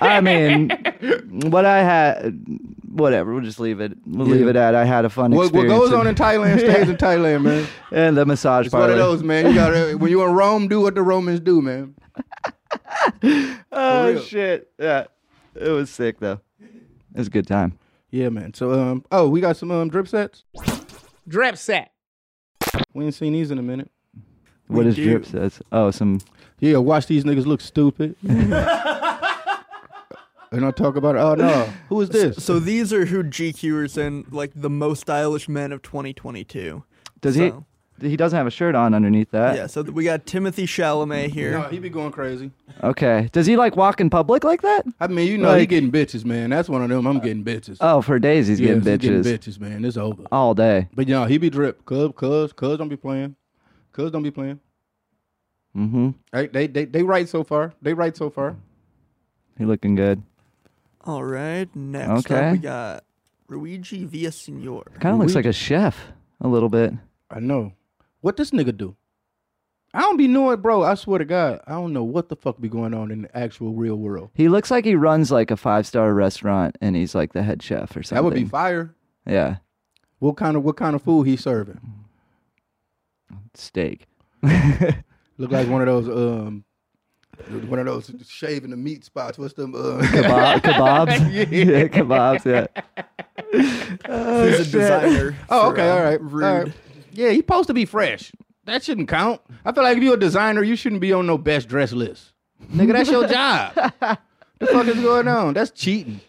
I 0.00 0.20
mean, 0.20 0.68
what 1.50 1.64
I 1.64 1.78
had, 1.82 2.38
whatever. 2.90 3.32
We'll 3.34 3.42
just 3.42 3.58
leave 3.58 3.80
it. 3.80 3.96
We'll 4.06 4.26
leave 4.26 4.46
it 4.48 4.54
at. 4.56 4.74
I 4.74 4.84
had 4.84 5.04
a 5.06 5.10
fun 5.10 5.30
What, 5.32 5.52
what 5.52 5.64
experience. 5.64 5.74
goes 5.80 5.92
on 5.92 6.06
in 6.06 6.14
Thailand 6.14 6.58
stays 6.60 6.88
in 6.88 6.96
Thailand, 6.96 7.42
man. 7.42 7.66
and 7.90 8.16
the 8.16 8.26
massage 8.26 8.66
It's 8.66 8.72
parlor. 8.72 8.88
one 8.88 8.92
of 8.92 8.98
those, 8.98 9.22
man. 9.22 9.46
You 9.46 9.54
gotta 9.54 9.96
when 9.98 10.10
you're 10.10 10.28
in 10.28 10.34
Rome, 10.34 10.68
do 10.68 10.80
what 10.82 10.94
the 10.94 11.02
Romans 11.02 11.40
do, 11.40 11.60
man. 11.62 11.94
Oh 13.72 14.18
shit! 14.20 14.70
Yeah, 14.78 15.04
it 15.54 15.68
was 15.68 15.90
sick 15.90 16.18
though. 16.20 16.40
It 16.60 17.18
was 17.18 17.26
a 17.26 17.30
good 17.30 17.46
time. 17.46 17.78
Yeah, 18.10 18.28
man. 18.30 18.54
So, 18.54 18.72
um, 18.72 19.04
oh, 19.12 19.28
we 19.28 19.40
got 19.40 19.56
some 19.56 19.70
um 19.70 19.88
drip 19.90 20.08
sets. 20.08 20.44
Drip 21.26 21.56
set. 21.56 21.92
We 22.94 23.04
ain't 23.04 23.14
seen 23.14 23.34
these 23.34 23.50
in 23.50 23.58
a 23.58 23.62
minute. 23.62 23.90
What 24.66 24.78
We 24.78 24.84
does 24.84 24.96
do. 24.96 25.04
drip 25.04 25.26
sets? 25.26 25.60
Oh, 25.72 25.90
some. 25.90 26.20
Yeah, 26.60 26.78
watch 26.78 27.06
these 27.06 27.24
niggas 27.24 27.46
look 27.46 27.60
stupid. 27.60 28.16
and 28.22 28.54
I'll 30.64 30.72
talk 30.72 30.96
about 30.96 31.16
it. 31.16 31.18
Oh 31.18 31.34
no, 31.34 31.68
who 31.88 32.00
is 32.00 32.08
this? 32.08 32.42
So 32.44 32.58
these 32.58 32.92
are 32.92 33.04
who 33.04 33.22
GQ 33.22 33.84
is 33.84 33.98
in, 33.98 34.26
like 34.30 34.52
the 34.54 34.70
most 34.70 35.00
stylish 35.02 35.48
men 35.48 35.72
of 35.72 35.82
2022. 35.82 36.82
Does 37.20 37.36
So- 37.36 37.64
he? 38.02 38.10
He 38.10 38.16
doesn't 38.16 38.36
have 38.36 38.46
a 38.46 38.50
shirt 38.50 38.74
on 38.74 38.94
underneath 38.94 39.30
that. 39.32 39.56
Yeah, 39.56 39.66
so 39.66 39.82
th- 39.82 39.94
we 39.94 40.04
got 40.04 40.24
Timothée 40.26 40.64
Chalamet 40.64 41.28
here. 41.30 41.52
no, 41.52 41.62
he 41.64 41.78
be 41.78 41.88
going 41.90 42.12
crazy. 42.12 42.50
Okay. 42.82 43.28
Does 43.32 43.46
he 43.46 43.56
like 43.56 43.76
walk 43.76 44.00
in 44.00 44.10
public 44.10 44.44
like 44.44 44.62
that? 44.62 44.82
I 45.00 45.06
mean, 45.06 45.26
you 45.28 45.38
know, 45.38 45.52
he 45.54 45.60
Like- 45.60 45.68
getting 45.68 45.90
bitches, 45.92 46.24
man. 46.24 46.50
That's 46.50 46.68
one 46.68 46.82
of 46.82 46.88
them. 46.88 47.06
I'm 47.06 47.18
getting 47.20 47.44
bitches. 47.44 47.78
Oh, 47.80 48.00
for 48.02 48.18
days 48.18 48.46
he's 48.48 48.60
Yes, 48.60 48.82
getting 48.84 49.00
he 49.00 49.08
bitches 49.22 49.38
bitches, 49.38 49.60
man. 49.60 49.84
It's 49.84 49.96
over. 49.96 50.24
all 50.32 50.54
day. 50.54 50.88
But 50.94 51.08
yeah, 51.08 51.26
he 51.28 51.38
be 51.38 51.50
drip. 51.50 51.84
Cuz, 51.84 52.10
cuz, 52.16 52.52
cuz 52.52 52.78
don't 52.78 52.88
be 52.88 52.96
playing. 52.96 53.34
Cuz 53.92 54.10
don't 54.10 54.22
be 54.22 54.30
playing. 54.30 54.60
Mm-hmm. 55.76 56.10
Hey, 56.32 56.46
they, 56.48 56.66
they, 56.66 56.84
they 56.86 57.02
right 57.02 57.28
so 57.28 57.44
far. 57.44 57.72
They 57.82 57.94
right 57.94 58.16
so 58.16 58.30
far. 58.30 58.56
He 59.58 59.64
looking 59.64 59.94
good. 59.94 60.22
All 61.04 61.22
right, 61.24 61.68
next 61.74 62.26
Okay. 62.30 62.46
up 62.48 62.52
we 62.52 62.58
got 62.58 63.04
Luigi 63.48 64.06
Villasenor. 64.06 64.82
Kind 65.00 65.14
of 65.14 65.20
looks 65.20 65.34
like 65.34 65.46
a 65.46 65.52
chef 65.52 65.96
a 66.40 66.48
little 66.48 66.68
bit. 66.68 66.92
I 67.30 67.40
know. 67.40 67.72
What 68.20 68.36
this 68.36 68.50
nigga 68.50 68.76
do? 68.76 68.96
I 69.94 70.00
don't 70.02 70.16
be 70.18 70.28
knowing, 70.28 70.60
bro. 70.60 70.82
I 70.82 70.94
swear 70.94 71.18
to 71.18 71.24
God, 71.24 71.60
I 71.66 71.72
don't 71.72 71.92
know 71.92 72.04
what 72.04 72.28
the 72.28 72.36
fuck 72.36 72.60
be 72.60 72.68
going 72.68 72.92
on 72.92 73.10
in 73.10 73.22
the 73.22 73.36
actual 73.36 73.72
real 73.72 73.96
world. 73.96 74.30
He 74.34 74.48
looks 74.48 74.70
like 74.70 74.84
he 74.84 74.94
runs 74.94 75.30
like 75.30 75.50
a 75.50 75.56
five 75.56 75.86
star 75.86 76.12
restaurant 76.12 76.76
and 76.80 76.94
he's 76.94 77.14
like 77.14 77.32
the 77.32 77.42
head 77.42 77.62
chef 77.62 77.96
or 77.96 78.02
something. 78.02 78.16
That 78.16 78.24
would 78.24 78.34
be 78.34 78.44
fire. 78.44 78.94
Yeah. 79.26 79.56
What 80.18 80.36
kind 80.36 80.56
of 80.56 80.64
what 80.64 80.76
kind 80.76 80.94
of 80.94 81.02
food 81.02 81.26
he 81.26 81.36
serving? 81.36 81.80
Steak. 83.54 84.06
Look 84.42 85.52
like 85.52 85.68
one 85.68 85.80
of 85.80 85.86
those 85.86 86.08
um, 86.08 86.64
one 87.68 87.78
of 87.78 87.86
those 87.86 88.10
shaving 88.28 88.70
the 88.70 88.76
meat 88.76 89.04
spots. 89.04 89.38
What's 89.38 89.54
them? 89.54 89.74
Uh, 89.74 90.00
Kebab, 90.02 90.60
kebabs. 90.62 91.32
Yeah. 91.32 91.46
yeah, 91.50 91.88
kebabs. 91.88 92.44
Yeah. 92.44 92.66
He's 94.50 94.60
a 94.60 94.70
designer. 94.70 95.36
Oh, 95.48 95.66
for, 95.66 95.72
okay, 95.72 95.88
uh, 95.88 95.94
all 95.94 96.02
right, 96.02 96.20
Rude. 96.20 96.44
all 96.44 96.62
right. 96.64 96.72
Yeah, 97.18 97.30
he's 97.30 97.38
supposed 97.38 97.66
to 97.66 97.74
be 97.74 97.84
fresh. 97.84 98.30
That 98.66 98.84
shouldn't 98.84 99.08
count. 99.08 99.40
I 99.64 99.72
feel 99.72 99.82
like 99.82 99.96
if 99.96 100.02
you're 100.04 100.14
a 100.14 100.20
designer, 100.20 100.62
you 100.62 100.76
shouldn't 100.76 101.00
be 101.00 101.12
on 101.12 101.26
no 101.26 101.36
best 101.36 101.68
dress 101.68 101.92
list. 101.92 102.32
Nigga, 102.72 102.92
that's 102.92 103.10
your 103.10 103.26
job. 103.26 103.74
the 104.60 104.66
fuck 104.68 104.86
is 104.86 105.00
going 105.00 105.26
on? 105.26 105.52
That's 105.52 105.72
cheating. 105.72 106.20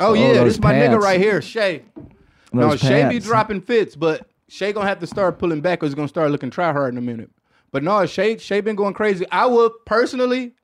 Oh, 0.00 0.12
Oh, 0.12 0.12
yeah, 0.14 0.42
this 0.44 0.54
is 0.54 0.60
my 0.60 0.72
nigga 0.72 0.98
right 0.98 1.20
here, 1.20 1.42
Shai. 1.42 1.82
no, 2.50 2.70
Those 2.70 2.80
Shai 2.80 3.06
be 3.10 3.18
dropping 3.18 3.60
fits, 3.60 3.94
but 3.94 4.26
Shai 4.48 4.72
gonna 4.72 4.86
have 4.88 5.00
to 5.00 5.06
start 5.06 5.38
pulling 5.38 5.60
back 5.60 5.82
or 5.82 5.86
he's 5.86 5.94
gonna 5.94 6.08
start 6.08 6.30
looking 6.30 6.48
try 6.48 6.72
hard 6.72 6.94
in 6.94 6.98
a 6.98 7.02
minute. 7.02 7.30
But 7.70 7.82
no, 7.82 8.06
Shai 8.06 8.38
Shai 8.38 8.62
been 8.62 8.76
going 8.76 8.94
crazy. 8.94 9.26
I 9.30 9.44
would 9.44 9.72
personally, 9.84 10.54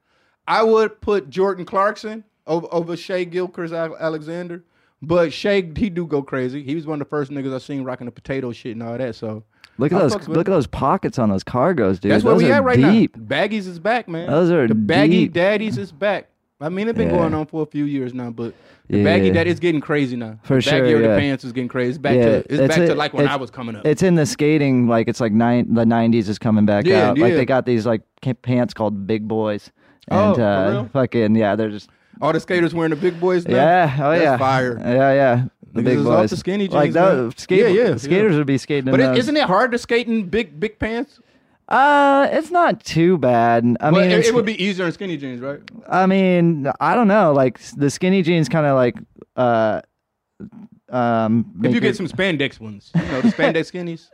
I 0.48 0.62
would 0.62 0.98
put 1.02 1.28
Jordan 1.28 1.66
Clarkson 1.66 2.24
over, 2.46 2.68
over 2.72 2.96
Shai 2.96 3.24
Gilgeous-Alexander. 3.24 4.64
But 5.02 5.32
Shai, 5.32 5.62
he 5.76 5.90
do 5.90 6.06
go 6.06 6.22
crazy. 6.22 6.62
He 6.62 6.74
was 6.76 6.86
one 6.86 7.00
of 7.00 7.06
the 7.06 7.10
first 7.10 7.30
niggas 7.32 7.52
I 7.54 7.58
seen 7.58 7.82
rocking 7.82 8.04
the 8.06 8.12
potato 8.12 8.52
shit 8.52 8.72
and 8.72 8.82
all 8.82 8.96
that. 8.96 9.14
So 9.16 9.42
Look 9.78 9.90
at 9.92 9.96
I 10.00 10.06
those. 10.06 10.28
Look 10.28 10.48
at 10.48 10.52
those 10.52 10.66
pockets 10.68 11.18
on 11.18 11.28
those 11.30 11.42
cargos, 11.42 11.98
dude. 11.98 12.12
that's 12.12 12.22
where 12.24 12.34
those 12.34 12.42
we 12.44 12.50
are 12.50 12.54
at 12.54 12.64
right 12.64 12.78
deep. 12.78 13.16
now. 13.16 13.22
Baggies 13.24 13.66
is 13.66 13.78
back, 13.78 14.06
man. 14.08 14.28
Those 14.30 14.50
are 14.50 14.68
the 14.68 14.74
baggy 14.74 15.24
deep. 15.24 15.32
daddies 15.32 15.76
is 15.78 15.90
back. 15.90 16.28
I 16.60 16.68
mean, 16.68 16.86
it's 16.86 16.96
been 16.96 17.08
Yeah. 17.08 17.16
going 17.16 17.34
on 17.34 17.46
for 17.46 17.62
a 17.62 17.66
few 17.66 17.86
years 17.86 18.14
now, 18.14 18.30
but 18.30 18.54
the 18.88 19.02
baggy 19.02 19.26
Yeah. 19.28 19.32
dad 19.32 19.48
is 19.48 19.58
getting 19.58 19.80
crazy 19.80 20.14
now. 20.14 20.38
For 20.44 20.54
the 20.56 20.60
sure, 20.60 20.80
baggy 20.82 20.92
or 20.94 21.00
the 21.02 21.08
pants 21.18 21.42
is 21.42 21.50
getting 21.52 21.66
crazy. 21.68 21.88
It's 21.90 21.98
back 21.98 22.14
Yeah, 22.14 22.24
to 22.24 22.36
it's, 22.48 22.68
back 22.68 22.78
a- 22.78 22.86
to 22.88 22.94
like 22.94 23.12
when 23.14 23.26
I 23.26 23.34
was 23.34 23.50
coming 23.50 23.74
up. 23.74 23.84
It's 23.84 24.04
in 24.04 24.14
the 24.14 24.26
skating, 24.26 24.86
like 24.86 25.08
it's 25.08 25.20
like 25.20 25.32
nine. 25.32 25.74
The 25.74 25.84
'90s 25.84 26.28
is 26.28 26.38
coming 26.38 26.64
back 26.64 26.86
Yeah, 26.86 27.08
out. 27.10 27.18
Like 27.18 27.34
they 27.34 27.44
got 27.44 27.66
these 27.66 27.84
like 27.86 28.02
pants 28.42 28.74
called 28.74 29.08
Big 29.08 29.26
Boys, 29.26 29.72
Oh, 30.12 30.28
and 30.28 30.36
for 30.36 30.42
uh, 30.42 30.84
fucking 30.92 31.34
yeah, 31.34 31.56
they're 31.56 31.70
just 31.70 31.90
All 32.22 32.32
the 32.32 32.40
skaters 32.40 32.72
wearing 32.72 32.90
the 32.90 32.96
big 32.96 33.18
boys 33.20 33.46
now. 33.46 33.56
yeah, 33.56 33.96
oh 34.00 34.10
That's 34.12 34.22
yeah, 34.22 34.36
fire. 34.38 34.78
yeah, 34.80 35.12
yeah. 35.12 35.44
The 35.74 35.80
Niggas 35.80 35.84
big 35.84 35.98
is 35.98 36.04
boys, 36.04 36.30
the 36.30 36.36
skinny 36.36 36.68
jeans, 36.68 36.74
man. 36.74 36.92
those 36.92 37.32
skate- 37.36 37.58
Yeah, 37.60 37.66
yeah, 37.68 37.96
skaters 37.96 38.32
yeah. 38.32 38.38
would 38.38 38.46
be 38.46 38.58
skating. 38.58 38.90
But 38.90 39.00
in 39.00 39.06
those. 39.08 39.18
isn't 39.18 39.36
it 39.36 39.44
hard 39.44 39.72
to 39.72 39.78
skate 39.78 40.06
in 40.06 40.28
big 40.28 40.58
big 40.60 40.78
pants? 40.78 41.18
Uh, 41.68 42.28
it's 42.30 42.50
not 42.50 42.84
too 42.84 43.16
bad. 43.18 43.64
I 43.80 43.90
Well, 43.90 44.02
mean, 44.02 44.10
it, 44.10 44.26
it 44.26 44.34
would 44.34 44.44
be 44.44 44.62
easier 44.62 44.84
in 44.86 44.92
skinny 44.92 45.16
jeans, 45.16 45.40
right? 45.40 45.60
I 45.88 46.06
mean, 46.06 46.70
I 46.80 46.94
don't 46.94 47.08
know. 47.08 47.32
Like 47.32 47.58
the 47.76 47.88
skinny 47.90 48.22
jeans, 48.22 48.48
kind 48.48 48.66
of 48.66 48.76
like 48.76 48.96
uh, 49.36 49.80
um. 50.92 51.46
If 51.64 51.74
you 51.74 51.80
get 51.80 51.90
it- 51.90 51.96
some 51.96 52.06
spandex 52.06 52.60
ones, 52.60 52.90
you 52.94 53.02
know 53.02 53.20
the 53.22 53.28
spandex 53.36 53.72
skinnies. 53.72 54.08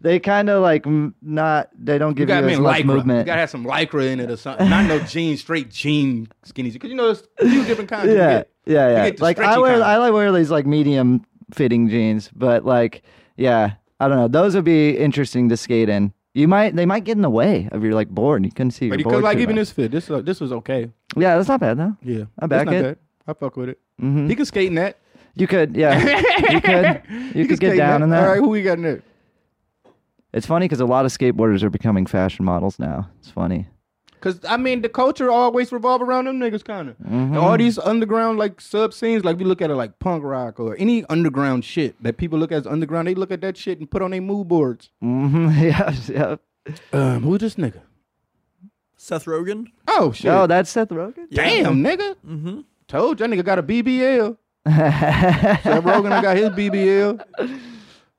they 0.00 0.18
kind 0.20 0.48
of 0.50 0.62
like 0.62 0.84
not. 1.22 1.70
They 1.78 1.98
don't 1.98 2.14
give 2.14 2.28
you, 2.28 2.42
me 2.42 2.52
as 2.54 2.60
much 2.60 2.82
lycra. 2.82 3.18
You 3.18 3.24
gotta 3.24 3.40
have 3.40 3.50
some 3.50 3.64
lycra 3.64 4.06
in 4.12 4.20
it 4.20 4.30
or 4.30 4.36
something. 4.36 4.68
Not 4.68 4.86
no 4.86 4.98
jeans, 5.06 5.40
straight 5.40 5.70
jean 5.70 6.28
skinnies. 6.46 6.74
Because 6.74 6.90
you 6.90 6.96
know 6.96 7.06
there's 7.12 7.22
a 7.40 7.48
few 7.48 7.64
different 7.64 7.90
kinds. 7.90 8.06
you 8.08 8.16
yeah, 8.16 8.30
get. 8.38 8.50
yeah, 8.66 8.88
You 9.06 9.12
yeah. 9.12 9.16
Like 9.20 9.38
I 9.38 9.58
wear, 9.58 9.72
kind. 9.72 9.84
I 9.84 9.96
like 9.98 10.12
wear 10.12 10.30
these 10.32 10.50
like 10.50 10.66
medium 10.66 11.24
fitting 11.52 11.88
jeans, 11.88 12.30
but 12.34 12.64
like, 12.64 13.02
yeah, 13.36 13.72
I 14.00 14.08
don't 14.08 14.18
know. 14.18 14.28
Those 14.28 14.54
would 14.54 14.64
be 14.64 14.96
interesting 14.96 15.48
to 15.48 15.56
skate 15.56 15.88
in. 15.88 16.12
You 16.34 16.46
might, 16.46 16.76
they 16.76 16.86
might 16.86 17.02
get 17.04 17.16
in 17.16 17.22
the 17.22 17.30
way 17.30 17.68
of 17.72 17.82
your 17.82 17.94
like 17.94 18.10
board. 18.10 18.44
You 18.44 18.52
couldn't 18.52 18.70
see 18.72 18.90
But 18.90 18.98
you 19.00 19.04
could 19.06 19.24
like 19.24 19.38
even 19.38 19.56
much. 19.56 19.62
this 19.62 19.70
fit. 19.72 19.90
This 19.90 20.08
uh, 20.10 20.20
this 20.20 20.40
was 20.40 20.52
okay. 20.52 20.90
Yeah, 21.16 21.36
that's 21.36 21.48
not 21.48 21.58
bad 21.58 21.78
though. 21.78 21.96
Yeah, 22.02 22.24
I 22.38 22.46
back 22.46 22.66
not 22.66 22.74
it. 22.74 22.82
bad. 22.82 22.98
I 23.26 23.32
fuck 23.32 23.56
with 23.56 23.70
it. 23.70 23.80
hmm 23.98 24.28
He 24.28 24.36
can 24.36 24.44
skate 24.44 24.68
in 24.68 24.74
that. 24.76 24.98
You 25.38 25.46
could, 25.46 25.76
yeah, 25.76 25.98
you 26.50 26.60
could, 26.60 27.02
you 27.08 27.42
He 27.42 27.48
could 27.48 27.60
get 27.60 27.76
down 27.76 28.02
in 28.02 28.10
that. 28.10 28.24
All 28.24 28.30
right, 28.30 28.38
who 28.38 28.48
we 28.48 28.62
got 28.62 28.78
in 28.78 28.82
there? 28.82 29.02
It's 30.32 30.46
funny 30.46 30.64
because 30.64 30.80
a 30.80 30.86
lot 30.86 31.04
of 31.04 31.12
skateboarders 31.12 31.62
are 31.62 31.70
becoming 31.70 32.06
fashion 32.06 32.44
models 32.44 32.78
now. 32.78 33.08
It's 33.20 33.30
funny. 33.30 33.68
Cause 34.20 34.40
I 34.48 34.56
mean 34.56 34.82
the 34.82 34.88
culture 34.88 35.30
always 35.30 35.70
revolve 35.70 36.02
around 36.02 36.24
them 36.24 36.40
niggas 36.40 36.64
kind 36.64 36.88
of. 36.88 36.96
Mm-hmm. 36.98 37.36
All 37.36 37.56
these 37.56 37.78
underground 37.78 38.36
like 38.36 38.60
sub 38.60 38.92
scenes, 38.92 39.24
like 39.24 39.38
we 39.38 39.44
look 39.44 39.62
at 39.62 39.70
it 39.70 39.76
like 39.76 40.00
punk 40.00 40.24
rock 40.24 40.58
or 40.58 40.74
any 40.76 41.04
underground 41.04 41.64
shit 41.64 42.02
that 42.02 42.16
people 42.16 42.36
look 42.36 42.50
at 42.50 42.58
as 42.58 42.66
underground. 42.66 43.06
They 43.06 43.14
look 43.14 43.30
at 43.30 43.40
that 43.42 43.56
shit 43.56 43.78
and 43.78 43.88
put 43.88 44.02
on 44.02 44.10
their 44.10 44.20
mood 44.20 44.48
boards. 44.48 44.90
Mm-hmm. 45.02 45.48
Yeah, 45.62 45.94
yeah. 46.08 46.36
Um, 46.92 47.22
who's 47.22 47.40
this 47.40 47.54
nigga? 47.54 47.80
Seth 48.96 49.24
Rogen. 49.26 49.66
Oh 49.86 50.10
shit! 50.10 50.30
Oh, 50.30 50.46
that's 50.48 50.70
Seth 50.70 50.88
Rogen. 50.88 51.30
Damn, 51.30 51.82
nigga. 51.84 52.16
Mm-hmm. 52.26 52.60
Told 52.88 53.20
you 53.20 53.26
that 53.26 53.34
nigga 53.34 53.44
got 53.44 53.58
a 53.60 53.62
BBL. 53.62 54.36
Seth 54.66 55.62
Rogen, 55.84 56.12
I 56.12 56.22
got 56.22 56.36
his 56.36 56.50
BBL. 56.50 57.24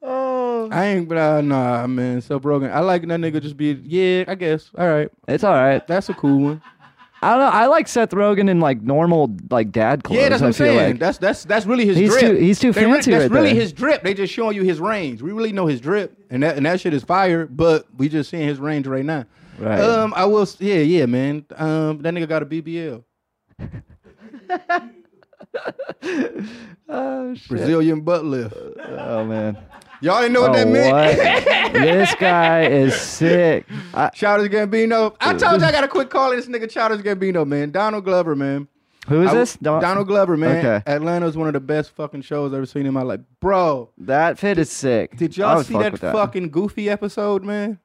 oh, 0.02 0.70
I 0.72 0.86
ain't, 0.86 1.08
but 1.10 1.18
uh, 1.18 1.42
nah, 1.42 1.86
man. 1.88 2.22
Seth 2.22 2.42
Rogen, 2.42 2.72
I 2.72 2.80
like 2.80 3.02
that 3.04 3.20
nigga 3.20 3.42
just 3.42 3.58
be, 3.58 3.80
yeah, 3.84 4.24
I 4.28 4.36
guess. 4.36 4.70
All 4.78 4.88
right, 4.88 5.10
it's 5.28 5.44
all 5.44 5.54
right. 5.54 5.86
that's 5.88 6.10
a 6.10 6.14
cool 6.14 6.40
one. 6.40 6.62
I 7.22 7.32
don't 7.32 7.40
know. 7.42 7.48
I 7.48 7.66
like 7.66 7.90
Seth 7.90 8.12
Rogen 8.12 8.50
in 8.50 8.62
like 8.62 8.82
normal 8.82 9.36
like 9.50 9.74
dad 9.74 10.06
clothes. 10.06 10.22
Yeah, 10.22 10.30
that's 10.30 10.42
what 10.42 10.46
I 10.46 10.48
I'm 10.48 10.54
saying. 10.54 10.92
Like. 10.92 11.00
That's 11.00 11.18
that's 11.18 11.44
that's 11.44 11.66
really 11.66 11.86
his 11.86 11.98
He's 11.98 12.12
drip. 12.12 12.22
too- 12.22 12.36
he's 12.38 12.60
too 12.60 12.72
They 12.72 12.86
fancy 12.86 13.12
That's 13.12 13.24
right 13.24 13.32
really 13.32 13.52
there. 13.52 13.62
his 13.62 13.74
drip. 13.74 14.04
They 14.04 14.14
just 14.14 14.34
showing 14.34 14.56
you 14.56 14.64
his 14.64 14.80
range. 14.80 15.22
We 15.22 15.34
really 15.34 15.52
know 15.52 15.68
his 15.68 15.82
drip, 15.82 16.18
and 16.30 16.42
that 16.44 16.56
and 16.56 16.66
that 16.66 16.80
shit 16.80 16.94
is 16.94 17.04
fire. 17.04 17.46
But 17.46 17.88
we 17.98 18.08
just 18.08 18.30
seeing 18.30 18.48
his 18.48 18.58
range 18.58 18.88
right 18.88 19.04
now. 19.04 19.26
Right. 19.58 19.82
Um, 19.82 20.14
I 20.16 20.24
will. 20.24 20.48
Yeah, 20.60 20.76
yeah, 20.76 21.06
man. 21.08 21.44
Um, 21.58 22.02
that 22.04 22.14
nigga 22.14 22.30
got 22.30 22.42
a 22.42 22.46
BBL, 22.46 23.04
oh. 26.89 27.36
Brazilian 27.47 28.02
butt 28.02 28.26
lift. 28.26 28.56
Oh 28.56 29.26
man. 29.26 29.58
Y'all 30.02 30.24
ain't 30.24 30.32
know 30.32 30.41
what 30.41 30.52
oh, 30.52 30.54
that 30.54 30.68
meant. 30.68 30.93
what? 30.93 31.74
this 31.74 32.16
guy 32.16 32.64
is 32.66 32.95
sick. 32.95 33.66
I, 33.93 34.10
Childish 34.10 34.50
Gambino. 34.52 35.16
I 35.20 35.34
told 35.34 35.60
you 35.60 35.68
I 35.68 35.72
got 35.74 35.82
to 35.82 35.89
quit 35.89 36.10
calling 36.10 36.38
this 36.38 36.47
nigga 36.47 36.70
Childish 36.70 37.02
Gambino, 37.02 37.45
man. 37.45 37.72
Donald 37.72 38.06
Glover, 38.06 38.34
man. 38.34 38.70
who 39.10 39.24
is 39.24 39.32
I- 39.32 39.34
this? 39.34 39.58
Don- 39.58 39.82
Donald 39.82 40.08
Glover, 40.08 40.38
man. 40.38 40.66
Okay. 40.66 41.26
is 41.26 41.36
one 41.36 41.47
of 41.47 41.54
the 41.54 41.60
best 41.60 41.91
fucking 41.91 42.22
shows 42.22 42.54
I've 42.54 42.58
ever 42.58 42.66
seen 42.66 42.86
in 42.86 42.93
my 42.93 43.02
life. 43.02 43.20
Bro, 43.41 43.89
That 43.97 44.39
fit 44.39 44.58
is 44.58 44.72
sick. 44.72 45.18
did 45.18 45.36
y'all 45.36 45.64
see 45.64 45.74
fuck 45.74 45.82
that, 45.82 45.91
with 45.91 46.02
fucking 46.02 46.50
goofy 46.50 46.89
episode, 46.89 47.43
man? 47.43 47.80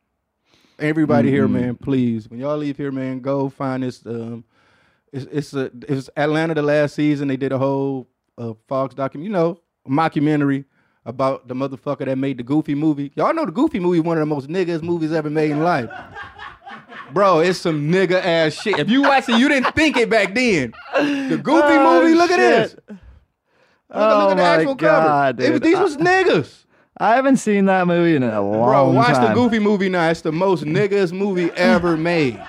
Everybody 0.78 1.30
here, 1.30 1.48
Mm-mm. 1.48 1.52
man, 1.52 1.76
please. 1.76 2.28
When 2.28 2.38
y'all 2.38 2.56
leave 2.56 2.76
here, 2.76 2.92
man, 2.92 3.20
go 3.20 3.48
find 3.48 3.82
this. 3.82 4.04
Um, 4.06 4.44
it's 5.14 5.26
it's 5.30 5.54
a 5.54 5.64
it 5.66 5.90
was 5.90 6.10
Atlanta 6.16 6.54
the 6.54 6.62
last 6.62 6.94
season. 6.94 7.28
They 7.28 7.36
did 7.36 7.52
a 7.52 7.58
whole 7.58 8.08
uh, 8.36 8.54
Fox 8.68 8.94
document, 8.94 9.26
you 9.26 9.32
know, 9.32 9.60
mockumentary 9.88 10.64
about 11.06 11.48
the 11.48 11.54
motherfucker 11.54 12.04
that 12.06 12.16
made 12.16 12.38
the 12.38 12.42
Goofy 12.42 12.74
movie. 12.74 13.12
Y'all 13.14 13.34
know 13.34 13.44
the 13.44 13.52
Goofy 13.52 13.78
movie 13.78 14.00
one 14.00 14.16
of 14.16 14.22
the 14.22 14.26
most 14.34 14.48
niggas 14.48 14.82
movies 14.82 15.12
ever 15.12 15.30
made 15.30 15.50
in 15.50 15.60
life. 15.62 15.90
Bro, 17.12 17.40
it's 17.40 17.58
some 17.60 17.90
nigga 17.92 18.22
ass 18.24 18.54
shit. 18.54 18.78
If 18.78 18.88
you 18.90 19.02
watch 19.02 19.28
it, 19.28 19.38
you 19.38 19.48
didn't 19.48 19.74
think 19.74 19.96
it 19.96 20.08
back 20.10 20.34
then. 20.34 20.72
The 20.94 21.38
Goofy 21.42 21.60
Oh, 21.76 22.00
movie, 22.02 22.14
look 22.14 22.30
at 22.30 22.38
this. 22.38 22.76
Look, 22.88 22.98
Oh 23.90 24.18
look 24.18 24.30
at 24.30 24.36
the 24.36 24.42
my 24.42 24.42
actual 24.48 24.74
God, 24.74 25.36
cover. 25.38 25.54
It 25.54 25.62
these 25.62 25.78
was 25.78 25.96
niggas. 25.98 26.64
I 26.98 27.14
haven't 27.16 27.36
seen 27.36 27.66
that 27.66 27.86
movie 27.86 28.16
in 28.16 28.22
a 28.22 28.40
long 28.40 28.52
time. 28.52 28.62
Bro, 28.62 28.90
watch 28.92 29.14
time. 29.14 29.28
the 29.28 29.34
Goofy 29.34 29.58
movie 29.58 29.88
now. 29.88 30.08
It's 30.08 30.22
the 30.22 30.32
most 30.32 30.64
niggas 30.64 31.12
movie 31.12 31.50
ever 31.52 31.96
made. 31.96 32.40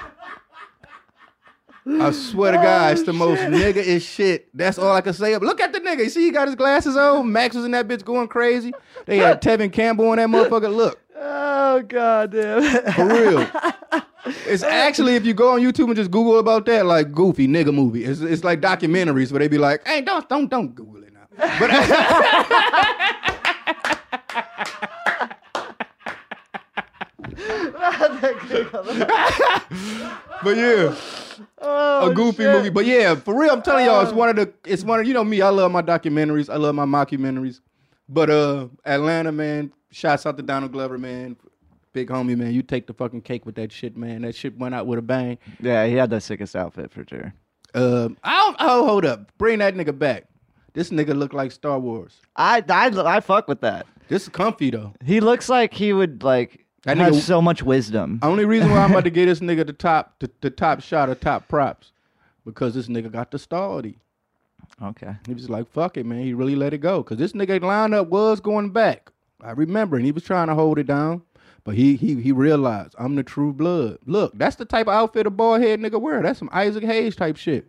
I 1.87 2.11
swear 2.11 2.51
to 2.51 2.57
God, 2.57 2.93
it's 2.93 3.03
the 3.03 3.11
oh, 3.11 3.13
most 3.13 3.41
nigga 3.41 3.75
is 3.77 4.03
shit. 4.03 4.49
That's 4.53 4.79
all 4.79 4.91
I 4.91 5.01
can 5.01 5.13
say. 5.13 5.37
Look 5.37 5.61
at 5.61 5.71
the 5.71 5.79
nigga. 5.79 5.99
You 5.99 6.09
see, 6.09 6.25
he 6.25 6.31
got 6.31 6.47
his 6.47 6.55
glasses 6.55 6.97
on. 6.97 7.31
Max 7.31 7.55
was 7.55 7.63
in 7.65 7.71
that 7.71 7.87
bitch 7.87 8.03
going 8.03 8.27
crazy. 8.27 8.73
They 9.05 9.17
had 9.17 9.41
Tevin 9.43 9.71
Campbell 9.71 10.11
in 10.13 10.17
that 10.17 10.29
motherfucker. 10.29 10.75
Look, 10.75 10.99
Oh 11.17 11.81
god 11.81 12.31
damn. 12.31 12.93
for 12.93 13.05
real. 13.07 13.47
It's 14.47 14.63
actually 14.63 15.15
if 15.15 15.23
you 15.23 15.35
go 15.35 15.53
on 15.53 15.61
YouTube 15.61 15.85
and 15.85 15.95
just 15.95 16.09
Google 16.09 16.39
about 16.39 16.65
that, 16.65 16.87
like 16.87 17.11
Goofy 17.11 17.47
nigga 17.47 17.71
movie. 17.71 18.03
It's, 18.05 18.21
it's 18.21 18.43
like 18.43 18.59
documentaries 18.59 19.31
where 19.31 19.37
they 19.37 19.47
be 19.47 19.59
like, 19.59 19.87
"Hey, 19.87 20.01
don't 20.01 20.27
don't 20.27 20.49
don't 20.49 20.73
Google 20.73 21.03
it 21.03 21.13
now." 21.13 21.27
But 21.59 21.69
but 30.43 30.57
yeah. 30.57 30.95
Oh, 31.59 32.09
a 32.09 32.13
goofy 32.13 32.43
shit. 32.43 32.55
movie. 32.55 32.69
But 32.69 32.85
yeah, 32.85 33.15
for 33.15 33.39
real, 33.39 33.51
I'm 33.51 33.61
telling 33.61 33.85
y'all, 33.85 34.01
it's 34.01 34.11
one 34.11 34.29
of 34.29 34.35
the 34.35 34.53
it's 34.65 34.83
one 34.83 34.99
of 34.99 35.07
you 35.07 35.13
know 35.13 35.23
me, 35.23 35.41
I 35.41 35.49
love 35.49 35.71
my 35.71 35.81
documentaries, 35.81 36.49
I 36.49 36.57
love 36.57 36.75
my 36.75 36.85
mockumentaries. 36.85 37.61
But 38.07 38.29
uh 38.29 38.67
Atlanta, 38.85 39.31
man, 39.31 39.71
shouts 39.91 40.25
out 40.25 40.37
to 40.37 40.43
Donald 40.43 40.71
Glover, 40.71 40.97
man. 40.97 41.35
Big 41.93 42.09
homie, 42.09 42.37
man. 42.37 42.53
You 42.53 42.61
take 42.61 42.87
the 42.87 42.93
fucking 42.93 43.21
cake 43.21 43.45
with 43.45 43.55
that 43.55 43.71
shit, 43.71 43.95
man. 43.95 44.23
That 44.23 44.35
shit 44.35 44.57
went 44.57 44.75
out 44.75 44.85
with 44.85 44.99
a 44.99 45.01
bang. 45.01 45.37
Yeah, 45.61 45.85
he 45.85 45.95
had 45.95 46.09
the 46.09 46.19
sickest 46.19 46.55
outfit 46.55 46.91
for 46.91 47.05
sure. 47.07 47.33
Um, 47.73 48.17
I 48.23 48.33
don't, 48.33 48.55
oh, 48.59 48.85
hold 48.85 49.05
up. 49.05 49.31
Bring 49.37 49.59
that 49.59 49.75
nigga 49.75 49.97
back. 49.97 50.25
This 50.73 50.89
nigga 50.89 51.17
look 51.17 51.33
like 51.33 51.53
Star 51.53 51.79
Wars. 51.79 52.19
I 52.35 52.63
I 52.69 52.87
I 52.87 53.19
fuck 53.21 53.47
with 53.47 53.61
that. 53.61 53.85
This 54.09 54.23
is 54.23 54.29
comfy 54.29 54.71
though. 54.71 54.93
He 55.03 55.21
looks 55.21 55.47
like 55.49 55.73
he 55.73 55.93
would 55.93 56.21
like 56.21 56.64
That 56.85 56.97
have 56.97 57.13
nigga- 57.13 57.21
so 57.21 57.41
much 57.41 57.61
wisdom. 57.61 58.19
Only 58.21 58.45
reason 58.45 58.71
why 58.71 58.77
I'm 58.77 58.91
about 58.91 59.03
to 59.03 59.09
get 59.09 59.25
this 59.25 59.39
nigga 59.41 59.65
the 59.67 59.73
top 59.73 60.17
the, 60.19 60.29
the 60.41 60.49
top 60.49 60.81
shot 60.81 61.09
of 61.09 61.19
top 61.19 61.47
props. 61.47 61.91
Because 62.45 62.75
this 62.75 62.87
nigga 62.87 63.11
got 63.11 63.31
the 63.31 63.39
stability. 63.39 63.97
Okay. 64.81 65.15
He 65.27 65.33
was 65.33 65.49
like, 65.49 65.67
fuck 65.71 65.97
it, 65.97 66.05
man. 66.05 66.23
He 66.23 66.33
really 66.33 66.55
let 66.55 66.73
it 66.73 66.77
go. 66.79 67.01
Cause 67.03 67.17
this 67.17 67.33
nigga 67.33 67.59
lineup 67.59 68.07
was 68.09 68.39
going 68.39 68.69
back. 68.69 69.11
I 69.41 69.51
remember, 69.51 69.95
and 69.97 70.05
he 70.05 70.11
was 70.11 70.23
trying 70.23 70.47
to 70.47 70.55
hold 70.55 70.77
it 70.79 70.87
down, 70.87 71.21
but 71.63 71.75
he 71.75 71.95
he 71.95 72.21
he 72.21 72.31
realized 72.31 72.95
I'm 72.97 73.15
the 73.15 73.23
true 73.23 73.51
blood. 73.51 73.97
Look, 74.05 74.33
that's 74.37 74.55
the 74.55 74.65
type 74.65 74.87
of 74.87 74.93
outfit 74.93 75.27
a 75.27 75.29
bald 75.29 75.61
head 75.61 75.79
nigga 75.79 75.99
wear. 75.99 76.21
That's 76.21 76.39
some 76.39 76.49
Isaac 76.53 76.83
Hayes 76.83 77.15
type 77.15 77.37
shit. 77.37 77.67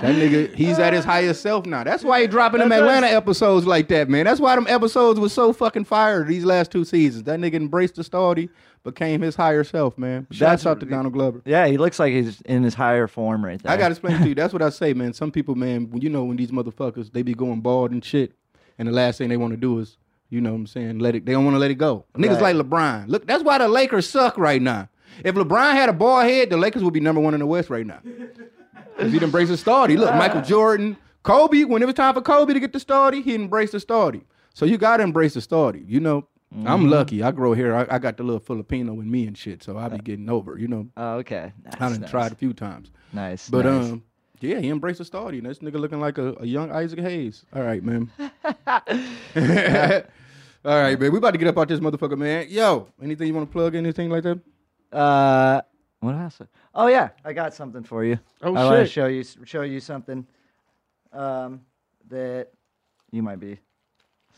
That 0.00 0.14
nigga, 0.14 0.54
he's 0.54 0.78
at 0.78 0.92
his 0.92 1.04
highest 1.14 1.40
self 1.40 1.64
now. 1.66 1.82
That's 1.84 2.04
why 2.04 2.20
he 2.20 2.26
dropping 2.26 2.60
them 2.60 2.70
Atlanta 2.72 3.06
episodes 3.06 3.66
like 3.66 3.88
that, 3.88 4.08
man. 4.10 4.24
That's 4.26 4.40
why 4.40 4.54
them 4.54 4.66
episodes 4.68 5.18
was 5.18 5.32
so 5.32 5.52
fucking 5.52 5.84
fire 5.84 6.22
these 6.24 6.44
last 6.44 6.70
two 6.70 6.84
seasons. 6.84 7.24
That 7.24 7.40
nigga 7.40 7.54
embraced 7.54 7.94
the 7.94 8.02
authority, 8.02 8.50
became 8.84 9.22
his 9.22 9.34
higher 9.36 9.64
self, 9.64 9.96
man. 9.96 10.26
Shouts 10.30 10.38
That's- 10.64 10.66
out 10.66 10.80
to 10.80 10.86
Donald 10.86 11.12
Glover. 11.14 11.40
Yeah, 11.44 11.66
he 11.66 11.78
looks 11.78 11.98
like 11.98 12.12
he's 12.12 12.40
in 12.42 12.62
his 12.62 12.74
higher 12.74 13.06
form 13.08 13.44
right 13.44 13.60
there. 13.62 13.72
I 13.72 13.76
gotta 13.76 13.92
explain 13.92 14.20
to 14.20 14.28
you. 14.28 14.34
That's 14.34 14.52
what 14.52 14.62
I 14.62 14.68
say, 14.70 14.92
man. 14.92 15.12
Some 15.14 15.30
people, 15.32 15.54
man, 15.54 15.90
when 15.90 16.02
you 16.02 16.10
know 16.10 16.24
when 16.24 16.36
these 16.36 16.50
motherfuckers 16.50 17.10
they 17.12 17.22
be 17.22 17.34
going 17.34 17.60
bald 17.62 17.90
and 17.90 18.04
shit, 18.04 18.32
and 18.78 18.86
the 18.86 18.92
last 18.92 19.16
thing 19.18 19.28
they 19.30 19.36
want 19.38 19.52
to 19.54 19.56
do 19.56 19.78
is, 19.78 19.96
you 20.28 20.40
know 20.40 20.50
what 20.50 20.56
I'm 20.58 20.66
saying, 20.66 20.98
let 20.98 21.14
it 21.14 21.24
they 21.24 21.32
don't 21.32 21.44
want 21.44 21.54
to 21.54 21.58
let 21.58 21.70
it 21.70 21.76
go. 21.76 22.04
Niggas 22.14 22.40
Right. 22.40 22.54
like 22.54 22.66
LeBron. 22.66 23.08
Look, 23.08 23.26
that's 23.26 23.42
why 23.42 23.58
the 23.58 23.66
Lakers 23.68 24.08
suck 24.08 24.36
right 24.36 24.60
now. 24.60 24.88
If 25.24 25.34
LeBron 25.34 25.72
had 25.72 25.88
a 25.88 25.92
bald 25.94 26.24
head, 26.24 26.50
the 26.50 26.58
Lakers 26.58 26.84
would 26.84 26.92
be 26.92 27.00
number 27.00 27.20
one 27.22 27.32
in 27.32 27.40
the 27.40 27.46
West 27.46 27.70
right 27.70 27.86
now. 27.86 28.00
Cause 28.98 29.12
he'd 29.12 29.22
embrace 29.22 29.48
the 29.48 29.54
starty. 29.54 29.96
Look, 29.98 30.14
Michael 30.14 30.42
Jordan, 30.42 30.96
Kobe, 31.22 31.64
when 31.64 31.82
it 31.82 31.86
was 31.86 31.94
time 31.94 32.14
for 32.14 32.22
Kobe 32.22 32.54
to 32.54 32.60
get 32.60 32.72
the 32.72 32.78
starty, 32.78 33.22
he 33.22 33.34
embraced 33.34 33.72
the 33.72 33.78
starty. 33.78 34.22
So 34.54 34.64
you 34.64 34.78
gotta 34.78 35.02
embrace 35.02 35.34
the 35.34 35.40
starty. 35.40 35.84
You 35.88 36.00
know, 36.00 36.28
Mm-hmm. 36.54 36.68
I'm 36.68 36.88
lucky. 36.88 37.24
I 37.24 37.32
grow 37.32 37.54
hair. 37.54 37.74
I, 37.76 37.96
I 37.96 37.98
got 37.98 38.16
the 38.16 38.22
little 38.22 38.38
Filipino 38.38 38.92
in 39.00 39.10
me 39.10 39.26
and 39.26 39.36
shit. 39.36 39.64
So 39.64 39.76
I 39.76 39.88
be 39.88 39.98
getting 39.98 40.30
over. 40.30 40.56
You 40.56 40.68
know, 40.68 40.86
Oh, 40.96 41.14
okay. 41.16 41.52
Nice, 41.64 41.74
I 41.74 41.88
done 41.88 42.00
nice. 42.02 42.10
tried 42.10 42.30
a 42.30 42.34
few 42.36 42.52
times. 42.52 42.92
Nice. 43.12 43.50
But 43.50 43.64
nice. 43.64 43.90
um, 43.90 44.04
yeah, 44.40 44.60
he 44.60 44.68
embraced 44.68 44.98
the 44.98 45.04
starty. 45.04 45.42
This 45.42 45.58
nigga 45.58 45.80
looking 45.80 46.00
like 46.00 46.18
a, 46.18 46.36
a 46.38 46.46
young 46.46 46.70
Isaac 46.70 47.00
Hayes. 47.00 47.44
All 47.52 47.62
right, 47.62 47.82
man. 47.82 48.10
All 50.64 50.74
right, 50.80 50.98
man. 50.98 51.12
We 51.12 51.18
about 51.18 51.32
to 51.32 51.38
get 51.38 51.48
up 51.48 51.58
out 51.58 51.66
this 51.68 51.80
motherfucker, 51.80 52.16
man. 52.16 52.46
Yo, 52.48 52.88
anything 53.02 53.26
you 53.26 53.34
want 53.34 53.48
to 53.48 53.52
plug? 53.52 53.74
Anything 53.74 54.08
like 54.10 54.22
that? 54.22 54.40
Uh, 54.92 55.62
what 56.00 56.14
else? 56.14 56.40
Oh 56.78 56.88
yeah, 56.88 57.08
I 57.24 57.32
got 57.32 57.54
something 57.54 57.82
for 57.82 58.04
you. 58.04 58.18
Oh, 58.42 58.50
shit. 58.52 58.56
I 58.58 58.64
want 58.64 58.76
to 58.80 58.84
shit. 58.84 58.92
show 58.92 59.06
you 59.06 59.24
show 59.44 59.62
you 59.62 59.80
something 59.80 60.26
um, 61.12 61.62
that 62.10 62.48
you 63.10 63.22
might 63.22 63.40
be 63.40 63.58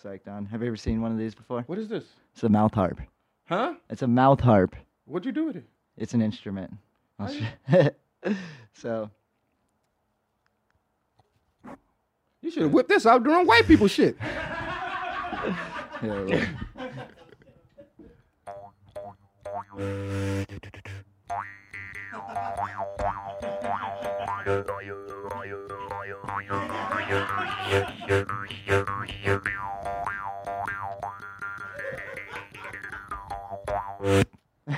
psyched 0.03 0.29
on. 0.29 0.47
Have 0.47 0.63
you 0.63 0.69
ever 0.69 0.77
seen 0.77 1.03
one 1.03 1.11
of 1.11 1.19
these 1.19 1.35
before? 1.35 1.63
What 1.63 1.79
is 1.79 1.89
this? 1.89 2.05
It's 2.33 2.45
a 2.45 2.49
mouth 2.49 2.73
harp. 2.73 3.01
Huh? 3.49 3.75
It's 3.91 4.03
a 4.03 4.07
mouth 4.07 4.41
harp. 4.41 4.77
What'd 5.05 5.27
you 5.27 5.33
do 5.33 5.47
with 5.47 5.57
it? 5.57 5.65
It's 5.97 6.15
an 6.15 6.23
instrument. 6.23 6.73
I'll 7.19 7.29
sh- 7.29 7.89
so 8.73 9.11
You 12.41 12.53
should 12.53 12.63
have 12.63 12.73
whipped 12.73 12.89
this 12.89 13.05
out 13.05 13.25
during 13.25 13.47
white 13.47 13.67
people 13.67 13.89
shit. 13.89 14.17
look. 16.03 16.41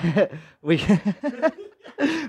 we 0.61 0.77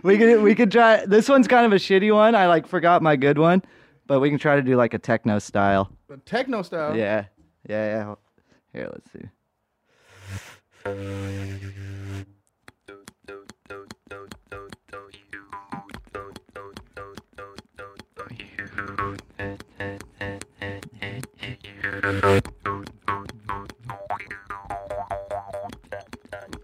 we 0.03 0.19
could 0.19 0.43
we 0.43 0.55
could 0.55 0.71
try. 0.71 1.05
This 1.07 1.29
one's 1.29 1.49
kind 1.49 1.67
of 1.67 1.73
a 1.73 1.77
shitty 1.77 2.15
one. 2.15 2.35
I 2.35 2.47
like 2.47 2.67
forgot 2.67 3.03
my 3.03 3.17
good 3.17 3.39
one, 3.39 3.63
but 4.07 4.21
we 4.21 4.31
can 4.31 4.39
try 4.39 4.57
to 4.57 4.63
do 4.63 4.77
like 4.77 4.95
a 4.95 4.99
techno 4.99 5.39
style. 5.39 5.91
The 6.09 6.17
techno 6.19 6.63
style. 6.63 6.97
Yeah, 6.97 7.27
yeah, 7.69 8.07
yeah. 8.07 8.15
Here, 8.73 8.91
let's 8.93 9.11
see. 9.13 9.29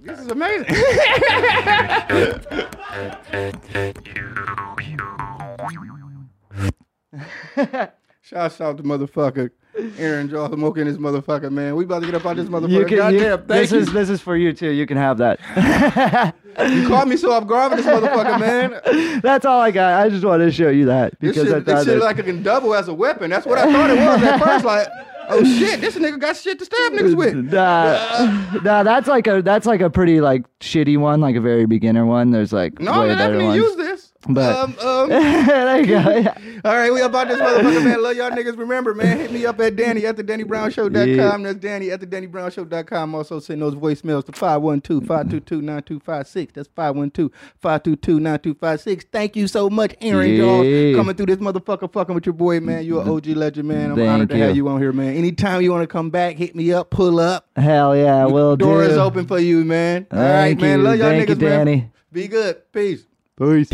This 0.00 0.18
is 0.18 0.28
amazing. 0.28 0.66
Shouts 8.20 8.60
out 8.60 8.76
to 8.76 8.82
motherfucker 8.82 9.50
Aaron 9.96 10.28
Jaws 10.28 10.50
Homoki 10.50 10.84
this 10.84 10.96
motherfucker, 10.98 11.50
man. 11.50 11.76
We 11.76 11.84
about 11.84 12.00
to 12.00 12.06
get 12.06 12.14
up 12.16 12.26
on 12.26 12.36
this 12.36 12.48
motherfucker. 12.48 12.70
You 12.70 12.84
can, 12.84 13.14
you- 13.14 13.36
this 13.46 13.70
you. 13.72 13.78
is 13.78 13.92
this 13.92 14.10
is 14.10 14.20
for 14.20 14.36
you 14.36 14.52
too. 14.52 14.70
You 14.70 14.84
can 14.86 14.96
have 14.98 15.16
that. 15.18 15.38
you 16.70 16.88
caught 16.88 17.06
me 17.08 17.16
so 17.16 17.32
off 17.32 17.46
guard 17.46 17.72
with 17.72 17.84
this 17.84 17.86
motherfucker, 17.86 18.38
man. 18.40 19.20
That's 19.22 19.46
all 19.46 19.60
I 19.60 19.70
got. 19.70 20.04
I 20.04 20.10
just 20.10 20.24
wanted 20.24 20.46
to 20.46 20.52
show 20.52 20.68
you 20.68 20.86
that 20.86 21.18
This 21.20 21.36
because 21.36 21.52
I 21.52 21.56
shit, 21.58 21.64
this 21.64 21.74
thought 21.74 21.84
shit 21.86 21.98
that- 22.00 22.04
like 22.04 22.18
it 22.18 22.24
can 22.24 22.42
double 22.42 22.74
as 22.74 22.88
a 22.88 22.94
weapon. 22.94 23.30
That's 23.30 23.46
what 23.46 23.56
I 23.58 23.70
thought 23.72 23.90
it 23.90 23.96
was 23.98 24.22
at 24.22 24.38
first. 24.40 24.64
Like, 24.64 24.88
oh 25.28 25.44
shit, 25.44 25.80
this 25.80 25.96
nigga 25.96 26.18
got 26.20 26.36
shit 26.36 26.58
to 26.58 26.64
stab 26.64 26.92
niggas 26.92 27.16
with. 27.16 27.34
Nah, 27.52 28.60
nah, 28.62 28.82
that's 28.82 29.08
like 29.08 29.26
a 29.26 29.42
that's 29.42 29.66
like 29.66 29.80
a 29.80 29.88
pretty 29.90 30.20
like 30.20 30.44
shitty 30.60 30.98
one, 30.98 31.20
like 31.20 31.36
a 31.36 31.40
very 31.40 31.66
beginner 31.66 32.04
one. 32.06 32.30
There's 32.30 32.52
like 32.52 32.78
No, 32.80 33.00
way 33.02 33.08
man, 33.08 33.16
I 33.16 33.18
better 33.18 33.32
haven't 33.34 33.46
ones. 33.46 33.56
used 33.56 33.78
this. 33.78 33.87
But- 34.28 34.56
um, 34.56 34.74
um, 34.80 35.08
there 35.08 35.80
you 35.80 35.86
go. 35.86 35.98
Yeah. 36.18 36.34
all 36.64 36.74
right, 36.74 36.92
we 36.92 37.00
about 37.02 37.28
this 37.28 37.38
motherfucker, 37.40 37.84
man. 37.84 38.02
Love 38.02 38.16
y'all 38.16 38.30
niggas. 38.30 38.56
Remember, 38.58 38.94
man, 38.94 39.18
hit 39.18 39.30
me 39.32 39.44
up 39.46 39.60
at 39.60 39.76
Danny 39.76 40.04
at 40.06 40.16
the 40.16 40.22
Danny 40.22 40.44
DannyBrownShow.com. 40.44 41.40
Yeah. 41.42 41.46
That's 41.46 41.58
Danny 41.60 41.90
at 41.90 42.00
the 42.00 42.06
Danny 42.06 42.26
Brown 42.26 42.50
DannyBrownShow.com. 42.50 43.14
Also 43.14 43.38
send 43.40 43.60
those 43.62 43.74
voicemails 43.74 44.24
to 44.26 44.32
512-522-9256. 44.32 46.52
That's 46.52 46.68
512-522-9256. 46.68 49.04
Thank 49.12 49.36
you 49.36 49.46
so 49.46 49.70
much, 49.70 49.94
Aaron 50.00 50.30
Yeah. 50.32 50.38
Jaws, 50.38 50.96
coming 50.96 51.14
through 51.16 51.26
this 51.26 51.36
motherfucker 51.38 51.92
fucking 51.92 52.14
with 52.14 52.26
your 52.26 52.32
boy, 52.32 52.60
man. 52.60 52.84
You're 52.84 53.02
an 53.02 53.08
OG 53.08 53.26
legend, 53.28 53.68
man. 53.68 53.90
I'm 53.92 53.96
Thank 53.96 54.10
honored 54.10 54.28
to 54.30 54.36
you. 54.36 54.42
have 54.44 54.56
you 54.56 54.68
on 54.68 54.80
here, 54.80 54.92
man. 54.92 55.16
Anytime 55.16 55.62
you 55.62 55.70
want 55.72 55.82
to 55.82 55.86
come 55.88 56.10
back, 56.10 56.36
hit 56.36 56.54
me 56.54 56.72
up, 56.72 56.90
pull 56.90 57.18
up. 57.20 57.46
Hell 57.56 57.96
yeah, 57.96 58.24
will 58.26 58.56
do. 58.56 58.64
Door 58.66 58.84
do. 58.84 58.90
is 58.90 58.96
open 58.96 59.26
for 59.26 59.38
you, 59.38 59.64
man. 59.64 60.06
All 60.10 60.18
right, 60.18 60.58
Thank 60.58 60.60
man. 60.60 60.78
you. 60.78 60.84
Love 60.84 60.98
y'all 60.98 61.08
Thank 61.08 61.28
you, 61.28 61.34
niggas, 61.36 61.40
man. 61.40 61.66
Danny. 61.66 61.90
Be 62.12 62.28
good. 62.28 62.62
Peace. 62.72 63.04
Peace. 63.36 63.68